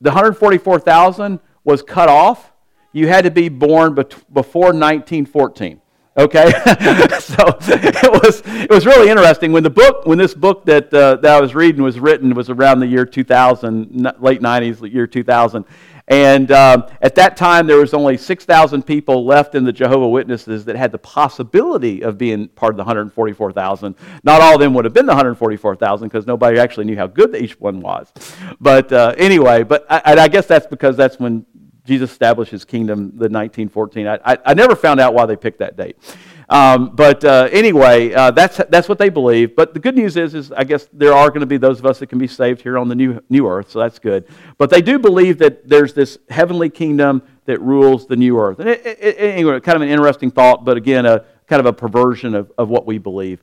the 0.00 0.10
144,000 0.10 1.40
was 1.64 1.82
cut 1.82 2.08
off. 2.08 2.52
You 2.92 3.08
had 3.08 3.24
to 3.24 3.30
be 3.30 3.48
born 3.48 3.94
before 3.94 4.66
1914. 4.66 5.80
Okay, 6.16 6.48
so 7.18 7.58
it 7.60 8.22
was 8.22 8.40
it 8.46 8.70
was 8.70 8.86
really 8.86 9.10
interesting 9.10 9.50
when 9.50 9.64
the 9.64 9.70
book 9.70 10.06
when 10.06 10.16
this 10.16 10.32
book 10.32 10.64
that 10.66 10.94
uh, 10.94 11.16
that 11.16 11.38
I 11.38 11.40
was 11.40 11.56
reading 11.56 11.82
was 11.82 11.98
written 11.98 12.32
was 12.34 12.48
around 12.50 12.78
the 12.78 12.86
year 12.86 13.04
2000, 13.04 14.12
late 14.20 14.40
90s, 14.40 14.92
year 14.92 15.08
2000, 15.08 15.64
and 16.08 16.52
um, 16.52 16.84
at 17.00 17.14
that 17.14 17.36
time, 17.36 17.66
there 17.66 17.78
was 17.78 17.94
only 17.94 18.18
6,000 18.18 18.82
people 18.82 19.24
left 19.24 19.54
in 19.54 19.64
the 19.64 19.72
Jehovah 19.72 20.08
Witnesses 20.08 20.66
that 20.66 20.76
had 20.76 20.92
the 20.92 20.98
possibility 20.98 22.02
of 22.02 22.18
being 22.18 22.48
part 22.48 22.72
of 22.74 22.76
the 22.76 22.82
144,000. 22.82 23.94
Not 24.22 24.42
all 24.42 24.54
of 24.54 24.60
them 24.60 24.74
would 24.74 24.84
have 24.84 24.92
been 24.92 25.06
the 25.06 25.12
144,000 25.12 26.08
because 26.08 26.26
nobody 26.26 26.58
actually 26.58 26.84
knew 26.84 26.96
how 26.96 27.06
good 27.06 27.34
each 27.34 27.58
one 27.58 27.80
was. 27.80 28.12
But 28.60 28.92
uh, 28.92 29.14
anyway, 29.16 29.62
but 29.62 29.86
I, 29.88 30.14
I 30.20 30.28
guess 30.28 30.46
that's 30.46 30.66
because 30.66 30.94
that's 30.96 31.18
when 31.18 31.46
Jesus 31.86 32.10
established 32.10 32.50
his 32.50 32.66
kingdom, 32.66 33.10
the 33.10 33.30
1914. 33.30 34.06
I, 34.06 34.18
I, 34.24 34.38
I 34.44 34.54
never 34.54 34.76
found 34.76 35.00
out 35.00 35.14
why 35.14 35.24
they 35.24 35.36
picked 35.36 35.60
that 35.60 35.76
date. 35.76 35.96
Um, 36.48 36.94
but 36.94 37.24
uh, 37.24 37.48
anyway, 37.50 38.12
uh, 38.12 38.30
that's, 38.30 38.60
that's 38.68 38.88
what 38.88 38.98
they 38.98 39.08
believe. 39.08 39.56
But 39.56 39.74
the 39.74 39.80
good 39.80 39.96
news 39.96 40.16
is, 40.16 40.34
is 40.34 40.52
I 40.52 40.64
guess 40.64 40.88
there 40.92 41.12
are 41.12 41.28
going 41.28 41.40
to 41.40 41.46
be 41.46 41.56
those 41.56 41.78
of 41.78 41.86
us 41.86 41.98
that 42.00 42.08
can 42.08 42.18
be 42.18 42.26
saved 42.26 42.60
here 42.60 42.76
on 42.78 42.88
the 42.88 42.94
new, 42.94 43.20
new 43.30 43.48
earth, 43.48 43.70
so 43.70 43.78
that's 43.78 43.98
good. 43.98 44.26
But 44.58 44.70
they 44.70 44.82
do 44.82 44.98
believe 44.98 45.38
that 45.38 45.68
there's 45.68 45.94
this 45.94 46.18
heavenly 46.28 46.68
kingdom 46.68 47.22
that 47.46 47.60
rules 47.60 48.06
the 48.06 48.16
new 48.16 48.38
earth. 48.38 48.58
And 48.60 48.68
it, 48.68 48.84
it, 48.84 48.98
it, 49.00 49.16
anyway, 49.18 49.58
kind 49.60 49.76
of 49.76 49.82
an 49.82 49.88
interesting 49.88 50.30
thought, 50.30 50.64
but 50.64 50.76
again, 50.76 51.06
a 51.06 51.24
kind 51.46 51.60
of 51.60 51.66
a 51.66 51.72
perversion 51.72 52.34
of, 52.34 52.52
of 52.58 52.68
what 52.68 52.86
we 52.86 52.98
believe. 52.98 53.42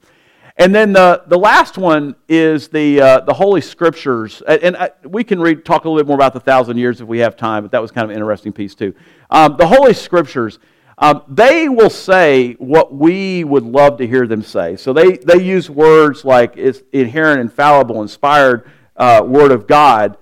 And 0.57 0.75
then 0.75 0.93
the, 0.93 1.23
the 1.27 1.37
last 1.37 1.77
one 1.77 2.15
is 2.27 2.67
the, 2.67 3.01
uh, 3.01 3.19
the 3.21 3.33
Holy 3.33 3.61
Scriptures. 3.61 4.41
And 4.41 4.75
I, 4.75 4.91
we 5.05 5.23
can 5.23 5.39
read, 5.39 5.65
talk 5.65 5.85
a 5.85 5.89
little 5.89 6.03
bit 6.03 6.07
more 6.07 6.15
about 6.15 6.33
the 6.33 6.39
thousand 6.39 6.77
years 6.77 7.01
if 7.01 7.07
we 7.07 7.19
have 7.19 7.35
time, 7.35 7.63
but 7.63 7.71
that 7.71 7.81
was 7.81 7.89
kind 7.89 8.03
of 8.03 8.11
an 8.11 8.17
interesting 8.17 8.51
piece 8.51 8.75
too. 8.75 8.93
Um, 9.29 9.55
the 9.57 9.65
Holy 9.67 9.93
Scriptures. 9.93 10.59
Um, 11.01 11.23
they 11.27 11.67
will 11.67 11.89
say 11.89 12.53
what 12.53 12.93
we 12.93 13.43
would 13.43 13.63
love 13.63 13.97
to 13.97 14.07
hear 14.07 14.27
them 14.27 14.43
say. 14.43 14.75
So 14.75 14.93
they, 14.93 15.17
they 15.17 15.43
use 15.43 15.67
words 15.67 16.23
like 16.23 16.53
it's 16.57 16.83
inherent, 16.93 17.41
infallible, 17.41 18.03
inspired 18.03 18.69
uh, 18.95 19.23
word 19.25 19.51
of 19.51 19.65
God, 19.65 20.17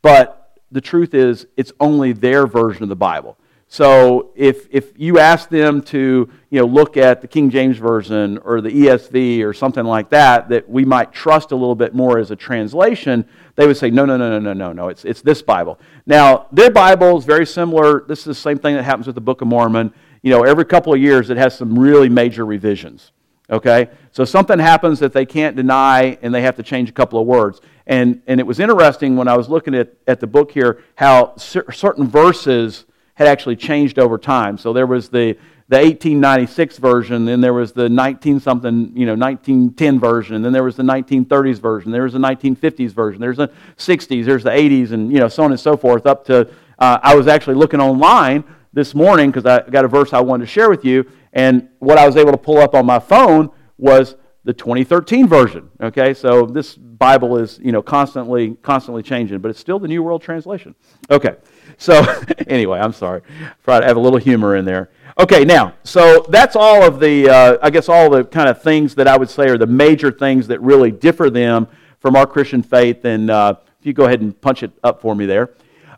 but 0.00 0.60
the 0.70 0.80
truth 0.80 1.12
is 1.12 1.48
it's 1.56 1.72
only 1.80 2.12
their 2.12 2.46
version 2.46 2.84
of 2.84 2.88
the 2.88 2.96
Bible. 2.96 3.36
So 3.66 4.32
if, 4.36 4.68
if 4.70 4.92
you 4.96 5.18
ask 5.18 5.48
them 5.48 5.80
to 5.84 6.30
you 6.50 6.60
know, 6.60 6.66
look 6.66 6.96
at 6.96 7.20
the 7.22 7.26
King 7.26 7.48
James 7.50 7.78
Version 7.78 8.38
or 8.44 8.60
the 8.60 8.68
ESV 8.68 9.42
or 9.42 9.54
something 9.54 9.84
like 9.84 10.10
that, 10.10 10.50
that 10.50 10.68
we 10.68 10.84
might 10.84 11.10
trust 11.10 11.52
a 11.52 11.56
little 11.56 11.74
bit 11.74 11.94
more 11.94 12.18
as 12.18 12.30
a 12.30 12.36
translation, 12.36 13.26
they 13.56 13.66
would 13.66 13.78
say, 13.78 13.90
no, 13.90 14.04
no, 14.04 14.18
no, 14.18 14.28
no, 14.28 14.38
no, 14.38 14.52
no, 14.52 14.72
no, 14.72 14.88
it's, 14.88 15.06
it's 15.06 15.22
this 15.22 15.40
Bible. 15.40 15.80
Now, 16.04 16.48
their 16.52 16.70
Bible 16.70 17.16
is 17.16 17.24
very 17.24 17.46
similar. 17.46 18.04
This 18.06 18.20
is 18.20 18.24
the 18.26 18.34
same 18.34 18.58
thing 18.58 18.76
that 18.76 18.82
happens 18.82 19.06
with 19.06 19.14
the 19.14 19.22
Book 19.22 19.40
of 19.40 19.48
Mormon. 19.48 19.94
You 20.22 20.30
know, 20.30 20.44
every 20.44 20.64
couple 20.64 20.94
of 20.94 21.00
years 21.00 21.30
it 21.30 21.36
has 21.36 21.56
some 21.56 21.78
really 21.78 22.08
major 22.08 22.46
revisions. 22.46 23.12
Okay? 23.50 23.90
So 24.12 24.24
something 24.24 24.58
happens 24.58 25.00
that 25.00 25.12
they 25.12 25.26
can't 25.26 25.56
deny 25.56 26.16
and 26.22 26.34
they 26.34 26.42
have 26.42 26.56
to 26.56 26.62
change 26.62 26.88
a 26.88 26.92
couple 26.92 27.20
of 27.20 27.26
words. 27.26 27.60
And, 27.86 28.22
and 28.26 28.40
it 28.40 28.46
was 28.46 28.60
interesting 28.60 29.16
when 29.16 29.28
I 29.28 29.36
was 29.36 29.48
looking 29.48 29.74
at, 29.74 29.92
at 30.06 30.20
the 30.20 30.26
book 30.26 30.52
here 30.52 30.82
how 30.94 31.36
cer- 31.36 31.70
certain 31.72 32.06
verses 32.06 32.84
had 33.14 33.26
actually 33.26 33.56
changed 33.56 33.98
over 33.98 34.16
time. 34.16 34.56
So 34.56 34.72
there 34.72 34.86
was 34.86 35.08
the, 35.08 35.36
the 35.68 35.76
1896 35.76 36.78
version, 36.78 37.24
then 37.24 37.40
there 37.40 37.52
was 37.52 37.72
the 37.72 37.88
19 37.88 38.40
something, 38.40 38.92
you 38.96 39.06
know, 39.06 39.14
1910 39.14 40.00
version, 40.00 40.42
then 40.42 40.52
there 40.52 40.64
was 40.64 40.76
the 40.76 40.82
1930s 40.82 41.58
version, 41.58 41.92
there 41.92 42.04
was 42.04 42.12
the 42.12 42.18
1950s 42.18 42.92
version, 42.92 43.20
there's 43.20 43.36
the 43.36 43.48
60s, 43.76 44.24
there's 44.24 44.44
the 44.44 44.50
80s, 44.50 44.92
and 44.92 45.12
you 45.12 45.18
know, 45.18 45.28
so 45.28 45.42
on 45.42 45.50
and 45.50 45.60
so 45.60 45.76
forth. 45.76 46.06
Up 46.06 46.24
to 46.26 46.48
uh, 46.78 46.98
I 47.02 47.14
was 47.14 47.26
actually 47.26 47.56
looking 47.56 47.80
online 47.80 48.44
this 48.72 48.94
morning 48.94 49.30
because 49.30 49.46
I 49.46 49.68
got 49.68 49.84
a 49.84 49.88
verse 49.88 50.12
I 50.12 50.20
wanted 50.20 50.46
to 50.46 50.50
share 50.50 50.70
with 50.70 50.84
you, 50.84 51.06
and 51.32 51.68
what 51.78 51.98
I 51.98 52.06
was 52.06 52.16
able 52.16 52.32
to 52.32 52.38
pull 52.38 52.58
up 52.58 52.74
on 52.74 52.86
my 52.86 52.98
phone 52.98 53.50
was 53.78 54.16
the 54.44 54.52
2013 54.52 55.28
version. 55.28 55.70
Okay, 55.80 56.14
so 56.14 56.46
this 56.46 56.74
Bible 56.74 57.38
is 57.38 57.58
you 57.62 57.72
know 57.72 57.82
constantly 57.82 58.54
constantly 58.62 59.02
changing, 59.02 59.38
but 59.38 59.50
it's 59.50 59.60
still 59.60 59.78
the 59.78 59.88
New 59.88 60.02
World 60.02 60.22
Translation. 60.22 60.74
Okay, 61.10 61.36
so 61.78 62.02
anyway, 62.46 62.78
I'm 62.78 62.92
sorry, 62.92 63.22
to 63.66 63.72
have 63.72 63.96
a 63.96 64.00
little 64.00 64.18
humor 64.18 64.56
in 64.56 64.64
there. 64.64 64.90
Okay, 65.18 65.44
now 65.44 65.74
so 65.84 66.24
that's 66.30 66.56
all 66.56 66.82
of 66.82 66.98
the 66.98 67.28
uh, 67.28 67.58
I 67.62 67.70
guess 67.70 67.88
all 67.88 68.08
the 68.08 68.24
kind 68.24 68.48
of 68.48 68.62
things 68.62 68.94
that 68.94 69.06
I 69.06 69.16
would 69.16 69.30
say 69.30 69.48
are 69.48 69.58
the 69.58 69.66
major 69.66 70.10
things 70.10 70.46
that 70.48 70.60
really 70.60 70.90
differ 70.90 71.28
them 71.28 71.68
from 72.02 72.16
our 72.16 72.26
Christian 72.26 72.62
faith. 72.62 73.04
And 73.04 73.30
uh, 73.30 73.54
if 73.80 73.86
you 73.86 73.92
go 73.92 74.04
ahead 74.04 74.20
and 74.20 74.38
punch 74.38 74.62
it 74.62 74.72
up 74.82 75.00
for 75.00 75.14
me 75.14 75.24
there. 75.24 75.50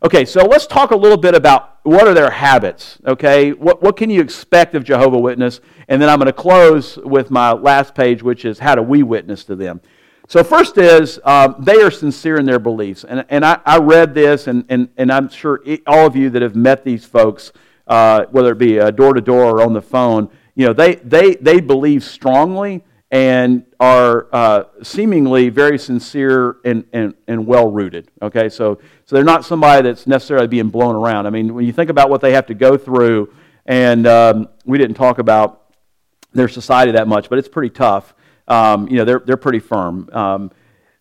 Okay, 0.04 0.26
so 0.26 0.44
let's 0.44 0.66
talk 0.66 0.90
a 0.90 0.96
little 0.96 1.16
bit 1.16 1.34
about 1.34 1.78
what 1.82 2.06
are 2.06 2.12
their 2.12 2.30
habits. 2.30 2.98
Okay, 3.06 3.52
what 3.52 3.82
what 3.82 3.96
can 3.96 4.10
you 4.10 4.20
expect 4.20 4.74
of 4.74 4.84
Jehovah 4.84 5.18
Witness? 5.18 5.62
And 5.88 6.00
then 6.00 6.10
I'm 6.10 6.18
going 6.18 6.26
to 6.26 6.32
close 6.34 6.98
with 6.98 7.30
my 7.30 7.52
last 7.52 7.94
page, 7.94 8.22
which 8.22 8.44
is 8.44 8.58
how 8.58 8.74
do 8.74 8.82
we 8.82 9.02
witness 9.02 9.44
to 9.44 9.56
them. 9.56 9.80
So, 10.28 10.44
first 10.44 10.76
is 10.76 11.18
um, 11.24 11.56
they 11.58 11.80
are 11.80 11.90
sincere 11.90 12.36
in 12.36 12.44
their 12.44 12.58
beliefs. 12.58 13.04
And, 13.04 13.24
and 13.30 13.46
I, 13.46 13.58
I 13.64 13.78
read 13.78 14.12
this, 14.12 14.46
and, 14.46 14.66
and, 14.68 14.90
and 14.98 15.10
I'm 15.10 15.30
sure 15.30 15.62
all 15.86 16.06
of 16.06 16.16
you 16.16 16.28
that 16.30 16.42
have 16.42 16.54
met 16.54 16.84
these 16.84 17.06
folks, 17.06 17.52
uh, 17.86 18.26
whether 18.30 18.52
it 18.52 18.58
be 18.58 18.76
door 18.92 19.14
to 19.14 19.22
door 19.22 19.58
or 19.58 19.62
on 19.62 19.72
the 19.72 19.82
phone, 19.82 20.28
you 20.54 20.66
know, 20.66 20.74
they, 20.74 20.96
they, 20.96 21.36
they 21.36 21.60
believe 21.60 22.04
strongly 22.04 22.84
and 23.14 23.64
are 23.78 24.26
uh, 24.32 24.64
seemingly 24.82 25.48
very 25.48 25.78
sincere 25.78 26.56
and, 26.64 26.84
and, 26.92 27.14
and 27.28 27.46
well 27.46 27.70
rooted. 27.70 28.10
Okay, 28.20 28.48
so, 28.48 28.80
so 29.06 29.14
they're 29.14 29.22
not 29.22 29.44
somebody 29.44 29.82
that's 29.82 30.08
necessarily 30.08 30.48
being 30.48 30.68
blown 30.68 30.96
around. 30.96 31.24
I 31.24 31.30
mean, 31.30 31.54
when 31.54 31.64
you 31.64 31.72
think 31.72 31.90
about 31.90 32.10
what 32.10 32.20
they 32.20 32.32
have 32.32 32.46
to 32.46 32.54
go 32.54 32.76
through, 32.76 33.32
and 33.66 34.08
um, 34.08 34.48
we 34.64 34.78
didn't 34.78 34.96
talk 34.96 35.20
about 35.20 35.62
their 36.32 36.48
society 36.48 36.90
that 36.90 37.06
much, 37.06 37.30
but 37.30 37.38
it's 37.38 37.48
pretty 37.48 37.70
tough. 37.70 38.14
Um, 38.48 38.88
you 38.88 38.96
know, 38.96 39.04
they're, 39.04 39.22
they're 39.24 39.36
pretty 39.36 39.60
firm. 39.60 40.10
Um, 40.12 40.50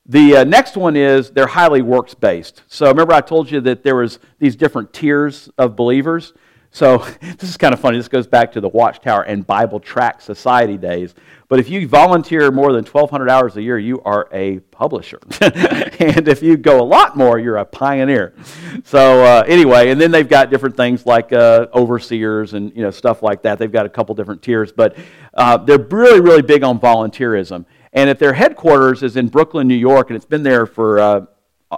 the 0.06 0.38
uh, 0.38 0.44
next 0.44 0.78
one 0.78 0.96
is 0.96 1.32
they're 1.32 1.48
highly 1.48 1.82
works 1.82 2.14
based. 2.14 2.62
So 2.68 2.88
remember 2.90 3.14
I 3.14 3.22
told 3.22 3.50
you 3.50 3.60
that 3.62 3.82
there 3.82 3.96
was 3.96 4.20
these 4.38 4.56
different 4.56 4.94
tiers 4.94 5.50
of 5.58 5.76
believers. 5.76 6.34
So 6.74 6.98
this 7.22 7.50
is 7.50 7.56
kind 7.56 7.74
of 7.74 7.80
funny. 7.80 7.98
This 7.98 8.10
goes 8.10 8.28
back 8.28 8.52
to 8.54 8.62
the 8.62 8.68
Watchtower 8.68 9.22
and 9.22 9.48
Bible 9.48 9.80
Tract 9.80 10.22
Society 10.22 10.78
days. 10.78 11.16
But 11.48 11.60
if 11.60 11.70
you 11.70 11.88
volunteer 11.88 12.50
more 12.50 12.74
than 12.74 12.84
1,200 12.84 13.30
hours 13.30 13.56
a 13.58 13.62
year, 13.62 13.78
you 13.78 14.02
are 14.02 14.28
a 14.34 14.60
publisher. 14.72 15.20
and 15.42 16.28
if 16.28 16.42
you 16.42 16.58
go 16.58 16.82
a 16.82 16.84
lot 16.84 17.16
more, 17.16 17.38
you're 17.38 17.58
a 17.58 17.66
pioneer. 17.66 18.34
So 18.86 19.24
uh, 19.24 19.44
anyway, 19.46 19.92
and 19.92 20.02
then 20.02 20.10
they've 20.10 20.28
got 20.28 20.50
different 20.50 20.76
things 20.76 21.06
like 21.06 21.32
uh, 21.32 21.68
overseers 21.76 22.54
and 22.56 22.76
you 22.76 22.82
know 22.82 22.90
stuff 22.90 23.22
like 23.22 23.44
that. 23.44 23.60
They've 23.60 23.72
got 23.72 23.86
a 23.86 23.90
couple 23.90 24.16
different 24.16 24.42
tiers, 24.42 24.72
but 24.72 24.98
uh, 25.36 25.58
they're 25.58 25.78
really, 25.78 26.22
really 26.22 26.42
big 26.42 26.64
on 26.64 26.80
volunteerism. 26.80 27.66
And 27.92 28.10
at 28.10 28.18
their 28.18 28.34
headquarters 28.34 29.04
is 29.04 29.16
in 29.16 29.28
Brooklyn, 29.28 29.68
New 29.68 29.76
York, 29.76 30.10
and 30.10 30.18
it's 30.18 30.26
been 30.26 30.42
there 30.42 30.66
for 30.66 31.00
uh, 31.00 31.26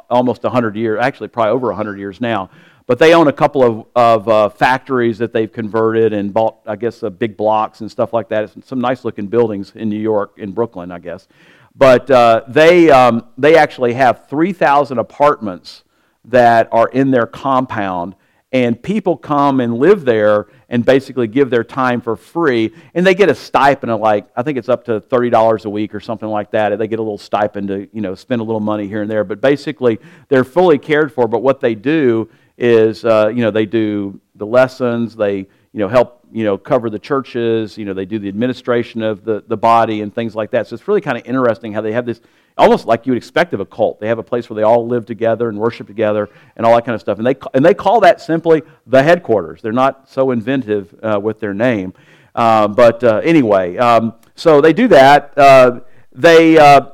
almost 0.10 0.44
100 0.44 0.78
years, 0.78 1.00
actually 1.02 1.28
probably 1.28 1.52
over 1.52 1.68
100 1.68 2.00
years 2.00 2.22
now. 2.22 2.50
But 2.88 3.00
they 3.00 3.16
own 3.16 3.28
a 3.28 3.34
couple 3.34 3.64
of, 3.64 3.88
of 3.96 4.30
uh, 4.30 4.50
factories 4.50 5.18
that 5.18 5.34
they've 5.34 5.52
converted 5.52 6.14
and 6.14 6.32
bought, 6.32 6.60
I 6.68 6.76
guess, 6.76 7.02
uh, 7.02 7.10
big 7.10 7.36
blocks 7.36 7.82
and 7.82 7.90
stuff 7.90 8.14
like 8.14 8.30
that. 8.30 8.56
It's 8.56 8.68
some 8.68 8.80
nice 8.80 9.04
looking 9.04 9.28
buildings 9.28 9.74
in 9.76 9.90
New 9.90 10.00
York, 10.00 10.34
in 10.38 10.52
Brooklyn, 10.52 10.92
I 10.92 11.00
guess. 11.00 11.28
But 11.76 12.10
uh, 12.12 12.44
they, 12.48 12.92
um, 12.92 13.28
they 13.38 13.58
actually 13.58 13.94
have 13.94 14.28
3,000 14.30 15.00
apartments 15.00 15.84
that 16.26 16.70
are 16.72 16.88
in 16.88 17.12
their 17.12 17.26
compound, 17.26 18.16
and 18.52 18.82
people 18.82 19.18
come 19.18 19.60
and 19.60 19.78
live 19.78 20.06
there 20.06 20.48
and 20.70 20.86
basically 20.86 21.28
give 21.28 21.50
their 21.50 21.64
time 21.64 22.02
for 22.02 22.16
free. 22.16 22.72
And 22.94 23.06
they 23.06 23.16
get 23.16 23.30
a 23.30 23.36
stipend 23.36 23.92
of 23.92 24.00
like, 24.00 24.28
I 24.36 24.44
think 24.44 24.58
it's 24.58 24.70
up 24.70 24.86
to 24.86 25.02
$30 25.02 25.66
a 25.66 25.70
week 25.70 25.94
or 25.94 26.00
something 26.00 26.30
like 26.30 26.52
that. 26.52 26.78
They 26.78 26.88
get 26.88 27.00
a 27.00 27.02
little 27.02 27.18
stipend 27.18 27.68
to, 27.68 27.90
you 27.92 28.02
know, 28.02 28.16
spend 28.16 28.42
a 28.42 28.44
little 28.44 28.62
money 28.62 28.88
here 28.88 29.02
and 29.02 29.12
there. 29.12 29.24
But 29.24 29.42
basically, 29.42 30.00
they're 30.30 30.46
fully 30.46 30.78
cared 30.78 31.12
for. 31.12 31.28
But 31.28 31.42
what 31.42 31.60
they 31.60 31.76
do 31.76 32.30
is, 32.58 33.04
uh, 33.06 33.32
you 33.34 33.42
know, 33.42 33.52
they 33.52 33.66
do 33.66 34.20
the 34.36 34.46
lessons, 34.46 35.16
they, 35.16 35.38
you 35.38 35.80
know, 35.80 35.88
help, 35.88 36.26
you 36.32 36.44
know, 36.44 36.58
cover 36.58 36.90
the 36.90 37.00
churches, 37.00 37.78
you 37.78 37.86
know, 37.86 37.94
they 37.94 38.06
do 38.06 38.20
the 38.20 38.28
administration 38.28 39.02
of 39.02 39.24
the, 39.26 39.44
the 39.48 39.58
body 39.58 40.02
and 40.02 40.14
things 40.14 40.36
like 40.36 40.52
that. 40.52 40.68
So 40.68 40.74
it's 40.74 40.88
really 40.88 41.02
kind 41.02 41.18
of 41.18 41.26
interesting 41.26 41.74
how 41.74 41.82
they 41.82 41.92
have 41.92 42.06
this, 42.06 42.22
almost 42.58 42.86
like 42.86 43.06
you 43.06 43.12
would 43.12 43.18
expect 43.18 43.54
of 43.54 43.60
a 43.60 43.66
cult. 43.66 44.00
They 44.00 44.08
have 44.08 44.20
a 44.20 44.24
place 44.24 44.50
where 44.50 44.56
they 44.56 44.64
all 44.64 44.88
live 44.88 45.06
together 45.06 45.50
and 45.50 45.58
worship 45.58 45.88
together 45.88 46.30
and 46.56 46.66
all 46.66 46.76
that 46.76 46.86
kind 46.86 46.96
of 46.96 47.02
stuff. 47.02 47.18
And 47.18 47.28
they, 47.28 47.36
and 47.54 47.64
they 47.66 47.74
call 47.74 48.00
that 48.02 48.22
simply 48.22 48.64
the 48.88 49.04
headquarters. 49.04 49.62
They're 49.62 49.74
not 49.74 50.10
so 50.10 50.32
inventive 50.32 50.96
uh, 51.04 51.20
with 51.22 51.40
their 51.40 51.54
name. 51.54 51.94
Uh, 52.34 52.68
but 52.68 53.04
anyway, 53.04 53.78
um, 53.78 54.14
so 54.36 54.60
they 54.60 54.74
do 54.74 54.88
that. 54.90 55.38
Uh, 55.38 55.80
they, 56.12 56.58
uh, 56.58 56.88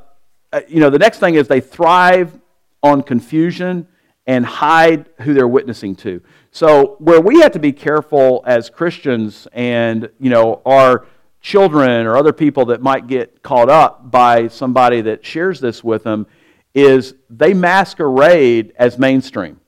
uh, 0.54 0.62
you 0.68 0.80
know, 0.80 0.90
the 0.90 1.00
next 1.00 1.20
thing 1.20 1.36
is 1.36 1.48
they 1.48 1.62
thrive 1.62 2.38
on 2.84 3.02
confusion 3.04 3.88
and 4.28 4.46
hide 4.46 5.10
who 5.20 5.34
they're 5.34 5.48
witnessing 5.48 5.96
to. 5.96 6.22
So 6.52 6.96
where 7.00 7.22
we 7.22 7.40
have 7.42 7.54
to 7.54 7.60
be 7.60 7.72
careful 7.72 8.44
as 8.46 8.70
Christians 8.70 9.48
and, 9.54 10.10
you 10.20 10.30
know, 10.30 10.62
our 10.66 11.06
children 11.42 12.06
or 12.06 12.18
other 12.18 12.34
people 12.34 12.66
that 12.66 12.82
might 12.82 13.08
get 13.08 13.42
caught 13.42 13.70
up 13.70 14.12
by 14.12 14.48
somebody 14.48 15.02
that 15.02 15.26
shares 15.26 15.60
this 15.60 15.84
with 15.84 16.04
them 16.04 16.28
is 16.74 17.16
they 17.30 17.54
masquerade 17.54 18.74
as 18.78 18.98
mainstream. 18.98 19.60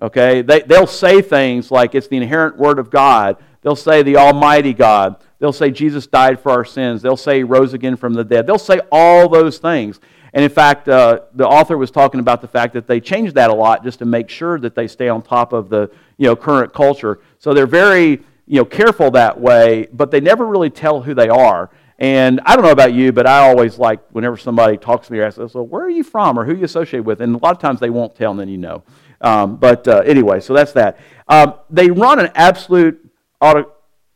Okay? 0.00 0.42
They, 0.42 0.60
they'll 0.60 0.86
say 0.86 1.20
things 1.20 1.70
like 1.70 1.94
it's 1.94 2.08
the 2.08 2.16
inherent 2.16 2.56
word 2.56 2.78
of 2.78 2.90
God. 2.90 3.36
They'll 3.62 3.76
say 3.76 4.02
the 4.02 4.16
Almighty 4.16 4.72
God. 4.72 5.16
They'll 5.38 5.52
say 5.52 5.70
Jesus 5.70 6.06
died 6.06 6.40
for 6.40 6.52
our 6.52 6.64
sins. 6.64 7.02
They'll 7.02 7.16
say 7.16 7.38
he 7.38 7.42
rose 7.44 7.74
again 7.74 7.96
from 7.96 8.14
the 8.14 8.24
dead. 8.24 8.46
They'll 8.46 8.58
say 8.58 8.80
all 8.90 9.28
those 9.28 9.58
things. 9.58 10.00
And 10.32 10.44
in 10.44 10.50
fact, 10.50 10.88
uh, 10.88 11.20
the 11.34 11.46
author 11.46 11.76
was 11.76 11.90
talking 11.90 12.20
about 12.20 12.40
the 12.40 12.48
fact 12.48 12.74
that 12.74 12.86
they 12.86 13.00
change 13.00 13.32
that 13.34 13.50
a 13.50 13.54
lot 13.54 13.82
just 13.82 13.98
to 13.98 14.04
make 14.04 14.28
sure 14.28 14.58
that 14.60 14.74
they 14.74 14.86
stay 14.86 15.08
on 15.08 15.22
top 15.22 15.52
of 15.52 15.68
the 15.68 15.90
you 16.16 16.26
know, 16.26 16.36
current 16.36 16.72
culture. 16.72 17.20
So 17.38 17.52
they're 17.52 17.66
very 17.66 18.22
you 18.46 18.56
know, 18.56 18.64
careful 18.64 19.12
that 19.12 19.40
way, 19.40 19.88
but 19.92 20.10
they 20.10 20.20
never 20.20 20.46
really 20.46 20.70
tell 20.70 21.00
who 21.00 21.14
they 21.14 21.28
are. 21.28 21.70
And 22.00 22.40
I 22.46 22.56
don't 22.56 22.64
know 22.64 22.72
about 22.72 22.94
you, 22.94 23.12
but 23.12 23.26
I 23.26 23.48
always 23.48 23.78
like 23.78 24.00
whenever 24.10 24.36
somebody 24.36 24.76
talks 24.76 25.06
to 25.06 25.12
me, 25.12 25.22
I 25.22 25.30
say, 25.30 25.46
well, 25.52 25.66
where 25.66 25.84
are 25.84 25.90
you 25.90 26.02
from 26.02 26.38
or 26.38 26.44
who 26.44 26.56
you 26.56 26.64
associate 26.64 27.00
with? 27.00 27.20
And 27.20 27.34
a 27.34 27.38
lot 27.38 27.54
of 27.54 27.60
times 27.60 27.78
they 27.78 27.90
won't 27.90 28.16
tell, 28.16 28.30
and 28.30 28.40
then 28.40 28.48
you 28.48 28.58
know. 28.58 28.82
Um, 29.20 29.56
but 29.56 29.86
uh, 29.86 29.98
anyway, 30.06 30.40
so 30.40 30.54
that's 30.54 30.72
that. 30.72 30.98
Um, 31.28 31.54
they 31.68 31.90
run 31.90 32.18
an 32.18 32.30
absolute 32.34 33.06
auto- 33.40 33.70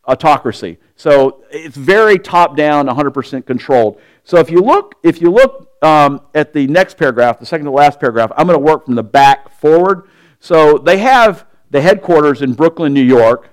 autocracy. 0.07 0.79
So 0.97 1.45
it's 1.51 1.77
very 1.77 2.19
top 2.19 2.57
down, 2.57 2.87
100% 2.87 3.47
controlled. 3.47 4.01
So 4.25 4.39
if 4.39 4.51
you 4.51 4.61
look, 4.61 4.95
if 5.03 5.21
you 5.21 5.31
look 5.31 5.71
um, 5.83 6.23
at 6.35 6.55
the 6.55 6.67
next 6.67 6.97
paragraph, 6.97 7.39
the 7.39 7.47
second 7.47 7.67
to 7.67 7.71
last 7.71 8.01
paragraph, 8.01 8.33
I'm 8.37 8.47
going 8.47 8.59
to 8.59 8.65
work 8.65 8.87
from 8.87 8.95
the 8.95 9.03
back 9.03 9.51
forward. 9.61 10.09
So 10.41 10.79
they 10.79 10.99
have 10.99 11.47
the 11.71 11.81
headquarters 11.81 12.41
in 12.41 12.55
Brooklyn, 12.55 12.95
New 12.95 13.03
York. 13.03 13.51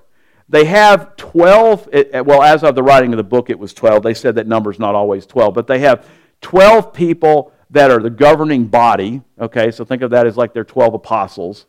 They 0.47 0.65
have 0.65 1.15
12, 1.17 1.89
well, 2.25 2.41
as 2.41 2.63
of 2.63 2.75
the 2.75 2.83
writing 2.83 3.13
of 3.13 3.17
the 3.17 3.23
book, 3.23 3.49
it 3.49 3.59
was 3.59 3.73
12. 3.73 4.03
They 4.03 4.13
said 4.13 4.35
that 4.35 4.47
number's 4.47 4.79
not 4.79 4.95
always 4.95 5.25
12, 5.25 5.53
but 5.53 5.67
they 5.67 5.79
have 5.79 6.05
12 6.41 6.93
people 6.93 7.51
that 7.69 7.91
are 7.91 7.99
the 7.99 8.09
governing 8.09 8.65
body. 8.65 9.21
Okay, 9.39 9.71
so 9.71 9.85
think 9.85 10.01
of 10.01 10.11
that 10.11 10.27
as 10.27 10.37
like 10.37 10.53
their 10.53 10.65
12 10.65 10.93
apostles. 10.93 11.67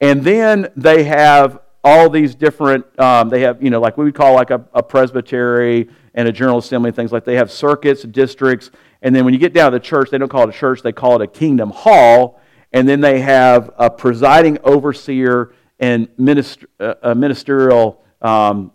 And 0.00 0.24
then 0.24 0.68
they 0.76 1.04
have 1.04 1.60
all 1.84 2.08
these 2.08 2.34
different, 2.34 2.86
um, 2.98 3.28
they 3.28 3.40
have, 3.42 3.62
you 3.62 3.70
know, 3.70 3.80
like 3.80 3.96
we 3.96 4.04
would 4.04 4.14
call 4.14 4.34
like 4.34 4.50
a, 4.50 4.64
a 4.72 4.82
presbytery 4.82 5.88
and 6.14 6.28
a 6.28 6.32
general 6.32 6.58
assembly, 6.58 6.92
things 6.92 7.12
like 7.12 7.24
They 7.24 7.36
have 7.36 7.50
circuits, 7.50 8.02
districts, 8.02 8.70
and 9.00 9.14
then 9.14 9.24
when 9.24 9.34
you 9.34 9.40
get 9.40 9.52
down 9.52 9.72
to 9.72 9.78
the 9.78 9.84
church, 9.84 10.10
they 10.10 10.18
don't 10.18 10.28
call 10.28 10.44
it 10.44 10.54
a 10.54 10.58
church, 10.58 10.82
they 10.82 10.92
call 10.92 11.20
it 11.20 11.22
a 11.22 11.26
kingdom 11.26 11.70
hall, 11.70 12.40
and 12.72 12.88
then 12.88 13.00
they 13.00 13.20
have 13.20 13.70
a 13.76 13.90
presiding 13.90 14.58
overseer 14.64 15.52
and 15.78 16.08
minister, 16.16 16.66
uh, 16.80 17.14
ministerial 17.14 18.02
um, 18.20 18.70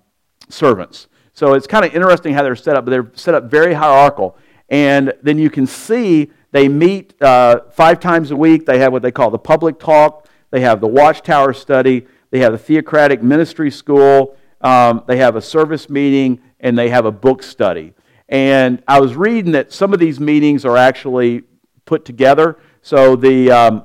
servants. 0.49 1.07
So 1.33 1.53
it's 1.53 1.67
kind 1.67 1.85
of 1.85 1.93
interesting 1.93 2.33
how 2.33 2.43
they're 2.43 2.55
set 2.55 2.75
up, 2.75 2.85
but 2.85 2.91
they're 2.91 3.11
set 3.13 3.33
up 3.33 3.45
very 3.45 3.73
hierarchical. 3.73 4.37
And 4.69 5.13
then 5.23 5.37
you 5.37 5.49
can 5.49 5.65
see 5.67 6.31
they 6.51 6.67
meet 6.67 7.19
uh, 7.21 7.61
five 7.71 7.99
times 7.99 8.31
a 8.31 8.35
week. 8.35 8.65
They 8.65 8.79
have 8.79 8.91
what 8.91 9.01
they 9.01 9.11
call 9.11 9.29
the 9.29 9.39
public 9.39 9.79
talk, 9.79 10.27
they 10.51 10.61
have 10.61 10.81
the 10.81 10.87
watchtower 10.87 11.53
study, 11.53 12.07
they 12.31 12.39
have 12.39 12.51
the 12.51 12.57
theocratic 12.57 13.21
ministry 13.23 13.71
school, 13.71 14.35
um, 14.61 15.03
they 15.07 15.17
have 15.17 15.35
a 15.35 15.41
service 15.41 15.89
meeting, 15.89 16.41
and 16.59 16.77
they 16.77 16.89
have 16.89 17.05
a 17.05 17.11
book 17.11 17.43
study. 17.43 17.93
And 18.29 18.83
I 18.87 18.99
was 18.99 19.15
reading 19.15 19.53
that 19.53 19.71
some 19.71 19.93
of 19.93 19.99
these 19.99 20.19
meetings 20.19 20.65
are 20.65 20.77
actually 20.77 21.43
put 21.85 22.03
together. 22.03 22.57
So 22.81 23.15
the 23.15 23.51
um, 23.51 23.83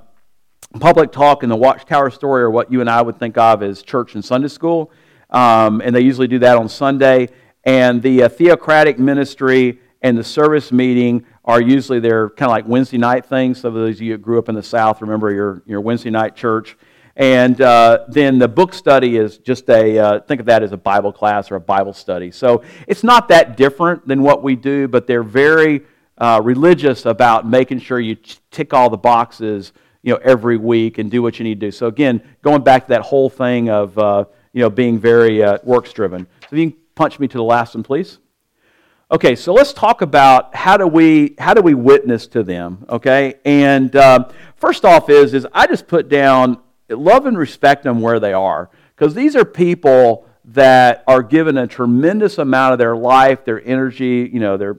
public 0.80 1.12
talk 1.12 1.42
and 1.42 1.52
the 1.52 1.56
watchtower 1.56 2.10
story 2.10 2.42
are 2.42 2.50
what 2.50 2.72
you 2.72 2.80
and 2.80 2.90
I 2.90 3.02
would 3.02 3.18
think 3.18 3.38
of 3.38 3.62
as 3.62 3.82
church 3.82 4.14
and 4.14 4.24
Sunday 4.24 4.48
school. 4.48 4.90
Um, 5.30 5.80
and 5.80 5.94
they 5.94 6.00
usually 6.00 6.28
do 6.28 6.38
that 6.40 6.56
on 6.56 6.68
Sunday. 6.68 7.28
And 7.64 8.02
the 8.02 8.24
uh, 8.24 8.28
theocratic 8.28 8.98
ministry 8.98 9.78
and 10.02 10.18
the 10.18 10.24
service 10.24 10.72
meeting 10.72 11.24
are 11.44 11.60
usually 11.60 12.00
they're 12.00 12.30
kind 12.30 12.50
of 12.50 12.52
like 12.52 12.66
Wednesday 12.66 12.98
night 12.98 13.26
things. 13.26 13.60
Some 13.60 13.74
of 13.74 13.80
those 13.80 13.96
of 13.96 14.02
you 14.02 14.12
that 14.12 14.22
grew 14.22 14.38
up 14.38 14.48
in 14.48 14.54
the 14.54 14.62
South 14.62 15.00
remember 15.00 15.32
your, 15.32 15.62
your 15.66 15.80
Wednesday 15.80 16.10
night 16.10 16.34
church. 16.34 16.76
And 17.16 17.60
uh, 17.60 18.06
then 18.08 18.38
the 18.38 18.48
book 18.48 18.72
study 18.72 19.16
is 19.16 19.38
just 19.38 19.68
a, 19.68 19.98
uh, 19.98 20.20
think 20.20 20.40
of 20.40 20.46
that 20.46 20.62
as 20.62 20.72
a 20.72 20.76
Bible 20.76 21.12
class 21.12 21.50
or 21.50 21.56
a 21.56 21.60
Bible 21.60 21.92
study. 21.92 22.30
So 22.30 22.62
it's 22.86 23.04
not 23.04 23.28
that 23.28 23.56
different 23.56 24.06
than 24.08 24.22
what 24.22 24.42
we 24.42 24.56
do, 24.56 24.88
but 24.88 25.06
they're 25.06 25.22
very 25.22 25.82
uh, 26.18 26.40
religious 26.42 27.04
about 27.04 27.46
making 27.46 27.80
sure 27.80 28.00
you 28.00 28.16
tick 28.50 28.72
all 28.72 28.88
the 28.88 28.96
boxes 28.96 29.72
you 30.02 30.12
know, 30.12 30.20
every 30.22 30.56
week 30.56 30.98
and 30.98 31.10
do 31.10 31.22
what 31.22 31.38
you 31.38 31.44
need 31.44 31.60
to 31.60 31.66
do. 31.66 31.70
So 31.70 31.86
again, 31.86 32.22
going 32.42 32.62
back 32.62 32.84
to 32.84 32.88
that 32.90 33.02
whole 33.02 33.30
thing 33.30 33.68
of 33.68 33.96
uh, 33.98 34.24
you 34.52 34.60
know, 34.60 34.70
being 34.70 34.98
very 34.98 35.42
uh, 35.42 35.58
works 35.62 35.92
driven. 35.92 36.26
So 36.48 36.56
you 36.56 36.70
can 36.70 36.78
punch 36.94 37.18
me 37.18 37.28
to 37.28 37.36
the 37.36 37.44
last 37.44 37.74
one, 37.74 37.82
please. 37.82 38.18
Okay, 39.10 39.36
so 39.36 39.52
let's 39.52 39.72
talk 39.74 40.00
about 40.00 40.54
how 40.54 40.78
do 40.78 40.86
we 40.86 41.34
how 41.38 41.52
do 41.52 41.60
we 41.60 41.74
witness 41.74 42.26
to 42.28 42.42
them? 42.42 42.84
Okay, 42.88 43.34
and 43.44 43.94
um, 43.94 44.26
first 44.56 44.86
off 44.86 45.10
is 45.10 45.34
is 45.34 45.46
I 45.52 45.66
just 45.66 45.86
put 45.86 46.08
down 46.08 46.58
love 46.98 47.26
and 47.26 47.36
respect 47.36 47.82
them 47.82 48.00
where 48.00 48.20
they 48.20 48.32
are 48.32 48.70
because 48.96 49.14
these 49.14 49.34
are 49.36 49.44
people 49.44 50.26
that 50.44 51.04
are 51.06 51.22
given 51.22 51.56
a 51.56 51.66
tremendous 51.66 52.38
amount 52.38 52.72
of 52.72 52.78
their 52.78 52.96
life, 52.96 53.44
their 53.44 53.64
energy, 53.64 54.28
you 54.32 54.40
know, 54.40 54.56
their 54.56 54.76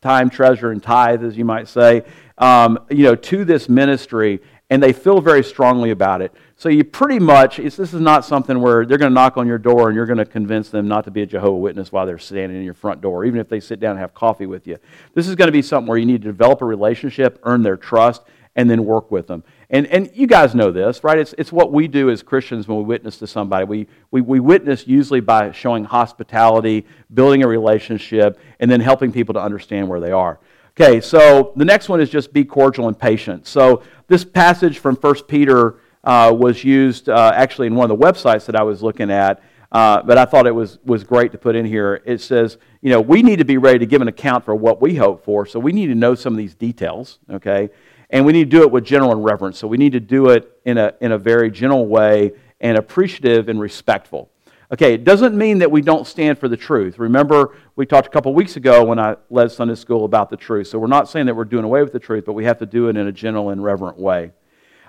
time, 0.00 0.30
treasure, 0.30 0.70
and 0.70 0.82
tithe, 0.82 1.24
as 1.24 1.36
you 1.36 1.44
might 1.44 1.68
say, 1.68 2.02
um, 2.38 2.78
you 2.90 3.04
know, 3.04 3.14
to 3.14 3.44
this 3.44 3.68
ministry, 3.68 4.40
and 4.68 4.82
they 4.82 4.92
feel 4.92 5.20
very 5.20 5.44
strongly 5.44 5.90
about 5.90 6.22
it. 6.22 6.32
So 6.56 6.68
you 6.68 6.82
pretty 6.82 7.18
much, 7.18 7.58
this 7.58 7.78
is 7.78 7.92
not 7.94 8.24
something 8.24 8.60
where 8.60 8.86
they're 8.86 8.96
going 8.96 9.10
to 9.10 9.14
knock 9.14 9.36
on 9.36 9.46
your 9.46 9.58
door 9.58 9.88
and 9.88 9.96
you're 9.96 10.06
going 10.06 10.18
to 10.18 10.24
convince 10.24 10.70
them 10.70 10.88
not 10.88 11.04
to 11.04 11.10
be 11.10 11.22
a 11.22 11.26
Jehovah 11.26 11.58
Witness 11.58 11.92
while 11.92 12.06
they're 12.06 12.18
standing 12.18 12.56
in 12.56 12.64
your 12.64 12.72
front 12.72 13.00
door, 13.00 13.24
even 13.24 13.38
if 13.38 13.48
they 13.48 13.60
sit 13.60 13.80
down 13.80 13.92
and 13.92 14.00
have 14.00 14.14
coffee 14.14 14.46
with 14.46 14.66
you. 14.66 14.78
This 15.12 15.28
is 15.28 15.34
going 15.34 15.48
to 15.48 15.52
be 15.52 15.60
something 15.60 15.88
where 15.88 15.98
you 15.98 16.06
need 16.06 16.22
to 16.22 16.28
develop 16.28 16.62
a 16.62 16.64
relationship, 16.64 17.38
earn 17.42 17.62
their 17.62 17.76
trust, 17.76 18.22
and 18.54 18.68
then 18.68 18.84
work 18.84 19.10
with 19.10 19.26
them. 19.26 19.42
And, 19.70 19.86
and 19.86 20.10
you 20.14 20.26
guys 20.26 20.54
know 20.54 20.70
this, 20.70 21.02
right? 21.02 21.18
It's, 21.18 21.34
it's 21.38 21.50
what 21.50 21.72
we 21.72 21.88
do 21.88 22.10
as 22.10 22.22
Christians 22.22 22.68
when 22.68 22.78
we 22.78 22.84
witness 22.84 23.18
to 23.18 23.26
somebody. 23.26 23.64
We, 23.64 23.86
we, 24.10 24.20
we 24.20 24.40
witness 24.40 24.86
usually 24.86 25.20
by 25.20 25.52
showing 25.52 25.84
hospitality, 25.84 26.86
building 27.14 27.42
a 27.42 27.48
relationship, 27.48 28.38
and 28.60 28.70
then 28.70 28.80
helping 28.80 29.10
people 29.12 29.32
to 29.34 29.40
understand 29.40 29.88
where 29.88 30.00
they 30.00 30.12
are. 30.12 30.38
Okay, 30.78 31.00
so 31.00 31.52
the 31.56 31.64
next 31.64 31.88
one 31.88 32.00
is 32.00 32.08
just 32.08 32.32
be 32.32 32.44
cordial 32.44 32.88
and 32.88 32.98
patient. 32.98 33.46
So 33.46 33.82
this 34.08 34.24
passage 34.24 34.78
from 34.78 34.96
1 34.96 35.14
Peter 35.24 35.76
uh, 36.04 36.34
was 36.36 36.64
used 36.64 37.08
uh, 37.08 37.32
actually 37.34 37.66
in 37.66 37.74
one 37.74 37.90
of 37.90 37.98
the 37.98 38.04
websites 38.04 38.46
that 38.46 38.56
I 38.56 38.62
was 38.62 38.82
looking 38.82 39.10
at, 39.10 39.42
uh, 39.70 40.02
but 40.02 40.18
I 40.18 40.24
thought 40.24 40.46
it 40.46 40.54
was, 40.54 40.78
was 40.84 41.04
great 41.04 41.32
to 41.32 41.38
put 41.38 41.56
in 41.56 41.64
here. 41.64 42.02
It 42.04 42.20
says, 42.20 42.58
you 42.80 42.90
know, 42.90 43.00
we 43.00 43.22
need 43.22 43.38
to 43.38 43.44
be 43.44 43.58
ready 43.58 43.78
to 43.78 43.86
give 43.86 44.02
an 44.02 44.08
account 44.08 44.44
for 44.44 44.54
what 44.54 44.80
we 44.82 44.94
hope 44.96 45.24
for, 45.24 45.46
so 45.46 45.58
we 45.58 45.72
need 45.72 45.86
to 45.86 45.94
know 45.94 46.14
some 46.14 46.32
of 46.32 46.38
these 46.38 46.54
details, 46.54 47.18
okay? 47.30 47.70
And 48.12 48.26
we 48.26 48.32
need 48.32 48.50
to 48.50 48.56
do 48.56 48.62
it 48.62 48.70
with 48.70 48.92
and 48.92 49.24
reverence. 49.24 49.58
So 49.58 49.66
we 49.66 49.78
need 49.78 49.92
to 49.92 50.00
do 50.00 50.28
it 50.28 50.60
in 50.64 50.76
a, 50.78 50.94
in 51.00 51.12
a 51.12 51.18
very 51.18 51.50
gentle 51.50 51.86
way 51.86 52.32
and 52.60 52.76
appreciative 52.76 53.48
and 53.48 53.58
respectful. 53.58 54.30
Okay, 54.70 54.94
it 54.94 55.04
doesn't 55.04 55.36
mean 55.36 55.58
that 55.58 55.70
we 55.70 55.82
don't 55.82 56.06
stand 56.06 56.38
for 56.38 56.48
the 56.48 56.56
truth. 56.56 56.98
Remember, 56.98 57.56
we 57.74 57.84
talked 57.84 58.06
a 58.06 58.10
couple 58.10 58.32
weeks 58.32 58.56
ago 58.56 58.84
when 58.84 58.98
I 58.98 59.16
led 59.28 59.50
Sunday 59.50 59.74
school 59.74 60.04
about 60.04 60.30
the 60.30 60.36
truth. 60.36 60.68
So 60.68 60.78
we're 60.78 60.86
not 60.86 61.08
saying 61.08 61.26
that 61.26 61.34
we're 61.34 61.44
doing 61.44 61.64
away 61.64 61.82
with 61.82 61.92
the 61.92 61.98
truth, 61.98 62.24
but 62.24 62.34
we 62.34 62.44
have 62.44 62.58
to 62.58 62.66
do 62.66 62.88
it 62.88 62.96
in 62.96 63.06
a 63.06 63.12
gentle 63.12 63.50
and 63.50 63.62
reverent 63.62 63.98
way. 63.98 64.32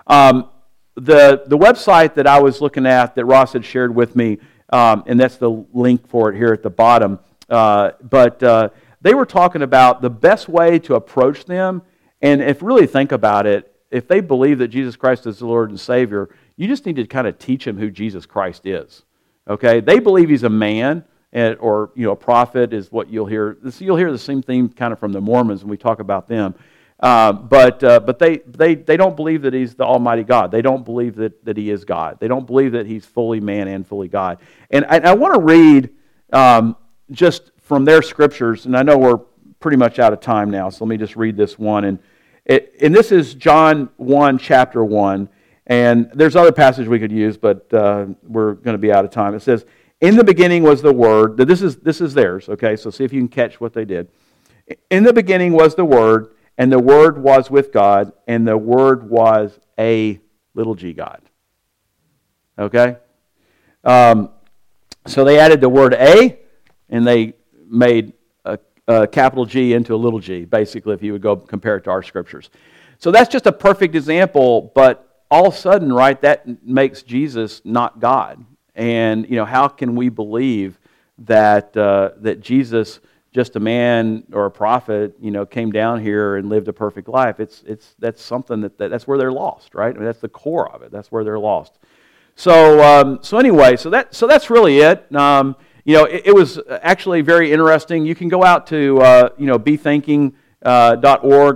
Um, 0.07 0.49
the, 0.95 1.43
the 1.47 1.57
website 1.57 2.13
that 2.15 2.27
I 2.27 2.39
was 2.39 2.61
looking 2.61 2.85
at 2.85 3.15
that 3.15 3.25
Ross 3.25 3.53
had 3.53 3.65
shared 3.65 3.95
with 3.95 4.15
me, 4.15 4.37
um, 4.69 5.03
and 5.05 5.19
that's 5.19 5.37
the 5.37 5.49
link 5.73 6.07
for 6.07 6.31
it 6.31 6.37
here 6.37 6.53
at 6.53 6.63
the 6.63 6.69
bottom, 6.69 7.19
uh, 7.49 7.91
but 8.01 8.41
uh, 8.43 8.69
they 9.01 9.13
were 9.13 9.25
talking 9.25 9.63
about 9.63 10.01
the 10.01 10.09
best 10.09 10.47
way 10.47 10.79
to 10.79 10.95
approach 10.95 11.45
them. 11.45 11.81
And 12.23 12.41
if 12.41 12.63
really 12.63 12.87
think 12.87 13.11
about 13.11 13.45
it, 13.45 13.69
if 13.91 14.07
they 14.07 14.21
believe 14.21 14.57
that 14.59 14.69
Jesus 14.69 14.95
Christ 14.95 15.27
is 15.27 15.39
the 15.39 15.45
Lord 15.45 15.69
and 15.69 15.79
Savior, 15.79 16.29
you 16.55 16.67
just 16.67 16.85
need 16.85 16.95
to 16.95 17.05
kind 17.05 17.27
of 17.27 17.37
teach 17.37 17.65
them 17.65 17.77
who 17.77 17.91
Jesus 17.91 18.25
Christ 18.25 18.65
is. 18.65 19.03
Okay, 19.47 19.81
they 19.81 19.99
believe 19.99 20.29
he's 20.29 20.43
a 20.43 20.49
man 20.49 21.03
and, 21.33 21.57
or 21.59 21.91
you 21.95 22.05
know 22.05 22.13
a 22.13 22.15
prophet 22.15 22.73
is 22.73 22.91
what 22.91 23.09
you'll 23.09 23.25
hear. 23.25 23.57
This, 23.61 23.81
you'll 23.81 23.97
hear 23.97 24.11
the 24.11 24.17
same 24.17 24.41
theme 24.41 24.69
kind 24.69 24.93
of 24.93 24.99
from 24.99 25.11
the 25.11 25.19
Mormons 25.19 25.63
when 25.63 25.69
we 25.69 25.77
talk 25.77 25.99
about 25.99 26.27
them. 26.29 26.55
Uh, 26.99 27.33
but 27.33 27.83
uh, 27.83 27.99
but 27.99 28.19
they, 28.19 28.37
they, 28.37 28.75
they 28.75 28.95
don't 28.95 29.17
believe 29.17 29.41
that 29.41 29.53
he's 29.53 29.75
the 29.75 29.83
Almighty 29.83 30.23
God. 30.23 30.49
They 30.49 30.61
don't 30.61 30.85
believe 30.85 31.15
that, 31.15 31.43
that 31.43 31.57
he 31.57 31.69
is 31.69 31.83
God. 31.83 32.19
They 32.21 32.29
don't 32.29 32.47
believe 32.47 32.71
that 32.71 32.85
he's 32.85 33.05
fully 33.05 33.41
man 33.41 33.67
and 33.67 33.85
fully 33.85 34.07
God. 34.07 34.37
And 34.71 34.85
I, 34.85 34.99
I 34.99 35.13
want 35.13 35.33
to 35.33 35.41
read 35.41 35.89
um, 36.31 36.77
just 37.11 37.51
from 37.63 37.83
their 37.83 38.01
scriptures, 38.01 38.65
and 38.65 38.77
I 38.77 38.83
know 38.83 38.97
we're 38.97 39.17
pretty 39.59 39.77
much 39.77 39.99
out 39.99 40.13
of 40.13 40.21
time 40.21 40.49
now, 40.49 40.69
so 40.69 40.85
let 40.85 40.89
me 40.89 40.97
just 40.97 41.17
read 41.17 41.35
this 41.35 41.59
one. 41.59 41.83
And, 41.83 41.99
it, 42.45 42.75
and 42.81 42.93
this 42.93 43.11
is 43.11 43.33
John 43.33 43.89
1, 43.97 44.37
chapter 44.37 44.83
1. 44.83 45.29
And 45.67 46.11
there's 46.13 46.35
other 46.35 46.51
passages 46.51 46.89
we 46.89 46.99
could 46.99 47.11
use, 47.11 47.37
but 47.37 47.73
uh, 47.73 48.07
we're 48.23 48.53
going 48.53 48.73
to 48.73 48.79
be 48.79 48.91
out 48.91 49.05
of 49.05 49.11
time. 49.11 49.33
It 49.33 49.41
says, 49.41 49.65
In 50.01 50.17
the 50.17 50.23
beginning 50.23 50.63
was 50.63 50.81
the 50.81 50.93
Word. 50.93 51.37
This 51.37 51.61
is, 51.61 51.77
this 51.77 52.01
is 52.01 52.13
theirs, 52.13 52.49
okay? 52.49 52.75
So 52.75 52.89
see 52.89 53.05
if 53.05 53.13
you 53.13 53.21
can 53.21 53.29
catch 53.29 53.61
what 53.61 53.73
they 53.73 53.85
did. 53.85 54.09
In 54.89 55.03
the 55.03 55.13
beginning 55.13 55.53
was 55.53 55.75
the 55.75 55.85
Word, 55.85 56.35
and 56.57 56.71
the 56.71 56.79
Word 56.79 57.17
was 57.17 57.49
with 57.49 57.71
God, 57.71 58.11
and 58.27 58.45
the 58.45 58.57
Word 58.57 59.09
was 59.09 59.57
a 59.79 60.19
little 60.53 60.75
g 60.75 60.93
God. 60.93 61.21
Okay? 62.59 62.97
Um, 63.83 64.29
so 65.07 65.23
they 65.23 65.39
added 65.39 65.61
the 65.61 65.69
word 65.69 65.93
a, 65.93 66.39
and 66.89 67.05
they 67.05 67.33
made 67.67 68.13
a, 68.87 69.03
a 69.03 69.07
capital 69.07 69.45
G 69.45 69.73
into 69.73 69.93
a 69.93 69.97
little 69.97 70.19
g, 70.19 70.45
basically, 70.45 70.93
if 70.93 71.03
you 71.03 71.13
would 71.13 71.21
go 71.21 71.35
compare 71.35 71.77
it 71.77 71.83
to 71.85 71.89
our 71.89 72.03
scriptures. 72.03 72.49
So 72.99 73.11
that's 73.11 73.29
just 73.29 73.47
a 73.47 73.51
perfect 73.51 73.95
example, 73.95 74.71
but 74.75 75.25
all 75.29 75.47
of 75.47 75.53
a 75.53 75.57
sudden, 75.57 75.91
right, 75.91 76.21
that 76.21 76.63
makes 76.63 77.03
Jesus 77.03 77.61
not 77.65 77.99
God. 77.99 78.45
And, 78.75 79.27
you 79.29 79.35
know, 79.35 79.45
how 79.45 79.67
can 79.67 79.95
we 79.95 80.09
believe 80.09 80.79
that, 81.19 81.75
uh, 81.75 82.11
that 82.17 82.39
Jesus, 82.39 82.99
just 83.33 83.55
a 83.55 83.59
man 83.59 84.23
or 84.31 84.45
a 84.45 84.51
prophet, 84.51 85.15
you 85.19 85.31
know, 85.31 85.45
came 85.45 85.71
down 85.71 86.01
here 86.01 86.37
and 86.37 86.49
lived 86.49 86.67
a 86.67 86.73
perfect 86.73 87.07
life? 87.07 87.39
It's, 87.39 87.63
it's, 87.65 87.95
that's 87.99 88.21
something 88.21 88.61
that, 88.61 88.77
that 88.77 88.89
that's 88.89 89.07
where 89.07 89.17
they're 89.17 89.31
lost, 89.31 89.75
right? 89.75 89.93
I 89.93 89.97
mean, 89.97 90.05
that's 90.05 90.21
the 90.21 90.29
core 90.29 90.71
of 90.73 90.81
it. 90.81 90.91
That's 90.91 91.11
where 91.11 91.23
they're 91.23 91.39
lost. 91.39 91.79
So, 92.35 92.81
um, 92.83 93.19
so 93.21 93.37
anyway, 93.37 93.75
so, 93.75 93.89
that, 93.89 94.13
so 94.15 94.27
that's 94.27 94.49
really 94.49 94.79
it. 94.79 95.13
Um, 95.15 95.55
you 95.85 95.97
know, 95.97 96.05
it, 96.05 96.23
it, 96.27 96.35
was 96.35 96.59
actually 96.69 97.21
very 97.21 97.51
interesting. 97.51 98.05
You 98.05 98.15
can 98.15 98.29
go 98.29 98.43
out 98.43 98.67
to, 98.67 98.99
uh, 99.01 99.29
you 99.37 99.45
know, 99.45 99.57
bethinking 99.57 100.33
uh, 100.61 100.95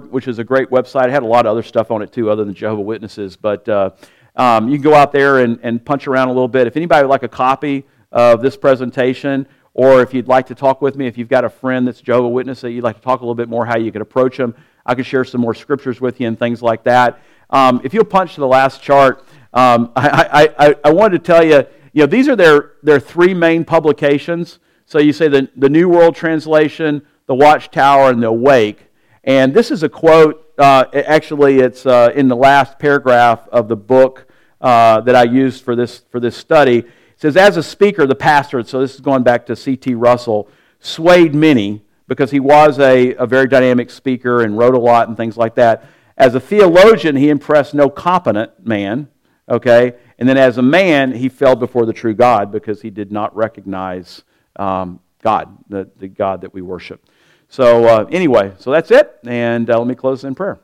which 0.09 0.27
is 0.27 0.39
a 0.39 0.43
great 0.43 0.69
website. 0.69 1.05
It 1.05 1.11
had 1.11 1.23
a 1.23 1.27
lot 1.27 1.45
of 1.45 1.51
other 1.51 1.63
stuff 1.63 1.91
on 1.91 2.01
it 2.01 2.11
too, 2.11 2.29
other 2.29 2.43
than 2.43 2.53
Jehovah 2.53 2.81
Witnesses. 2.81 3.37
But 3.37 3.67
uh, 3.69 3.91
um, 4.35 4.67
you 4.67 4.75
can 4.75 4.83
go 4.83 4.93
out 4.93 5.11
there 5.11 5.39
and, 5.39 5.59
and 5.63 5.83
punch 5.83 6.07
around 6.07 6.27
a 6.27 6.31
little 6.31 6.47
bit. 6.47 6.67
If 6.67 6.75
anybody 6.75 7.03
would 7.03 7.09
like 7.09 7.23
a 7.23 7.29
copy 7.29 7.85
of 8.11 8.41
this 8.41 8.57
presentation, 8.57 9.47
or 9.73 10.01
if 10.01 10.13
you'd 10.13 10.27
like 10.27 10.47
to 10.47 10.55
talk 10.55 10.81
with 10.81 10.95
me, 10.95 11.07
if 11.07 11.17
you've 11.17 11.29
got 11.29 11.45
a 11.45 11.49
friend 11.49 11.87
that's 11.87 12.01
Jehovah 12.01 12.27
Witness 12.29 12.61
that 12.61 12.71
you'd 12.71 12.83
like 12.83 12.97
to 12.97 13.01
talk 13.01 13.21
a 13.21 13.23
little 13.23 13.35
bit 13.35 13.47
more 13.47 13.65
how 13.65 13.77
you 13.77 13.91
could 13.91 14.01
approach 14.01 14.37
them, 14.37 14.55
I 14.85 14.95
could 14.95 15.05
share 15.05 15.23
some 15.23 15.39
more 15.39 15.53
scriptures 15.53 16.01
with 16.01 16.19
you 16.19 16.27
and 16.27 16.37
things 16.37 16.61
like 16.61 16.83
that. 16.83 17.19
Um, 17.49 17.81
if 17.83 17.93
you'll 17.93 18.05
punch 18.05 18.33
to 18.35 18.41
the 18.41 18.47
last 18.47 18.81
chart, 18.81 19.23
um, 19.53 19.91
I, 19.95 20.49
I, 20.57 20.67
I, 20.67 20.75
I 20.85 20.91
wanted 20.91 21.23
to 21.23 21.31
tell 21.31 21.43
you, 21.43 21.65
you 21.97 22.03
know, 22.03 22.07
these 22.07 22.29
are 22.29 22.35
their, 22.35 22.73
their 22.83 22.99
three 22.99 23.33
main 23.33 23.65
publications. 23.65 24.59
So 24.85 24.99
you 24.99 25.11
say 25.11 25.29
the, 25.29 25.49
the 25.55 25.67
New 25.67 25.89
World 25.89 26.15
Translation, 26.15 27.01
the 27.25 27.33
Watchtower, 27.33 28.11
and 28.11 28.21
the 28.21 28.27
Awake. 28.27 28.85
And 29.23 29.51
this 29.51 29.71
is 29.71 29.81
a 29.81 29.89
quote, 29.89 30.45
uh, 30.59 30.85
actually, 30.93 31.57
it's 31.57 31.87
uh, 31.87 32.11
in 32.13 32.27
the 32.27 32.35
last 32.35 32.77
paragraph 32.77 33.47
of 33.47 33.67
the 33.67 33.75
book 33.75 34.27
uh, 34.61 35.01
that 35.01 35.15
I 35.15 35.23
used 35.23 35.63
for 35.63 35.75
this, 35.75 36.03
for 36.11 36.19
this 36.19 36.37
study. 36.37 36.77
It 36.77 36.91
says, 37.15 37.35
as 37.35 37.57
a 37.57 37.63
speaker, 37.63 38.05
the 38.05 38.13
pastor, 38.13 38.61
so 38.61 38.79
this 38.79 38.93
is 38.93 39.01
going 39.01 39.23
back 39.23 39.47
to 39.47 39.55
C.T. 39.55 39.95
Russell, 39.95 40.51
swayed 40.79 41.33
many 41.33 41.81
because 42.07 42.29
he 42.29 42.39
was 42.39 42.77
a, 42.77 43.15
a 43.15 43.25
very 43.25 43.47
dynamic 43.47 43.89
speaker 43.89 44.43
and 44.43 44.55
wrote 44.55 44.75
a 44.75 44.79
lot 44.79 45.07
and 45.07 45.17
things 45.17 45.35
like 45.35 45.55
that. 45.55 45.83
As 46.15 46.35
a 46.35 46.39
theologian, 46.39 47.15
he 47.15 47.31
impressed 47.31 47.73
no 47.73 47.89
competent 47.89 48.63
man, 48.63 49.07
okay? 49.49 49.95
And 50.19 50.27
then 50.27 50.37
as 50.37 50.57
a 50.57 50.61
man, 50.61 51.11
he 51.11 51.29
fell 51.29 51.55
before 51.55 51.85
the 51.85 51.93
true 51.93 52.13
God 52.13 52.51
because 52.51 52.81
he 52.81 52.89
did 52.89 53.11
not 53.11 53.35
recognize 53.35 54.23
um, 54.55 54.99
God, 55.21 55.57
the, 55.69 55.89
the 55.97 56.07
God 56.07 56.41
that 56.41 56.53
we 56.53 56.61
worship. 56.61 57.05
So, 57.49 57.85
uh, 57.85 58.05
anyway, 58.11 58.53
so 58.57 58.71
that's 58.71 58.91
it. 58.91 59.17
And 59.25 59.69
uh, 59.69 59.77
let 59.77 59.87
me 59.87 59.95
close 59.95 60.23
in 60.23 60.35
prayer. 60.35 60.59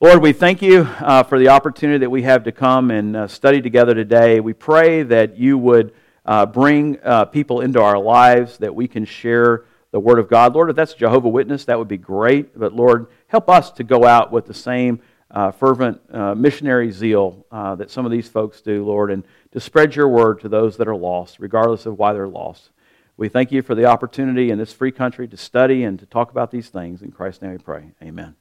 Lord, 0.00 0.20
we 0.20 0.32
thank 0.32 0.60
you 0.60 0.82
uh, 1.00 1.22
for 1.22 1.38
the 1.38 1.48
opportunity 1.48 1.98
that 1.98 2.10
we 2.10 2.22
have 2.22 2.44
to 2.44 2.52
come 2.52 2.90
and 2.90 3.16
uh, 3.16 3.28
study 3.28 3.62
together 3.62 3.94
today. 3.94 4.40
We 4.40 4.52
pray 4.52 5.02
that 5.04 5.38
you 5.38 5.56
would 5.58 5.94
uh, 6.26 6.46
bring 6.46 6.98
uh, 7.04 7.26
people 7.26 7.60
into 7.60 7.80
our 7.80 7.98
lives, 7.98 8.58
that 8.58 8.74
we 8.74 8.88
can 8.88 9.04
share 9.04 9.64
the 9.92 10.00
Word 10.00 10.18
of 10.18 10.28
God. 10.28 10.54
Lord, 10.54 10.70
if 10.70 10.76
that's 10.76 10.94
Jehovah 10.94 11.28
Witness, 11.28 11.66
that 11.66 11.78
would 11.78 11.88
be 11.88 11.96
great. 11.96 12.58
But 12.58 12.74
Lord, 12.74 13.06
help 13.28 13.48
us 13.48 13.70
to 13.72 13.84
go 13.84 14.04
out 14.04 14.32
with 14.32 14.46
the 14.46 14.54
same 14.54 15.00
uh, 15.34 15.50
fervent 15.50 16.00
uh, 16.10 16.34
missionary 16.34 16.90
zeal 16.90 17.44
that 17.50 17.90
some 17.90 18.06
of 18.06 18.12
these 18.12 18.28
folks 18.28 18.62
do, 18.62 18.84
Lord, 18.84 19.10
and 19.10 19.24
to 19.52 19.60
spread 19.60 19.94
your 19.94 20.08
word 20.08 20.40
to 20.40 20.48
those 20.48 20.78
that 20.78 20.88
are 20.88 20.96
lost, 20.96 21.38
regardless 21.38 21.84
of 21.84 21.98
why 21.98 22.12
they're 22.14 22.26
lost. 22.26 22.70
We 23.16 23.28
thank 23.28 23.52
you 23.52 23.62
for 23.62 23.74
the 23.74 23.84
opportunity 23.84 24.50
in 24.50 24.58
this 24.58 24.72
free 24.72 24.90
country 24.90 25.28
to 25.28 25.36
study 25.36 25.84
and 25.84 25.98
to 26.00 26.06
talk 26.06 26.30
about 26.30 26.50
these 26.50 26.68
things. 26.68 27.02
In 27.02 27.12
Christ's 27.12 27.42
name 27.42 27.52
we 27.52 27.58
pray. 27.58 27.92
Amen. 28.02 28.34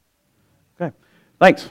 Okay. 0.80 0.96
Thanks. 1.40 1.70